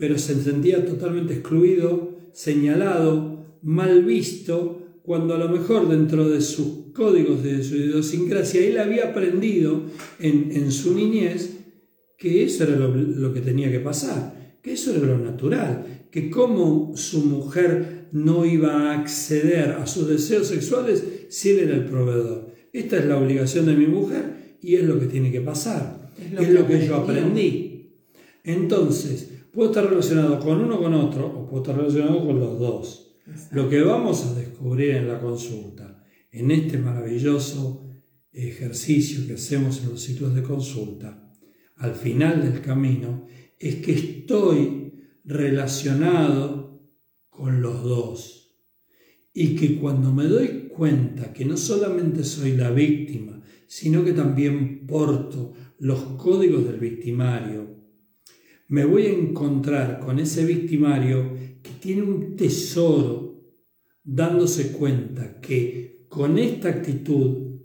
pero 0.00 0.16
se 0.16 0.34
sentía 0.42 0.86
totalmente 0.86 1.34
excluido, 1.34 2.16
señalado, 2.32 3.58
mal 3.60 4.02
visto, 4.02 4.98
cuando 5.02 5.34
a 5.34 5.38
lo 5.38 5.50
mejor 5.50 5.90
dentro 5.90 6.26
de 6.26 6.40
sus 6.40 6.92
códigos, 6.94 7.42
de 7.42 7.62
su 7.62 7.76
idiosincrasia, 7.76 8.66
él 8.66 8.78
había 8.78 9.10
aprendido 9.10 9.82
en, 10.18 10.72
su 10.72 10.94
niñez 10.94 11.58
que 12.16 12.44
eso 12.44 12.64
era 12.64 12.76
lo, 12.76 13.34
que 13.34 13.42
tenía 13.42 13.70
que 13.70 13.80
pasar, 13.80 14.56
que 14.62 14.72
eso 14.72 14.94
era 14.94 15.06
lo 15.06 15.18
natural, 15.18 16.06
que 16.10 16.30
como 16.30 16.96
su 16.96 17.26
mujer 17.26 17.99
no 18.12 18.44
iba 18.44 18.90
a 18.90 19.00
acceder 19.00 19.70
a 19.72 19.86
sus 19.86 20.08
deseos 20.08 20.48
sexuales 20.48 21.04
si 21.28 21.50
él 21.50 21.60
era 21.60 21.76
el 21.76 21.84
proveedor. 21.84 22.52
Esta 22.72 22.98
es 22.98 23.06
la 23.06 23.18
obligación 23.18 23.66
de 23.66 23.74
mi 23.74 23.86
mujer 23.86 24.56
y 24.62 24.76
es 24.76 24.84
lo 24.84 24.98
que 24.98 25.06
tiene 25.06 25.32
que 25.32 25.40
pasar, 25.40 26.12
es 26.18 26.50
lo, 26.50 26.66
que 26.66 26.86
yo 26.86 26.96
aprendí. 26.96 27.96
Entonces, 28.44 29.30
Puedo 29.52 29.70
estar 29.70 29.88
relacionado 29.88 30.38
con 30.38 30.60
uno 30.60 30.76
o 30.76 30.82
con 30.82 30.94
otro, 30.94 31.26
o 31.26 31.46
puedo 31.46 31.62
estar 31.62 31.76
relacionado 31.76 32.24
con 32.24 32.38
los 32.38 32.58
dos. 32.58 33.16
Lo 33.50 33.68
que 33.68 33.82
vamos 33.82 34.24
a 34.24 34.34
descubrir 34.34 34.90
en 34.90 35.08
la 35.08 35.18
consulta, 35.18 36.04
en 36.30 36.52
este 36.52 36.78
maravilloso 36.78 37.88
ejercicio 38.32 39.26
que 39.26 39.34
hacemos 39.34 39.82
en 39.82 39.90
los 39.90 40.00
ciclos 40.00 40.34
de 40.36 40.42
consulta, 40.42 41.32
al 41.76 41.94
final 41.94 42.42
del 42.42 42.60
camino, 42.60 43.26
es 43.58 43.76
que 43.76 43.92
estoy 43.92 44.92
relacionado 45.24 46.59
con 47.40 47.62
los 47.62 47.82
dos. 47.82 48.54
Y 49.32 49.56
que 49.56 49.78
cuando 49.80 50.12
me 50.12 50.24
doy 50.24 50.68
cuenta 50.68 51.32
que 51.32 51.44
no 51.44 51.56
solamente 51.56 52.22
soy 52.22 52.56
la 52.56 52.70
víctima, 52.70 53.42
sino 53.66 54.04
que 54.04 54.12
también 54.12 54.86
porto 54.86 55.54
los 55.78 56.00
códigos 56.18 56.66
del 56.66 56.78
victimario, 56.78 57.76
me 58.68 58.84
voy 58.84 59.06
a 59.06 59.12
encontrar 59.12 60.00
con 60.00 60.18
ese 60.18 60.44
victimario 60.44 61.34
que 61.62 61.70
tiene 61.80 62.02
un 62.02 62.36
tesoro 62.36 63.30
dándose 64.04 64.72
cuenta 64.72 65.40
que 65.40 66.06
con 66.08 66.38
esta 66.38 66.68
actitud 66.68 67.60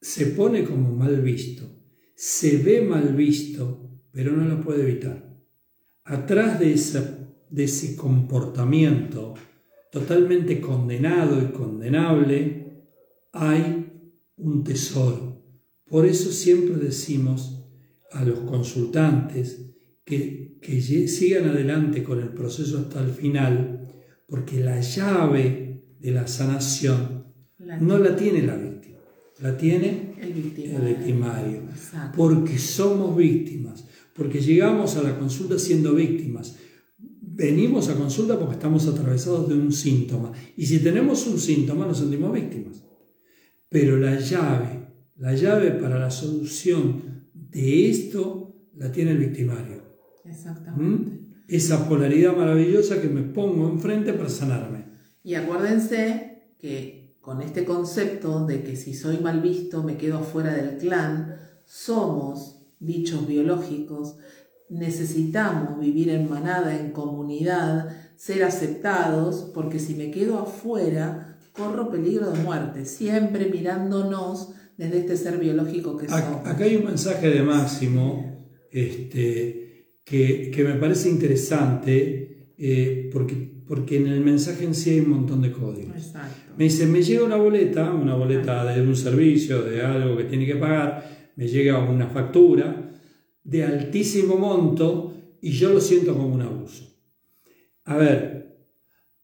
se 0.00 0.26
pone 0.26 0.64
como 0.64 0.94
mal 0.96 1.20
visto, 1.20 1.64
se 2.14 2.58
ve 2.58 2.82
mal 2.82 3.14
visto, 3.14 3.90
pero 4.10 4.32
no 4.36 4.44
lo 4.44 4.60
puede 4.60 4.82
evitar. 4.82 5.32
Atrás 6.04 6.58
de, 6.58 6.72
de 7.52 7.64
ese 7.64 7.94
comportamiento 7.94 9.34
totalmente 9.92 10.58
condenado 10.60 11.40
y 11.40 11.52
condenable 11.52 12.86
hay 13.32 13.92
un 14.36 14.64
tesoro. 14.64 15.44
Por 15.86 16.06
eso 16.06 16.32
siempre 16.32 16.76
decimos 16.76 17.62
a 18.10 18.24
los 18.24 18.40
consultantes, 18.40 19.66
que, 20.04 20.58
sigan 21.08 21.48
adelante 21.48 22.02
con 22.02 22.20
el 22.20 22.30
proceso 22.30 22.78
hasta 22.78 23.04
el 23.04 23.10
final, 23.10 23.88
porque 24.26 24.60
la 24.60 24.80
llave 24.80 25.82
de 26.00 26.10
la 26.10 26.26
sanación 26.26 27.26
no 27.80 27.98
la 27.98 28.16
tiene 28.16 28.42
la 28.42 28.56
víctima, 28.56 28.98
la 29.40 29.56
tiene 29.56 30.14
el 30.20 30.32
victimario. 30.32 30.88
victimario 30.88 31.60
porque 32.16 32.58
somos 32.58 33.16
víctimas, 33.16 33.84
porque 34.14 34.40
llegamos 34.40 34.96
a 34.96 35.02
la 35.02 35.18
consulta 35.18 35.58
siendo 35.58 35.94
víctimas. 35.94 36.56
Venimos 37.34 37.88
a 37.88 37.94
consulta 37.94 38.38
porque 38.38 38.54
estamos 38.54 38.86
atravesados 38.86 39.48
de 39.48 39.54
un 39.54 39.72
síntoma. 39.72 40.32
Y 40.56 40.66
si 40.66 40.80
tenemos 40.80 41.26
un 41.26 41.38
síntoma, 41.38 41.86
nos 41.86 41.98
sentimos 41.98 42.30
víctimas. 42.32 42.84
Pero 43.70 43.96
la 43.96 44.18
llave, 44.18 44.88
la 45.16 45.34
llave 45.34 45.70
para 45.70 45.98
la 45.98 46.10
solución 46.10 47.30
de 47.32 47.88
esto 47.88 48.54
la 48.74 48.92
tiene 48.92 49.12
el 49.12 49.18
victimario. 49.18 49.82
Exactamente. 50.24 51.10
¿Mm? 51.10 51.22
Esa 51.48 51.88
polaridad 51.88 52.36
maravillosa 52.36 53.00
que 53.00 53.08
me 53.08 53.22
pongo 53.22 53.68
enfrente 53.70 54.12
para 54.12 54.28
sanarme. 54.28 54.84
Y 55.24 55.34
acuérdense 55.34 56.54
que 56.58 57.16
con 57.20 57.40
este 57.40 57.64
concepto 57.64 58.44
de 58.44 58.62
que 58.62 58.76
si 58.76 58.92
soy 58.92 59.18
mal 59.18 59.40
visto 59.40 59.82
me 59.82 59.96
quedo 59.96 60.22
fuera 60.22 60.54
del 60.54 60.76
clan, 60.76 61.36
somos 61.64 62.66
bichos 62.78 63.26
biológicos, 63.26 64.16
necesitamos 64.72 65.78
vivir 65.78 66.08
en 66.08 66.28
manada, 66.28 66.78
en 66.78 66.90
comunidad, 66.90 67.88
ser 68.16 68.42
aceptados, 68.44 69.50
porque 69.54 69.78
si 69.78 69.94
me 69.94 70.10
quedo 70.10 70.38
afuera, 70.38 71.36
corro 71.52 71.90
peligro 71.90 72.30
de 72.30 72.42
muerte, 72.42 72.84
siempre 72.86 73.46
mirándonos 73.46 74.54
desde 74.78 74.98
este 74.98 75.16
ser 75.16 75.38
biológico 75.38 75.96
que 75.96 76.08
somos. 76.08 76.46
Acá 76.46 76.64
hay 76.64 76.76
un 76.76 76.86
mensaje 76.86 77.28
de 77.28 77.42
Máximo 77.42 78.48
este, 78.70 79.98
que, 80.04 80.64
me 80.66 80.74
parece 80.74 81.10
interesante 81.10 82.54
eh, 82.56 83.10
porque, 83.12 83.34
porque 83.66 83.98
en 83.98 84.06
el 84.06 84.20
mensaje 84.20 84.64
en 84.64 84.74
sí 84.74 84.90
hay 84.90 85.00
un 85.00 85.10
montón 85.10 85.42
de 85.42 85.52
códigos. 85.52 85.96
Exacto. 85.96 86.52
Me 86.56 86.64
dice, 86.64 86.86
me 86.86 87.02
llega 87.02 87.24
una 87.24 87.36
boleta, 87.36 87.92
una 87.92 88.14
boleta 88.14 88.64
de 88.64 88.80
un 88.80 88.96
servicio, 88.96 89.62
de 89.62 89.82
algo 89.82 90.16
que 90.16 90.24
tiene 90.24 90.46
que 90.46 90.56
pagar, 90.56 91.32
me 91.36 91.46
llega 91.46 91.78
una 91.78 92.06
factura 92.06 92.81
de 93.44 93.64
altísimo 93.64 94.36
monto 94.36 95.14
y 95.40 95.50
yo 95.50 95.72
lo 95.72 95.80
siento 95.80 96.14
como 96.14 96.34
un 96.34 96.42
abuso. 96.42 96.96
A 97.84 97.96
ver, 97.96 98.42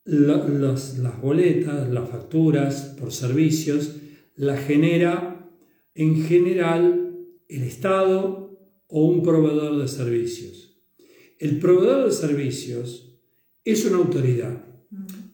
las 0.05 1.21
boletas, 1.21 1.89
las 1.91 2.09
facturas 2.09 2.97
por 2.99 3.12
servicios, 3.12 3.97
las 4.35 4.61
genera 4.64 5.51
en 5.95 6.25
general 6.25 7.16
el 7.49 7.62
Estado 7.62 8.59
o 8.89 9.05
un 9.05 9.23
proveedor 9.23 9.79
de 9.79 9.89
servicios. 9.89 10.81
El 11.39 11.59
proveedor 11.59 12.07
de 12.07 12.12
servicios 12.12 13.21
es 13.64 13.85
una 13.85 13.99
autoridad. 13.99 14.64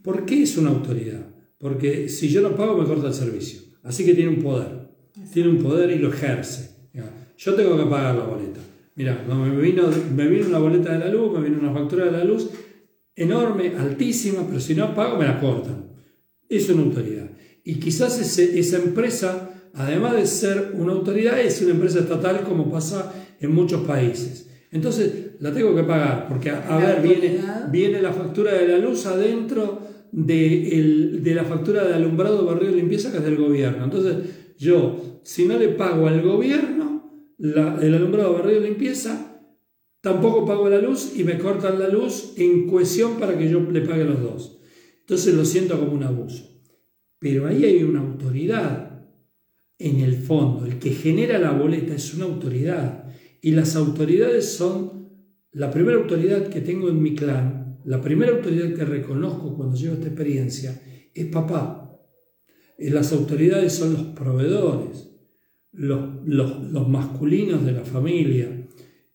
¿Por 0.03 0.27
qué 0.27 0.43
es 0.43 0.57
una 0.59 0.71
autoridad? 0.71 1.35
Porque 1.57 2.09
si 2.09 2.29
yo 2.29 2.43
no 2.43 2.57
pago 2.57 2.77
me 2.77 2.87
corta 2.87 3.09
el 3.09 3.15
servicio. 3.15 3.61
Así 3.83 4.05
que 4.05 4.15
tiene 4.15 4.31
un 4.31 4.43
poder. 4.43 4.89
Tiene 5.33 5.51
un 5.51 5.63
poder 5.63 5.91
y 5.91 5.99
lo 5.99 6.09
ejerce. 6.09 6.91
Yo 7.37 7.55
tengo 7.55 7.77
que 7.77 7.85
pagar 7.85 8.17
la 8.17 8.25
boleta. 8.25 8.61
Mira, 8.97 9.25
me 9.29 9.61
vino, 9.61 9.85
me 10.15 10.29
vino 10.29 10.47
una 10.47 10.59
boleta 10.59 10.93
de 10.93 10.99
la 11.01 11.09
luz, 11.09 11.37
me 11.37 11.49
vino 11.49 11.59
una 11.61 11.73
factura 11.73 12.05
de 12.07 12.13
la 12.13 12.25
luz 12.25 12.49
enorme, 13.17 13.73
altísima, 13.77 14.47
pero 14.47 14.61
si 14.61 14.75
no 14.75 14.95
pago 14.95 15.19
me 15.19 15.27
la 15.27 15.41
cortan. 15.41 15.91
Es 16.49 16.69
una 16.71 16.83
autoridad. 16.83 17.31
Y 17.65 17.77
quizás 17.77 18.21
esa 18.39 18.77
empresa, 18.77 19.71
además 19.75 20.15
de 20.17 20.27
ser 20.27 20.73
una 20.75 20.93
autoridad, 20.93 21.41
es 21.41 21.61
una 21.63 21.73
empresa 21.73 22.01
estatal 22.01 22.43
como 22.43 22.71
pasa 22.71 23.13
en 23.41 23.53
muchos 23.53 23.83
países. 23.85 24.49
Entonces 24.71 25.33
la 25.41 25.53
tengo 25.53 25.75
que 25.75 25.85
pagar, 25.85 26.29
porque 26.29 26.51
a, 26.51 26.77
ver, 26.79 27.01
viene, 27.01 27.39
viene, 27.71 28.03
la 28.03 28.13
factura 28.13 28.55
de 28.55 28.69
la 28.69 28.79
luz 28.79 29.07
adentro 29.07 29.81
de, 30.11 31.21
de 31.21 31.35
la 31.35 31.45
factura 31.45 31.85
de 31.85 31.95
alumbrado, 31.95 32.45
barrio 32.45 32.71
de 32.71 32.77
limpieza 32.77 33.11
que 33.11 33.19
es 33.19 33.25
del 33.25 33.37
gobierno. 33.37 33.85
Entonces 33.85 34.17
yo, 34.59 35.21
si 35.23 35.47
no 35.47 35.59
le 35.59 35.69
pago 35.69 36.07
al 36.09 36.23
gobierno, 36.23 36.84
el 37.39 37.95
alumbrado, 37.95 38.35
barrio 38.35 38.59
y 38.59 38.65
limpieza, 38.65 39.41
tampoco 40.01 40.45
pago 40.45 40.69
la 40.69 40.81
luz 40.81 41.13
y 41.17 41.25
me 41.25 41.39
cortan 41.39 41.79
la 41.79 41.89
luz 41.89 42.35
en 42.37 42.67
cohesión 42.69 43.19
para 43.19 43.37
que 43.37 43.49
yo 43.49 43.61
le 43.61 43.81
pague 43.81 44.05
los 44.05 44.23
dos. 44.23 44.61
Entonces 45.01 45.35
lo 45.35 45.45
siento 45.45 45.79
como 45.79 45.93
un 45.93 46.05
abuso. 46.05 46.51
Pero 47.19 47.47
ahí 47.47 47.65
hay 47.65 47.83
una 47.83 48.01
autoridad 48.01 49.07
en 49.79 50.01
el 50.01 50.17
fondo. 50.17 50.67
El 50.67 50.79
que 50.79 50.91
genera 50.91 51.39
la 51.39 51.53
boleta 51.53 51.95
es 51.95 52.15
una 52.15 52.25
autoridad. 52.27 53.13
Y 53.41 53.53
las 53.53 53.77
autoridades 53.77 54.53
son 54.53 55.11
la 55.53 55.71
primera 55.71 55.99
autoridad 55.99 56.49
que 56.49 56.61
tengo 56.61 56.89
en 56.89 57.03
mi 57.03 57.15
clan, 57.15 57.81
la 57.85 58.01
primera 58.01 58.33
autoridad 58.33 58.75
que 58.75 58.85
reconozco 58.85 59.55
cuando 59.55 59.77
llevo 59.77 59.95
esta 59.95 60.07
experiencia 60.07 60.83
es 61.15 61.27
papá. 61.27 61.97
Y 62.79 62.91
las 62.91 63.13
autoridades 63.13 63.73
son 63.73 63.93
los 63.93 64.03
proveedores 64.03 65.14
los, 65.77 66.89
masculinos 66.89 67.65
de 67.65 67.73
la 67.73 67.85
familia. 67.85 68.49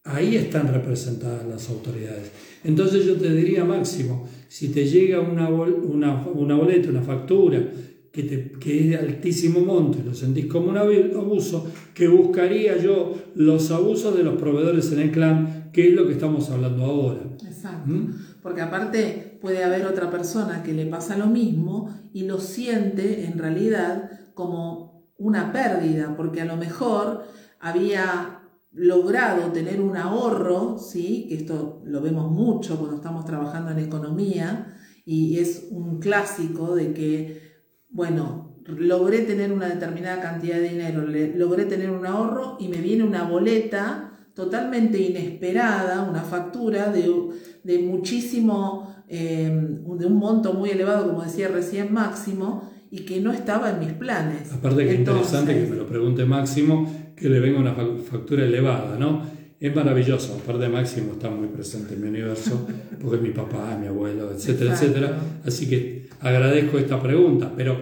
Ahí 0.03 0.35
están 0.35 0.71
representadas 0.73 1.45
las 1.47 1.69
autoridades. 1.69 2.31
Entonces 2.63 3.05
yo 3.05 3.15
te 3.15 3.33
diría, 3.33 3.63
Máximo, 3.63 4.27
si 4.47 4.69
te 4.69 4.85
llega 4.85 5.19
una, 5.19 5.49
una, 5.49 6.27
una 6.27 6.55
boleta, 6.55 6.89
una 6.89 7.01
factura, 7.01 7.71
que, 8.11 8.23
te, 8.23 8.51
que, 8.53 8.79
es 8.79 8.89
de 8.89 8.97
altísimo 8.97 9.59
monto 9.59 9.99
y 9.99 10.03
lo 10.03 10.13
sentís 10.13 10.47
como 10.47 10.69
un 10.69 10.77
abuso, 10.77 11.71
que 11.93 12.07
buscaría 12.07 12.77
yo 12.77 13.15
los 13.35 13.69
abusos 13.71 14.17
de 14.17 14.23
los 14.23 14.35
proveedores 14.35 14.91
en 14.91 14.99
el 14.99 15.11
clan, 15.11 15.69
que 15.71 15.89
es 15.89 15.93
lo 15.93 16.07
que 16.07 16.13
estamos 16.13 16.49
hablando 16.49 16.85
ahora. 16.85 17.21
Exacto. 17.45 17.89
¿Mm? 17.89 18.13
Porque 18.41 18.61
aparte 18.61 19.37
puede 19.41 19.63
haber 19.63 19.85
otra 19.85 20.09
persona 20.09 20.63
que 20.63 20.73
le 20.73 20.85
pasa 20.85 21.17
lo 21.17 21.27
mismo 21.27 21.93
y 22.13 22.23
lo 22.23 22.39
siente 22.39 23.25
en 23.25 23.37
realidad 23.37 24.09
como 24.33 24.88
una 25.19 25.51
pérdida, 25.51 26.15
porque 26.17 26.41
a 26.41 26.45
lo 26.45 26.57
mejor 26.57 27.25
había 27.59 28.39
logrado 28.71 29.51
tener 29.51 29.81
un 29.81 29.97
ahorro, 29.97 30.77
¿sí? 30.79 31.25
que 31.27 31.35
esto 31.35 31.81
lo 31.85 32.01
vemos 32.01 32.31
mucho 32.31 32.77
cuando 32.77 32.95
estamos 32.95 33.25
trabajando 33.25 33.71
en 33.71 33.79
economía, 33.79 34.75
y 35.05 35.39
es 35.39 35.67
un 35.71 35.99
clásico 35.99 36.75
de 36.75 36.93
que, 36.93 37.41
bueno, 37.89 38.49
logré 38.65 39.21
tener 39.21 39.51
una 39.51 39.67
determinada 39.67 40.21
cantidad 40.21 40.57
de 40.57 40.69
dinero, 40.69 41.01
logré 41.35 41.65
tener 41.65 41.89
un 41.89 42.05
ahorro 42.05 42.57
y 42.59 42.67
me 42.67 42.77
viene 42.77 43.03
una 43.03 43.23
boleta 43.23 44.11
totalmente 44.35 44.99
inesperada, 45.01 46.03
una 46.03 46.21
factura 46.21 46.91
de, 46.91 47.79
muchísimo, 47.79 49.03
eh, 49.07 49.49
de 49.49 50.05
un 50.05 50.17
monto 50.17 50.53
muy 50.53 50.69
elevado, 50.69 51.07
como 51.07 51.23
decía 51.23 51.47
recién 51.47 51.91
Máximo, 51.91 52.69
y 52.91 52.99
que 53.01 53.19
no 53.21 53.31
estaba 53.31 53.69
en 53.71 53.79
mis 53.79 53.93
planes. 53.93 54.51
Aparte 54.51 54.83
que 54.83 54.93
es 54.93 54.99
interesante 54.99 55.53
que 55.53 55.69
me 55.69 55.75
lo 55.75 55.85
pregunte 55.85 56.25
Máximo, 56.25 57.11
que 57.15 57.29
le 57.29 57.39
venga 57.39 57.59
una 57.59 57.73
factura 57.73 58.45
elevada, 58.45 58.97
¿no? 58.97 59.23
Es 59.59 59.75
maravilloso, 59.75 60.39
aparte 60.41 60.63
de 60.63 60.69
Máximo 60.69 61.13
está 61.13 61.29
muy 61.29 61.49
presente 61.49 61.93
en 61.93 62.01
mi 62.01 62.07
universo, 62.07 62.65
porque 63.01 63.17
es 63.17 63.21
mi 63.21 63.31
papá, 63.31 63.77
mi 63.79 63.87
abuelo, 63.87 64.31
etcétera, 64.31 64.73
etcétera. 64.73 65.19
Así 65.45 65.67
que 65.67 66.07
agradezco 66.21 66.77
esta 66.77 67.01
pregunta, 67.01 67.51
pero, 67.55 67.77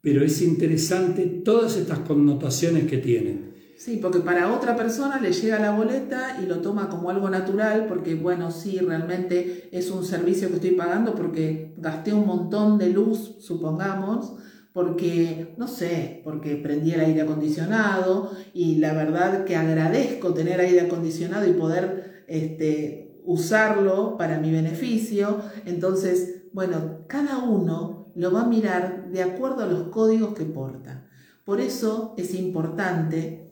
pero 0.00 0.22
es 0.22 0.42
interesante 0.42 1.24
todas 1.42 1.76
estas 1.76 2.00
connotaciones 2.00 2.84
que 2.84 2.98
tienen. 2.98 3.55
Sí, 3.76 3.98
porque 4.00 4.20
para 4.20 4.52
otra 4.54 4.74
persona 4.74 5.20
le 5.20 5.32
llega 5.32 5.58
la 5.58 5.70
boleta 5.70 6.38
y 6.42 6.46
lo 6.46 6.60
toma 6.60 6.88
como 6.88 7.10
algo 7.10 7.28
natural, 7.28 7.84
porque 7.86 8.14
bueno, 8.14 8.50
sí, 8.50 8.78
realmente 8.78 9.68
es 9.70 9.90
un 9.90 10.02
servicio 10.02 10.48
que 10.48 10.54
estoy 10.54 10.70
pagando 10.70 11.14
porque 11.14 11.74
gasté 11.76 12.14
un 12.14 12.26
montón 12.26 12.78
de 12.78 12.88
luz, 12.88 13.36
supongamos, 13.38 14.32
porque, 14.72 15.54
no 15.58 15.68
sé, 15.68 16.22
porque 16.24 16.56
prendí 16.56 16.92
el 16.92 17.00
aire 17.00 17.22
acondicionado 17.22 18.30
y 18.54 18.76
la 18.76 18.94
verdad 18.94 19.44
que 19.44 19.56
agradezco 19.56 20.32
tener 20.32 20.60
aire 20.60 20.82
acondicionado 20.82 21.46
y 21.46 21.52
poder 21.52 22.24
este, 22.28 23.20
usarlo 23.24 24.16
para 24.16 24.38
mi 24.38 24.52
beneficio. 24.52 25.40
Entonces, 25.66 26.44
bueno, 26.52 27.00
cada 27.08 27.38
uno 27.38 28.12
lo 28.14 28.32
va 28.32 28.42
a 28.42 28.48
mirar 28.48 29.10
de 29.10 29.22
acuerdo 29.22 29.64
a 29.64 29.66
los 29.66 29.88
códigos 29.88 30.34
que 30.34 30.44
porta. 30.44 31.06
Por 31.44 31.60
eso 31.60 32.14
es 32.16 32.34
importante 32.34 33.45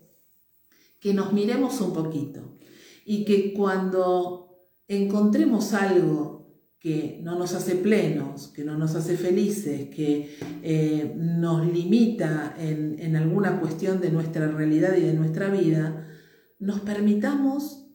que 1.05 1.13
nos 1.13 1.35
miremos 1.35 1.83
un 1.83 1.93
poquito 1.93 2.57
y 3.05 3.27
que 3.27 3.53
cuando 3.53 4.71
encontremos 4.89 5.75
algo 5.75 6.65
que 6.79 7.21
no 7.23 7.39
nos 7.39 7.53
hace 7.53 7.75
plenos, 7.75 8.49
que 8.49 8.65
no 8.65 8.79
nos 8.79 8.95
hace 8.95 9.19
felices, 9.19 9.91
que 9.95 10.39
eh, 10.63 11.13
nos 11.15 11.71
limita 11.71 12.55
en, 12.59 12.99
en 12.99 13.17
alguna 13.17 13.61
cuestión 13.61 14.01
de 14.01 14.09
nuestra 14.09 14.49
realidad 14.49 14.97
y 14.97 15.03
de 15.03 15.13
nuestra 15.13 15.51
vida, 15.51 16.09
nos 16.59 16.81
permitamos 16.81 17.87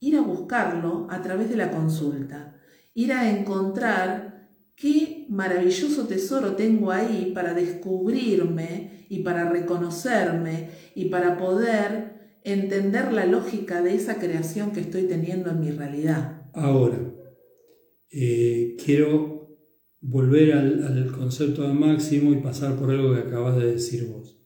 ir 0.00 0.16
a 0.16 0.22
buscarlo 0.22 1.06
a 1.10 1.20
través 1.20 1.50
de 1.50 1.56
la 1.56 1.70
consulta, 1.70 2.56
ir 2.94 3.12
a 3.12 3.38
encontrar 3.38 4.48
qué 4.76 5.26
maravilloso 5.28 6.06
tesoro 6.06 6.56
tengo 6.56 6.90
ahí 6.90 7.32
para 7.34 7.52
descubrirme 7.52 8.93
y 9.08 9.22
para 9.22 9.50
reconocerme 9.50 10.70
y 10.94 11.06
para 11.06 11.36
poder 11.36 12.14
entender 12.44 13.12
la 13.12 13.26
lógica 13.26 13.82
de 13.82 13.94
esa 13.94 14.16
creación 14.18 14.72
que 14.72 14.80
estoy 14.80 15.04
teniendo 15.04 15.50
en 15.50 15.60
mi 15.60 15.70
realidad. 15.70 16.42
Ahora, 16.52 16.98
eh, 18.10 18.76
quiero 18.84 19.34
volver 20.00 20.52
al, 20.52 21.10
concepto 21.10 21.66
de 21.66 21.72
máximo 21.72 22.32
y 22.32 22.36
pasar 22.36 22.76
por 22.76 22.90
algo 22.90 23.14
que 23.14 23.20
acabas 23.20 23.56
de 23.56 23.72
decir 23.72 24.06
vos. 24.06 24.38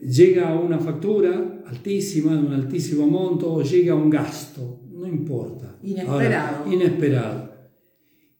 llega 0.00 0.58
una 0.58 0.78
factura 0.78 1.62
altísima, 1.66 2.34
de 2.34 2.38
un 2.38 2.52
altísimo 2.52 3.06
monto, 3.06 3.52
o 3.52 3.62
llega 3.62 3.94
un 3.94 4.08
gasto, 4.08 4.82
no 4.88 5.06
importa. 5.06 5.78
Inesperado. 5.82 6.72
inesperado. 6.72 7.52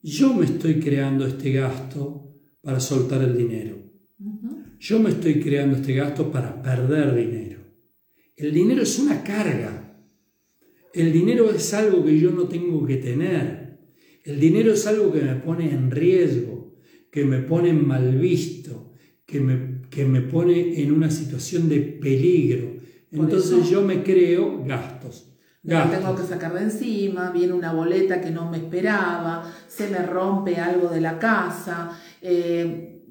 Yo 0.03 0.33
me 0.35 0.45
estoy 0.45 0.79
creando 0.79 1.27
este 1.27 1.51
gasto 1.51 2.33
para 2.62 2.79
soltar 2.79 3.23
el 3.23 3.37
dinero. 3.37 3.86
Yo 4.79 5.01
me 5.01 5.11
estoy 5.11 5.41
creando 5.41 5.77
este 5.77 5.95
gasto 5.95 6.31
para 6.31 6.62
perder 6.62 7.14
dinero. 7.14 7.61
El 8.37 8.53
dinero 8.53 8.83
es 8.83 8.99
una 8.99 9.22
carga. 9.22 10.03
El 10.93 11.12
dinero 11.12 11.51
es 11.51 11.72
algo 11.74 12.05
que 12.05 12.18
yo 12.18 12.31
no 12.31 12.45
tengo 12.45 12.87
que 12.87 12.97
tener. 12.97 13.79
El 14.24 14.41
dinero 14.41 14.72
es 14.72 14.87
algo 14.87 15.12
que 15.12 15.22
me 15.22 15.37
pone 15.37 15.70
en 15.70 15.91
riesgo, 15.91 16.77
que 17.11 17.24
me 17.24 17.39
pone 17.41 17.72
mal 17.72 18.18
visto, 18.18 18.93
que 19.24 19.41
me, 19.41 19.83
que 19.89 20.05
me 20.05 20.20
pone 20.20 20.83
en 20.83 20.93
una 20.93 21.11
situación 21.11 21.68
de 21.68 21.81
peligro. 21.81 22.77
Entonces 23.11 23.70
yo 23.70 23.83
me 23.83 24.03
creo 24.03 24.64
gastos. 24.64 25.36
Lo 25.67 25.83
tengo 25.85 26.14
que 26.14 26.23
sacar 26.23 26.55
de 26.55 26.62
encima, 26.62 27.31
viene 27.31 27.53
una 27.53 27.73
boleta 27.73 28.21
que 28.21 28.31
no 28.31 28.49
me 28.51 28.59
esperaba, 28.59 29.43
se 29.67 29.89
me 29.89 29.99
rompe 29.99 30.57
algo 30.57 30.89
de 30.89 31.01
la 31.01 31.19
casa, 31.19 31.91
eh, 32.23 33.03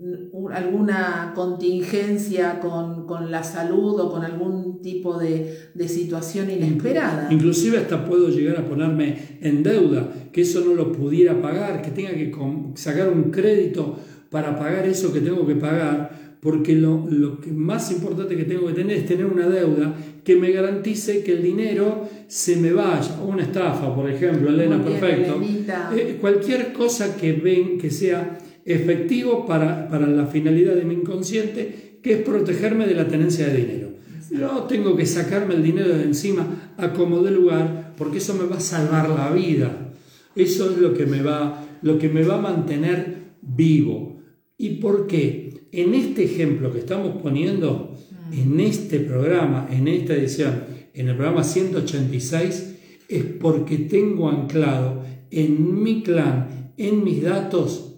alguna 0.53 1.31
contingencia 1.35 2.59
con, 2.59 3.31
la 3.31 3.43
salud 3.43 3.99
o 3.99 4.11
con 4.11 4.23
algún 4.23 4.81
tipo 4.81 5.17
de, 5.17 5.69
de, 5.73 5.87
situación 5.87 6.49
inesperada. 6.49 7.27
Inclusive 7.31 7.77
hasta 7.77 8.05
puedo 8.05 8.29
llegar 8.29 8.57
a 8.57 8.65
ponerme 8.65 9.37
en 9.41 9.63
deuda, 9.63 10.09
que 10.31 10.41
eso 10.41 10.61
no 10.65 10.73
lo 10.73 10.91
pudiera 10.91 11.41
pagar, 11.41 11.81
que 11.81 11.91
tenga 11.91 12.11
que 12.11 12.31
sacar 12.75 13.09
un 13.09 13.31
crédito 13.31 13.97
para 14.29 14.57
pagar 14.57 14.85
eso 14.85 15.13
que 15.13 15.21
tengo 15.21 15.45
que 15.45 15.55
pagar, 15.55 16.24
porque 16.45 16.75
lo, 16.75 17.07
lo 17.09 17.41
que 17.41 17.51
más 17.51 17.91
importante 17.91 18.37
que 18.37 18.43
tengo 18.43 18.67
que 18.67 18.73
tener 18.73 18.97
es 18.97 19.07
tener 19.07 19.25
una 19.25 19.49
deuda 19.49 19.95
que 20.23 20.35
me 20.35 20.51
garantice 20.51 21.23
que 21.23 21.31
el 21.31 21.41
dinero 21.41 22.07
se 22.27 22.57
me 22.57 22.71
vaya. 22.71 23.19
Una 23.25 23.41
estafa, 23.41 23.95
por 23.95 24.07
ejemplo, 24.07 24.51
Elena, 24.51 24.83
perfecto. 24.83 25.41
Eh, 25.41 26.19
cualquier 26.21 26.71
cosa 26.71 27.17
que 27.17 27.33
ven 27.33 27.79
que 27.79 27.89
sea 27.89 28.37
efectivo 28.63 29.47
para, 29.47 29.87
para 29.87 30.05
la 30.05 30.27
finalidad 30.27 30.75
de 30.75 30.85
mi 30.85 30.93
inconsciente, 30.93 31.97
que 32.03 32.13
es 32.13 32.21
protegerme 32.21 32.85
de 32.85 32.93
la 32.93 33.07
tenencia 33.07 33.47
de 33.47 33.57
dinero. 33.57 33.89
Yo 34.29 34.65
tengo 34.69 34.95
que 34.95 35.07
sacarme 35.07 35.55
el 35.55 35.63
dinero 35.63 35.97
de 35.97 36.03
encima 36.03 36.73
a 36.77 36.93
como 36.93 37.23
de 37.23 37.31
lugar, 37.31 37.95
porque 37.97 38.19
eso 38.19 38.35
me 38.35 38.45
va 38.45 38.57
a 38.57 38.59
salvar 38.59 39.09
la 39.09 39.31
vida. 39.31 39.93
Eso 40.35 40.69
es 40.69 40.77
lo 40.77 40.93
que 40.93 41.07
me 41.07 41.23
va, 41.23 41.65
lo 41.81 41.97
que 41.97 42.09
me 42.09 42.21
va 42.21 42.35
a 42.35 42.41
mantener 42.41 43.15
vivo. 43.41 44.21
¿Y 44.59 44.75
por 44.75 45.07
qué? 45.07 45.44
En 45.71 45.93
este 45.93 46.23
ejemplo 46.23 46.71
que 46.71 46.79
estamos 46.79 47.21
poniendo, 47.21 47.95
mm. 48.29 48.33
en 48.33 48.59
este 48.59 48.99
programa, 48.99 49.67
en 49.71 49.87
esta 49.87 50.13
edición, 50.13 50.63
en 50.93 51.09
el 51.09 51.15
programa 51.15 51.43
186, 51.43 52.75
es 53.09 53.23
porque 53.23 53.77
tengo 53.77 54.29
anclado 54.29 55.03
en 55.31 55.83
mi 55.83 56.01
clan, 56.01 56.73
en 56.77 57.03
mis 57.03 57.21
datos, 57.21 57.95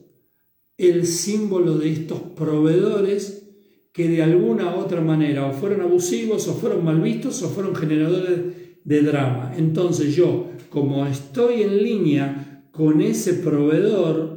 el 0.78 1.06
símbolo 1.08 1.78
de 1.78 1.92
estos 1.92 2.20
proveedores 2.36 3.48
que 3.92 4.08
de 4.08 4.22
alguna 4.22 4.76
u 4.76 4.80
otra 4.80 5.02
manera 5.02 5.48
o 5.48 5.54
fueron 5.54 5.82
abusivos 5.82 6.48
o 6.48 6.54
fueron 6.54 6.86
mal 6.86 7.02
vistos 7.02 7.42
o 7.42 7.50
fueron 7.50 7.76
generadores 7.76 8.40
de 8.84 9.02
drama. 9.02 9.54
Entonces 9.58 10.16
yo, 10.16 10.52
como 10.70 11.06
estoy 11.08 11.64
en 11.64 11.84
línea 11.84 12.64
con 12.72 13.02
ese 13.02 13.34
proveedor, 13.34 14.37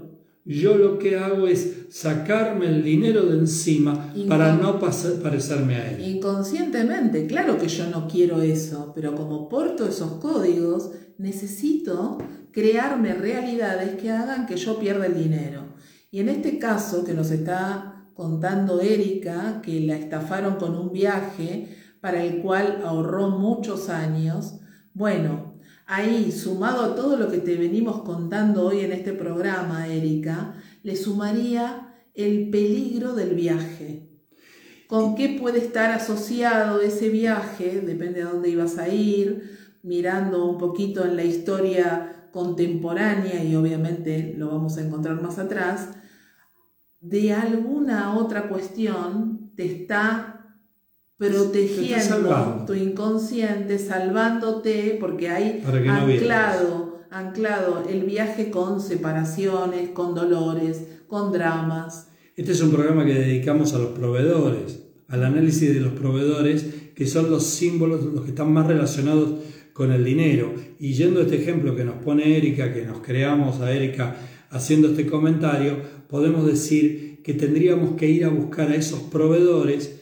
yo 0.59 0.77
lo 0.77 0.99
que 0.99 1.17
hago 1.17 1.47
es 1.47 1.87
sacarme 1.91 2.67
el 2.67 2.83
dinero 2.83 3.25
de 3.27 3.39
encima 3.39 4.13
para 4.29 4.55
no 4.57 4.81
parecerme 4.81 5.77
a 5.77 5.93
él. 5.93 6.17
Inconscientemente, 6.17 7.27
claro 7.27 7.57
que 7.57 7.69
yo 7.69 7.89
no 7.89 8.09
quiero 8.09 8.43
eso, 8.43 8.93
pero 8.95 9.15
como 9.15 9.49
porto 9.49 9.87
esos 9.87 10.15
códigos, 10.15 10.91
necesito 11.19 12.19
crearme 12.51 13.15
realidades 13.15 13.95
que 14.01 14.11
hagan 14.11 14.47
que 14.47 14.57
yo 14.57 14.79
pierda 14.81 15.07
el 15.07 15.15
dinero. 15.15 15.75
Y 16.11 16.19
en 16.19 16.29
este 16.29 16.59
caso 16.59 17.05
que 17.05 17.15
nos 17.15 17.31
está 17.31 18.09
contando 18.15 18.81
Erika, 18.81 19.61
que 19.63 19.81
la 19.81 19.97
estafaron 19.97 20.57
con 20.57 20.75
un 20.75 20.93
viaje 20.93 21.77
para 22.01 22.25
el 22.25 22.43
cual 22.43 22.83
ahorró 22.85 23.29
muchos 23.31 23.89
años, 23.89 24.61
bueno, 24.95 25.50
Ahí, 25.93 26.31
sumado 26.31 26.85
a 26.85 26.95
todo 26.95 27.17
lo 27.17 27.29
que 27.33 27.39
te 27.39 27.57
venimos 27.57 28.03
contando 28.03 28.65
hoy 28.65 28.79
en 28.85 28.93
este 28.93 29.13
programa, 29.13 29.89
Erika, 29.89 30.55
le 30.85 30.95
sumaría 30.95 31.97
el 32.15 32.49
peligro 32.49 33.13
del 33.17 33.35
viaje. 33.35 34.09
¿Con 34.87 35.17
qué 35.17 35.37
puede 35.41 35.59
estar 35.59 35.91
asociado 35.91 36.81
ese 36.81 37.09
viaje? 37.09 37.81
Depende 37.81 38.21
de 38.21 38.31
dónde 38.31 38.51
ibas 38.51 38.79
a 38.79 38.87
ir, 38.87 39.59
mirando 39.83 40.49
un 40.49 40.59
poquito 40.59 41.05
en 41.05 41.17
la 41.17 41.25
historia 41.25 42.29
contemporánea 42.31 43.43
y 43.43 43.57
obviamente 43.57 44.37
lo 44.39 44.47
vamos 44.47 44.79
a 44.79 44.83
encontrar 44.83 45.21
más 45.21 45.41
atrás, 45.41 45.89
de 47.01 47.33
alguna 47.33 48.17
otra 48.17 48.49
cuestión 48.49 49.51
te 49.57 49.65
está 49.65 50.40
protegiendo 51.21 52.65
tu 52.67 52.73
inconsciente, 52.73 53.79
salvándote, 53.79 54.97
porque 54.99 55.29
hay 55.29 55.63
anclado, 55.87 57.01
anclado 57.11 57.85
el 57.87 58.05
viaje 58.05 58.51
con 58.51 58.81
separaciones, 58.81 59.91
con 59.91 60.15
dolores, 60.15 60.83
con 61.09 61.31
dramas. 61.31 62.09
Este 62.37 62.53
es 62.53 62.63
un 62.63 62.71
programa 62.71 63.05
que 63.05 63.13
dedicamos 63.13 63.75
a 63.75 63.79
los 63.79 63.91
proveedores, 63.91 64.83
al 65.09 65.23
análisis 65.25 65.75
de 65.75 65.81
los 65.81 65.93
proveedores, 65.93 66.65
que 66.95 67.07
son 67.07 67.31
los 67.31 67.45
símbolos, 67.45 68.03
los 68.03 68.25
que 68.25 68.31
están 68.31 68.51
más 68.55 68.67
relacionados 68.67 69.35
con 69.75 69.93
el 69.93 70.03
dinero. 70.03 70.55
Y 70.79 70.95
yendo 70.95 71.21
a 71.21 71.25
este 71.25 71.37
ejemplo 71.37 71.77
que 71.77 71.85
nos 71.85 71.97
pone 71.97 72.39
Erika, 72.39 72.73
que 72.73 72.87
nos 72.87 73.01
creamos 73.01 73.61
a 73.61 73.71
Erika 73.71 74.17
haciendo 74.49 74.89
este 74.89 75.05
comentario, 75.05 75.77
podemos 76.09 76.47
decir 76.47 77.21
que 77.23 77.35
tendríamos 77.35 77.97
que 77.97 78.09
ir 78.09 78.25
a 78.25 78.31
buscar 78.31 78.71
a 78.71 78.75
esos 78.75 79.01
proveedores 79.01 80.00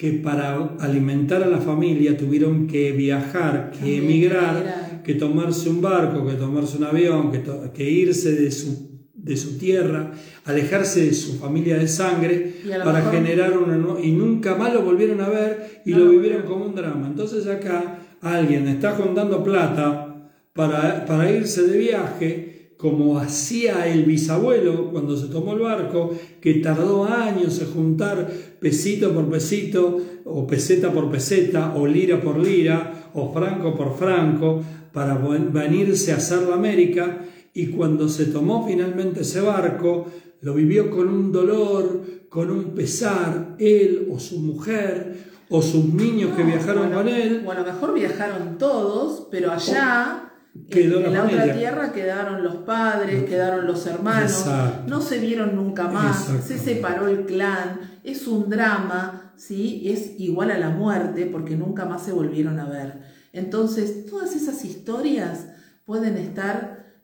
que 0.00 0.12
para 0.12 0.56
alimentar 0.78 1.42
a 1.42 1.46
la 1.46 1.58
familia 1.58 2.16
tuvieron 2.16 2.66
que 2.66 2.92
viajar, 2.92 3.70
que 3.70 3.98
emigrar, 3.98 5.02
que 5.04 5.12
tomarse 5.12 5.68
un 5.68 5.82
barco, 5.82 6.26
que 6.26 6.36
tomarse 6.36 6.78
un 6.78 6.84
avión, 6.84 7.30
que, 7.74 7.90
irse 7.90 8.32
de 8.32 8.50
su, 8.50 9.02
de 9.12 9.36
su, 9.36 9.58
tierra, 9.58 10.12
alejarse 10.46 11.04
de 11.04 11.12
su 11.12 11.34
familia 11.34 11.76
de 11.76 11.86
sangre 11.86 12.54
para 12.82 13.10
generar 13.10 13.58
una... 13.58 14.00
y 14.02 14.12
nunca 14.12 14.54
más 14.54 14.72
lo 14.72 14.80
volvieron 14.80 15.20
a 15.20 15.28
ver 15.28 15.82
y 15.84 15.92
lo 15.92 16.08
vivieron 16.08 16.44
como 16.44 16.64
un 16.64 16.74
drama. 16.74 17.06
Entonces 17.06 17.46
acá 17.46 17.98
alguien 18.22 18.68
está 18.68 18.92
juntando 18.92 19.44
plata 19.44 20.30
para, 20.54 21.04
para 21.04 21.30
irse 21.30 21.64
de 21.64 21.76
viaje 21.76 22.49
como 22.80 23.18
hacía 23.18 23.86
el 23.86 24.04
bisabuelo 24.04 24.90
cuando 24.90 25.14
se 25.16 25.26
tomó 25.26 25.52
el 25.52 25.60
barco, 25.60 26.14
que 26.40 26.54
tardó 26.54 27.04
años 27.04 27.60
en 27.60 27.66
juntar 27.66 28.32
pesito 28.58 29.12
por 29.12 29.28
pesito, 29.28 30.00
o 30.24 30.46
peseta 30.46 30.90
por 30.90 31.10
peseta, 31.10 31.74
o 31.74 31.86
lira 31.86 32.20
por 32.22 32.38
lira, 32.38 33.10
o 33.12 33.32
franco 33.32 33.76
por 33.76 33.96
franco, 33.98 34.62
para 34.92 35.14
venirse 35.16 36.12
a 36.12 36.16
hacer 36.16 36.42
la 36.48 36.54
América, 36.54 37.26
y 37.52 37.66
cuando 37.66 38.08
se 38.08 38.26
tomó 38.26 38.66
finalmente 38.66 39.20
ese 39.20 39.42
barco, 39.42 40.06
lo 40.40 40.54
vivió 40.54 40.90
con 40.90 41.08
un 41.08 41.32
dolor, 41.32 42.00
con 42.30 42.50
un 42.50 42.74
pesar, 42.74 43.56
él 43.58 44.08
o 44.10 44.18
su 44.18 44.38
mujer, 44.38 45.28
o 45.50 45.60
sus 45.60 45.84
niños 45.84 46.34
que 46.34 46.44
viajaron 46.44 46.90
con 46.92 47.08
él. 47.08 47.42
Bueno, 47.44 47.62
mejor 47.62 47.92
viajaron 47.92 48.56
todos, 48.56 49.26
pero 49.30 49.52
allá 49.52 50.29
en, 50.54 51.12
la, 51.12 51.24
otra 51.24 51.56
tierra 51.56 51.92
quedaron 51.92 52.42
los 52.42 52.56
padres, 52.56 53.24
quedaron 53.24 53.66
los 53.66 53.86
hermanos, 53.86 54.46
no 54.86 55.00
se 55.00 55.18
vieron 55.18 55.54
nunca 55.54 55.88
más, 55.88 56.28
se 56.44 56.58
separó 56.58 57.08
el 57.08 57.24
clan, 57.24 58.00
es 58.02 58.26
un 58.26 58.50
drama, 58.50 59.32
¿sí? 59.36 59.82
es 59.84 60.18
igual 60.18 60.50
a 60.50 60.58
la 60.58 60.70
muerte 60.70 61.26
porque 61.26 61.56
nunca 61.56 61.84
más 61.84 62.04
se 62.04 62.12
volvieron 62.12 62.58
a 62.58 62.68
ver. 62.68 63.00
Entonces, 63.32 64.06
todas 64.06 64.34
esas 64.34 64.64
historias 64.64 65.46
pueden 65.84 66.16
estar 66.16 66.94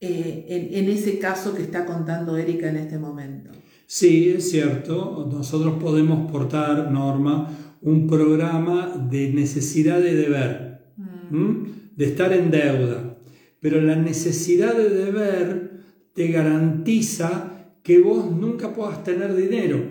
eh, 0.00 0.46
en, 0.48 0.84
en 0.84 0.90
ese 0.90 1.18
caso 1.18 1.54
que 1.54 1.62
está 1.62 1.86
contando 1.86 2.36
Erika 2.36 2.68
en 2.68 2.76
este 2.76 2.98
momento. 2.98 3.50
Sí, 3.86 4.30
es 4.36 4.50
cierto, 4.50 5.28
nosotros 5.30 5.82
podemos 5.82 6.30
portar, 6.30 6.90
Norma, 6.90 7.48
un 7.80 8.06
programa 8.06 8.94
de 9.10 9.32
necesidad 9.32 10.00
de 10.00 10.14
deber. 10.14 10.84
Mm 11.30 11.79
de 12.00 12.06
estar 12.06 12.32
en 12.32 12.50
deuda. 12.50 13.18
Pero 13.60 13.82
la 13.82 13.94
necesidad 13.94 14.74
de 14.74 14.88
deber 14.88 15.70
te 16.14 16.28
garantiza 16.28 17.74
que 17.82 17.98
vos 17.98 18.32
nunca 18.32 18.72
puedas 18.72 19.04
tener 19.04 19.36
dinero, 19.36 19.82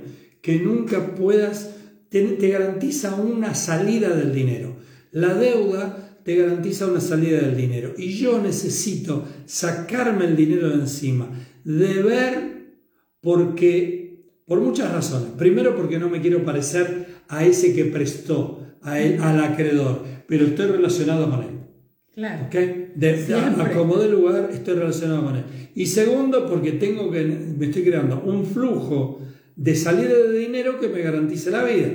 que 0.42 0.56
nunca 0.56 1.14
puedas, 1.14 1.76
te, 2.10 2.36
garantiza 2.50 3.14
una 3.14 3.54
salida 3.54 4.10
del 4.16 4.34
dinero. 4.34 4.78
La 5.12 5.36
deuda 5.36 6.18
te 6.24 6.36
garantiza 6.36 6.88
una 6.88 7.00
salida 7.00 7.42
del 7.42 7.56
dinero. 7.56 7.94
Y 7.96 8.14
yo 8.14 8.42
necesito 8.42 9.26
sacarme 9.46 10.26
el 10.26 10.36
dinero 10.36 10.70
de 10.70 10.82
encima. 10.82 11.30
Deber 11.64 12.80
porque, 13.22 14.34
por 14.48 14.62
muchas 14.62 14.92
razones. 14.92 15.30
Primero 15.38 15.76
porque 15.76 16.00
no 16.00 16.10
me 16.10 16.22
quiero 16.22 16.44
parecer 16.44 17.20
a 17.28 17.46
ese 17.46 17.76
que 17.76 17.86
prestó, 17.86 18.66
a 18.82 18.94
al 18.94 19.44
acreedor, 19.44 20.04
pero 20.28 20.48
estoy 20.48 20.66
relacionado 20.72 21.30
con 21.30 21.44
él. 21.44 21.60
Claro. 22.16 22.46
¿ok? 22.48 22.54
De, 22.96 23.26
de- 23.26 23.36
acomodé 23.36 24.06
el 24.06 24.12
lugar, 24.14 24.50
estoy 24.52 24.76
relacionado 24.76 25.24
con 25.26 25.36
él. 25.38 25.44
Y 25.76 25.86
segundo, 25.86 26.48
porque 26.50 26.74
tengo 26.74 27.10
que, 27.12 27.24
me 27.24 27.68
estoy 27.68 27.84
creando 27.84 28.22
un 28.26 28.46
flujo 28.46 29.22
de 29.56 29.76
salida 29.76 30.14
de 30.16 30.38
dinero 30.40 30.80
que 30.80 30.90
me 30.90 31.02
garantice 31.02 31.52
la 31.52 31.64
vida. 31.64 31.90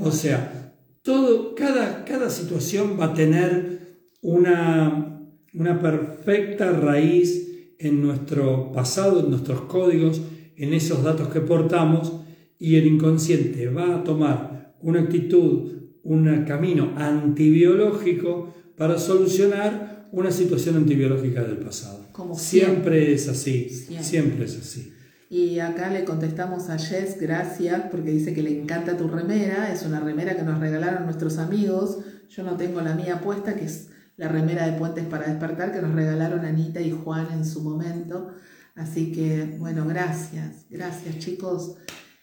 O 0.00 0.10
sea, 0.10 0.74
todo, 1.02 1.54
cada, 1.54 2.04
cada 2.04 2.30
situación 2.30 2.96
va 3.00 3.06
a 3.06 3.14
tener 3.14 3.80
una, 4.22 5.20
una 5.54 5.80
perfecta 5.80 6.72
raíz 6.72 7.74
en 7.78 8.02
nuestro 8.02 8.72
pasado, 8.72 9.20
en 9.20 9.30
nuestros 9.30 9.62
códigos, 9.62 10.20
en 10.56 10.72
esos 10.74 11.02
datos 11.02 11.28
que 11.28 11.40
portamos, 11.40 12.12
y 12.58 12.76
el 12.76 12.86
inconsciente 12.86 13.68
va 13.68 13.96
a 13.96 14.04
tomar 14.04 14.74
una 14.82 15.00
actitud, 15.00 15.70
un 16.02 16.44
camino 16.46 16.92
antibiológico 16.96 18.54
para 18.80 18.98
solucionar 18.98 20.08
una 20.10 20.30
situación 20.30 20.74
antibiológica 20.76 21.42
del 21.42 21.58
pasado. 21.58 22.06
Como 22.12 22.34
siempre, 22.34 23.12
es 23.12 23.28
así, 23.28 23.68
Siempre. 23.68 24.02
siempre 24.04 24.44
es 24.46 24.58
así. 24.58 24.94
Y 25.28 25.58
acá 25.58 25.90
le 25.90 26.04
contestamos 26.04 26.70
a 26.70 26.78
Jess, 26.78 27.20
gracias, 27.20 27.82
porque 27.90 28.10
dice 28.10 28.32
que 28.32 28.42
le 28.42 28.58
encanta 28.58 28.96
tu 28.96 29.06
remera. 29.06 29.70
Es 29.70 29.82
una 29.82 30.00
remera 30.00 30.34
que 30.34 30.42
nos 30.44 30.58
regalaron 30.58 31.04
nuestros 31.04 31.36
amigos. 31.36 31.98
Yo 32.30 32.42
no 32.42 32.56
tengo 32.56 32.80
la 32.80 32.94
mía 32.94 33.20
puesta, 33.20 33.54
que 33.54 33.66
es 33.66 33.88
la 34.16 34.28
remera 34.28 34.66
de 34.66 34.78
Puentes 34.78 35.04
para 35.04 35.26
Despertar, 35.28 35.72
que 35.72 35.82
nos 35.82 35.94
regalaron 35.94 36.44
Anita 36.46 36.80
y 36.80 36.90
Juan 36.90 37.28
en 37.34 37.44
su 37.44 37.60
momento. 37.60 38.28
Así 38.76 39.12
que, 39.12 39.56
bueno, 39.58 39.84
gracias, 39.86 40.64
gracias 40.70 41.18
chicos. 41.18 41.74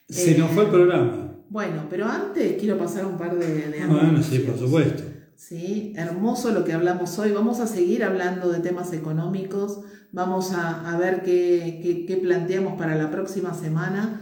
Se 0.10 0.32
Eh, 0.32 0.38
nos 0.40 0.50
fue 0.52 0.64
el 0.64 0.70
programa. 0.72 1.36
Bueno, 1.50 1.86
pero 1.90 2.08
antes 2.08 2.56
quiero 2.60 2.80
pasar 2.80 3.06
un 3.06 3.18
par 3.18 3.38
de, 3.38 3.48
de 3.70 3.86
Bueno, 3.86 4.00
anuncios. 4.00 4.26
sí, 4.28 4.40
por 4.40 4.58
supuesto. 4.58 5.04
Sí, 5.38 5.94
hermoso 5.96 6.52
lo 6.52 6.64
que 6.66 6.74
hablamos 6.74 7.18
hoy. 7.20 7.32
Vamos 7.32 7.60
a 7.60 7.68
seguir 7.68 8.04
hablando 8.04 8.52
de 8.52 8.60
temas 8.60 8.92
económicos. 8.92 9.82
Vamos 10.12 10.52
a, 10.52 10.92
a 10.92 10.98
ver 10.98 11.22
qué, 11.22 11.80
qué- 11.84 12.06
qué 12.08 12.18
planteamos 12.18 12.74
para 12.78 12.96
la 12.96 13.12
próxima 13.12 13.54
semana. 13.54 14.22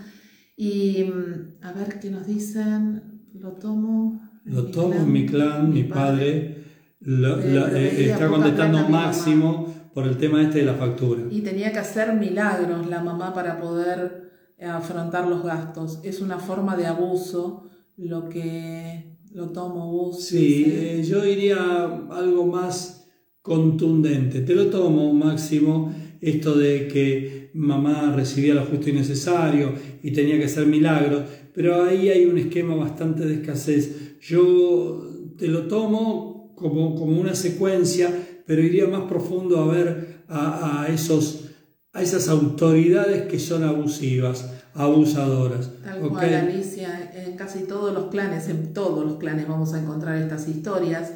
Y 0.58 1.06
mm, 1.06 1.64
a 1.66 1.72
ver 1.72 2.00
qué 2.00 2.12
nos 2.12 2.28
dicen. 2.28 3.30
Lo 3.34 3.54
tomo. 3.54 4.22
Lo 4.44 4.64
mi 4.64 4.72
tomo 4.72 4.90
clan, 4.92 5.12
mi 5.12 5.26
clan, 5.26 5.74
mi 5.74 5.84
padre 5.84 6.64
lo- 7.00 7.40
Eh, 7.40 7.44
pero 7.46 7.68
eh, 7.78 8.12
está 8.12 8.28
contestando 8.28 8.90
máximo 8.90 9.74
por 9.94 10.06
el 10.08 10.18
tema 10.18 10.42
este 10.42 10.60
de 10.60 10.66
la 10.66 10.74
factura. 10.76 11.24
Y 11.32 11.42
tenía 11.42 11.72
que 11.72 11.80
hacer 11.80 12.14
milagros 12.14 12.88
la 12.88 13.02
mamá 13.02 13.34
para 13.34 13.60
poder 13.62 14.32
eh, 14.58 14.66
afrontar 14.66 15.28
los 15.28 15.44
gastos. 15.44 16.00
Es 16.04 16.20
una 16.22 16.40
forma 16.40 16.76
de 16.76 16.88
abuso 16.88 17.70
lo 17.98 18.28
que 18.28 19.15
lo 19.36 19.50
tomo 19.50 19.92
bus. 19.92 20.24
Sí, 20.24 20.64
eh, 20.66 21.04
yo 21.06 21.22
diría 21.22 21.84
algo 22.10 22.48
más 22.48 23.06
contundente. 23.42 24.40
Te 24.42 24.56
lo 24.56 24.68
tomo, 24.68 25.14
Máximo, 25.14 25.94
esto 26.22 26.56
de 26.56 26.88
que 26.88 27.52
mamá 27.54 28.14
recibía 28.16 28.56
lo 28.56 28.66
justo 28.66 28.90
y 28.90 28.94
necesario 28.94 29.74
y 30.02 30.12
tenía 30.12 30.38
que 30.40 30.46
hacer 30.46 30.66
milagros, 30.66 31.24
pero 31.54 31.84
ahí 31.84 32.08
hay 32.10 32.26
un 32.26 32.38
esquema 32.38 32.76
bastante 32.76 33.26
de 33.26 33.36
escasez. 33.36 34.18
Yo 34.22 35.06
te 35.38 35.48
lo 35.48 35.68
tomo 35.68 36.54
como, 36.56 36.96
como 36.96 37.20
una 37.20 37.36
secuencia, 37.36 38.10
pero 38.48 38.64
iría 38.64 38.88
más 38.88 39.04
profundo 39.04 39.60
a 39.60 39.68
ver 39.68 40.24
a, 40.30 40.84
a 40.84 40.88
esos, 40.88 41.50
a 41.92 42.02
esas 42.02 42.30
autoridades 42.30 43.24
que 43.24 43.40
son 43.40 43.64
abusivas, 43.64 44.55
abusadoras. 44.76 45.72
Tal 45.84 46.04
¿ok? 46.04 46.10
cual, 46.12 46.34
Alicia, 46.34 47.12
en 47.16 47.36
casi 47.36 47.64
todos 47.64 47.94
los 47.94 48.06
clanes, 48.12 48.50
en 48.50 48.74
todos 48.74 49.06
los 49.06 49.18
clanes 49.18 49.48
vamos 49.48 49.74
a 49.74 49.82
encontrar 49.82 50.18
estas 50.18 50.48
historias. 50.48 51.14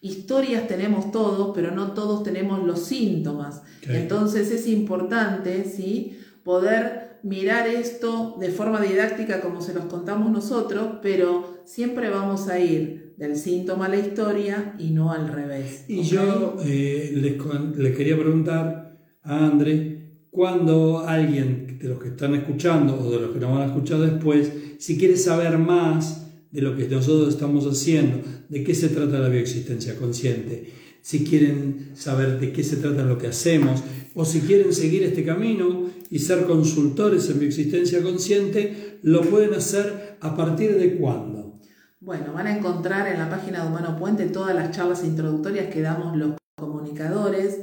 Historias 0.00 0.66
tenemos 0.66 1.12
todos, 1.12 1.52
pero 1.54 1.70
no 1.70 1.92
todos 1.92 2.24
tenemos 2.24 2.64
los 2.66 2.80
síntomas. 2.80 3.62
Entonces 3.86 4.50
es 4.50 4.66
importante, 4.66 5.64
¿sí? 5.64 6.18
Poder 6.42 7.20
mirar 7.22 7.68
esto 7.68 8.36
de 8.40 8.50
forma 8.50 8.80
didáctica 8.80 9.40
como 9.40 9.60
se 9.60 9.74
los 9.74 9.84
contamos 9.84 10.32
nosotros, 10.32 10.96
pero 11.02 11.62
siempre 11.64 12.10
vamos 12.10 12.48
a 12.48 12.58
ir 12.58 13.14
del 13.16 13.36
síntoma 13.36 13.86
a 13.86 13.88
la 13.90 13.98
historia 13.98 14.74
y 14.78 14.90
no 14.90 15.12
al 15.12 15.28
revés. 15.28 15.84
Y 15.86 16.02
yo 16.02 16.56
eh, 16.64 17.12
les, 17.14 17.76
les 17.76 17.96
quería 17.96 18.18
preguntar 18.18 18.98
a 19.22 19.46
André, 19.46 19.92
cuando 20.30 21.00
alguien 21.06 21.71
de 21.82 21.88
los 21.88 21.98
que 22.00 22.10
están 22.10 22.34
escuchando 22.36 22.96
o 22.96 23.10
de 23.10 23.20
los 23.20 23.32
que 23.32 23.40
nos 23.40 23.50
van 23.50 23.62
a 23.62 23.66
escuchar 23.66 23.98
después, 23.98 24.52
si 24.78 24.96
quiere 24.96 25.16
saber 25.16 25.58
más 25.58 26.28
de 26.52 26.62
lo 26.62 26.76
que 26.76 26.86
nosotros 26.88 27.34
estamos 27.34 27.66
haciendo, 27.66 28.20
de 28.48 28.62
qué 28.62 28.72
se 28.72 28.88
trata 28.88 29.18
la 29.18 29.28
bioexistencia 29.28 29.96
consciente, 29.96 30.72
si 31.00 31.24
quieren 31.24 31.90
saber 31.94 32.38
de 32.38 32.52
qué 32.52 32.62
se 32.62 32.76
trata 32.76 33.02
lo 33.02 33.18
que 33.18 33.26
hacemos, 33.26 33.82
o 34.14 34.24
si 34.24 34.42
quieren 34.42 34.72
seguir 34.72 35.02
este 35.02 35.24
camino 35.24 35.90
y 36.08 36.20
ser 36.20 36.44
consultores 36.44 37.28
en 37.30 37.40
bioexistencia 37.40 38.00
consciente, 38.00 38.98
lo 39.02 39.22
pueden 39.22 39.54
hacer 39.54 40.18
a 40.20 40.36
partir 40.36 40.76
de 40.76 40.96
cuándo. 40.96 41.58
Bueno, 41.98 42.32
van 42.32 42.46
a 42.46 42.56
encontrar 42.56 43.08
en 43.08 43.18
la 43.18 43.28
página 43.28 43.62
de 43.62 43.68
Humano 43.68 43.96
Puente 43.98 44.26
todas 44.26 44.54
las 44.54 44.70
charlas 44.70 45.02
introductorias 45.04 45.72
que 45.72 45.80
damos 45.80 46.16
los 46.16 46.34
comunicadores. 46.56 47.62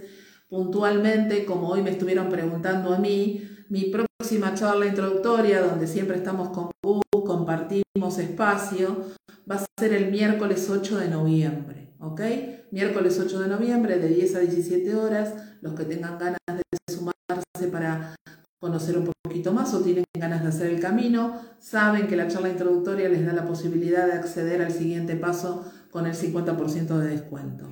Puntualmente, 0.50 1.46
como 1.46 1.70
hoy 1.70 1.84
me 1.84 1.92
estuvieron 1.92 2.28
preguntando 2.28 2.94
a 2.94 3.00
mí, 3.00 3.44
mi 3.70 3.86
próxima 4.30 4.54
charla 4.54 4.86
introductoria, 4.86 5.60
donde 5.60 5.88
siempre 5.88 6.18
estamos 6.18 6.50
con 6.50 6.70
Gus, 6.84 7.02
compartimos 7.26 8.20
espacio, 8.20 9.06
va 9.50 9.56
a 9.56 9.66
ser 9.80 9.92
el 9.92 10.12
miércoles 10.12 10.70
8 10.70 11.00
de 11.00 11.08
noviembre, 11.08 11.96
¿ok? 12.00 12.22
Miércoles 12.70 13.20
8 13.20 13.40
de 13.40 13.48
noviembre, 13.48 13.98
de 13.98 14.08
10 14.08 14.36
a 14.36 14.40
17 14.42 14.94
horas, 14.94 15.34
los 15.62 15.74
que 15.74 15.86
tengan 15.86 16.20
ganas 16.20 16.38
de 16.46 16.94
sumarse 16.94 17.72
para 17.72 18.14
conocer 18.60 19.00
un 19.00 19.12
poquito 19.24 19.52
más 19.52 19.74
o 19.74 19.82
tienen 19.82 20.04
ganas 20.16 20.44
de 20.44 20.50
hacer 20.50 20.68
el 20.68 20.80
camino, 20.80 21.42
saben 21.58 22.06
que 22.06 22.16
la 22.16 22.28
charla 22.28 22.50
introductoria 22.50 23.10
les 23.10 23.26
da 23.26 23.34
la 23.34 23.48
posibilidad 23.48 24.06
de 24.06 24.14
acceder 24.14 24.62
al 24.62 24.72
siguiente 24.72 25.16
paso 25.16 25.66
con 25.90 26.06
el 26.06 26.14
50% 26.14 27.00
de 27.00 27.08
descuento. 27.08 27.66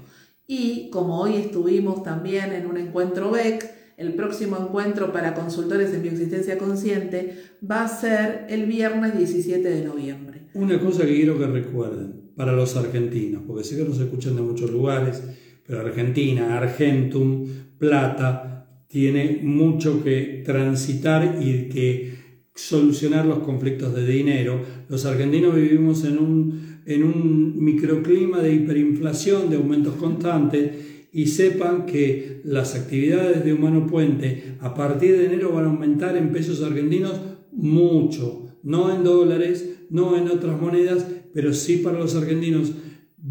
Y 0.47 0.89
como 0.89 1.21
hoy 1.21 1.35
estuvimos 1.35 2.01
también 2.01 2.51
en 2.51 2.65
un 2.65 2.77
encuentro 2.77 3.29
BEC, 3.29 3.76
el 3.97 4.13
próximo 4.13 4.57
encuentro 4.57 5.11
para 5.11 5.33
consultores 5.33 5.91
en 5.93 6.03
bioexistencia 6.03 6.57
consciente 6.59 7.33
va 7.69 7.83
a 7.83 7.87
ser 7.87 8.45
el 8.47 8.67
viernes 8.67 9.17
17 9.17 9.67
de 9.67 9.83
noviembre. 9.83 10.41
Una 10.53 10.79
cosa 10.79 11.05
que 11.05 11.15
quiero 11.15 11.37
que 11.37 11.47
recuerden 11.47 12.31
para 12.35 12.53
los 12.53 12.77
argentinos, 12.77 13.41
porque 13.47 13.63
sé 13.63 13.75
que 13.75 13.83
nos 13.83 13.99
escuchan 13.99 14.35
de 14.35 14.43
muchos 14.43 14.69
lugares, 14.69 15.23
pero 15.65 15.81
Argentina, 15.81 16.57
Argentum, 16.57 17.47
Plata, 17.79 18.85
tiene 18.87 19.39
mucho 19.41 20.03
que 20.03 20.43
transitar 20.45 21.39
y 21.41 21.67
que 21.67 22.15
solucionar 22.53 23.25
los 23.25 23.39
conflictos 23.39 23.95
de 23.95 24.05
dinero. 24.05 24.61
Los 24.89 25.05
argentinos 25.05 25.55
vivimos 25.55 26.05
en 26.05 26.19
un, 26.19 26.81
en 26.85 27.03
un 27.03 27.63
microclima 27.63 28.41
de 28.41 28.53
hiperinflación, 28.53 29.49
de 29.49 29.57
aumentos 29.57 29.95
constantes, 29.95 30.96
y 31.11 31.27
sepan 31.27 31.85
que 31.85 32.41
las 32.43 32.75
actividades 32.75 33.43
de 33.43 33.53
Humano 33.53 33.87
Puente 33.87 34.57
a 34.59 34.73
partir 34.73 35.17
de 35.17 35.25
enero 35.25 35.51
van 35.51 35.65
a 35.65 35.69
aumentar 35.69 36.17
en 36.17 36.31
pesos 36.31 36.61
argentinos 36.61 37.13
mucho, 37.51 38.47
no 38.63 38.93
en 38.93 39.03
dólares, 39.03 39.85
no 39.89 40.17
en 40.17 40.27
otras 40.27 40.59
monedas, 40.59 41.05
pero 41.33 41.53
sí 41.53 41.77
para 41.77 41.99
los 41.99 42.15
argentinos 42.15 42.71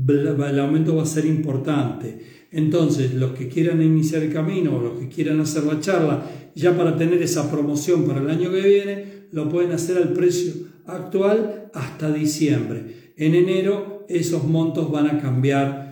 el 0.09 0.59
aumento 0.61 0.97
va 0.97 1.03
a 1.03 1.07
ser 1.07 1.24
importante. 1.24 2.18
Entonces, 2.51 3.14
los 3.14 3.33
que 3.33 3.49
quieran 3.49 3.83
iniciar 3.83 4.22
el 4.22 4.33
camino 4.33 4.77
o 4.77 4.81
los 4.83 4.99
que 4.99 5.09
quieran 5.09 5.41
hacer 5.41 5.64
la 5.64 5.81
charla, 5.81 6.22
ya 6.55 6.77
para 6.77 6.97
tener 6.97 7.22
esa 7.22 7.51
promoción 7.51 8.05
para 8.05 8.20
el 8.20 8.31
año 8.31 8.51
que 8.51 8.61
viene, 8.61 9.05
lo 9.33 9.49
pueden 9.49 9.72
hacer 9.72 9.97
al 9.99 10.12
precio 10.12 10.53
actual 10.87 11.70
hasta 11.74 12.12
diciembre. 12.12 13.12
En 13.16 13.35
enero 13.35 14.07
esos 14.09 14.45
montos 14.45 14.91
van 14.91 15.07
a 15.07 15.18
cambiar 15.20 15.86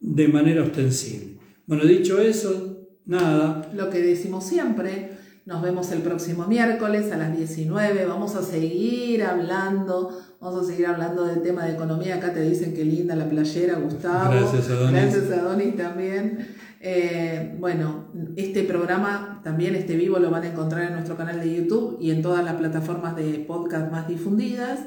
de 0.00 0.28
manera 0.28 0.62
ostensible. 0.62 1.38
Bueno, 1.66 1.84
dicho 1.84 2.20
eso, 2.20 2.86
nada, 3.04 3.70
Lo 3.74 3.90
que 3.90 4.00
decimos 4.00 4.44
siempre, 4.44 5.16
nos 5.46 5.62
vemos 5.62 5.90
el 5.92 6.00
próximo 6.00 6.46
miércoles 6.46 7.10
a 7.12 7.16
las 7.16 7.36
19, 7.36 8.06
vamos 8.06 8.34
a 8.34 8.42
seguir 8.42 9.22
hablando, 9.24 10.16
vamos 10.40 10.64
a 10.64 10.70
seguir 10.70 10.86
hablando 10.86 11.24
del 11.24 11.42
tema 11.42 11.64
de 11.64 11.72
economía, 11.72 12.16
acá 12.16 12.32
te 12.32 12.42
dicen 12.42 12.74
que 12.74 12.84
linda 12.84 13.16
la 13.16 13.28
playera, 13.28 13.78
Gustavo. 13.78 14.32
Gracias, 14.32 14.68
Adonis. 14.70 14.92
Gracias, 14.92 15.30
Adonis 15.30 15.76
también. 15.76 16.56
Eh, 16.80 17.56
bueno, 17.58 18.12
este 18.36 18.62
programa, 18.62 19.40
también 19.42 19.74
este 19.74 19.96
vivo, 19.96 20.18
lo 20.18 20.30
van 20.30 20.44
a 20.44 20.48
encontrar 20.48 20.84
en 20.84 20.92
nuestro 20.92 21.16
canal 21.16 21.40
de 21.40 21.54
YouTube 21.54 21.98
y 22.00 22.10
en 22.10 22.22
todas 22.22 22.44
las 22.44 22.54
plataformas 22.54 23.16
de 23.16 23.44
podcast 23.46 23.90
más 23.90 24.06
difundidas. 24.06 24.80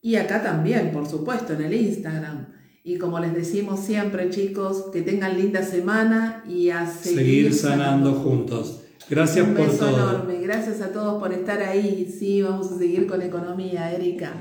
Y 0.00 0.16
acá 0.16 0.42
también, 0.42 0.92
por 0.92 1.08
supuesto, 1.08 1.54
en 1.54 1.62
el 1.62 1.74
Instagram. 1.74 2.46
Y 2.86 2.98
como 2.98 3.18
les 3.18 3.32
decimos 3.34 3.80
siempre, 3.80 4.28
chicos, 4.28 4.90
que 4.92 5.00
tengan 5.00 5.38
linda 5.40 5.62
semana 5.62 6.44
y 6.46 6.68
a 6.68 6.86
seguir, 6.86 7.18
seguir 7.18 7.54
sanando 7.54 8.12
juntos. 8.12 8.82
Gracias 9.08 9.46
Un 9.48 9.54
por 9.54 9.66
beso 9.66 9.86
todo. 9.86 9.96
enorme. 10.10 10.40
Gracias 10.42 10.82
a 10.82 10.92
todos 10.92 11.18
por 11.18 11.32
estar 11.32 11.62
ahí. 11.62 12.14
Sí, 12.18 12.42
vamos 12.42 12.70
a 12.70 12.76
seguir 12.76 13.06
con 13.06 13.22
economía, 13.22 13.90
Erika. 13.90 14.34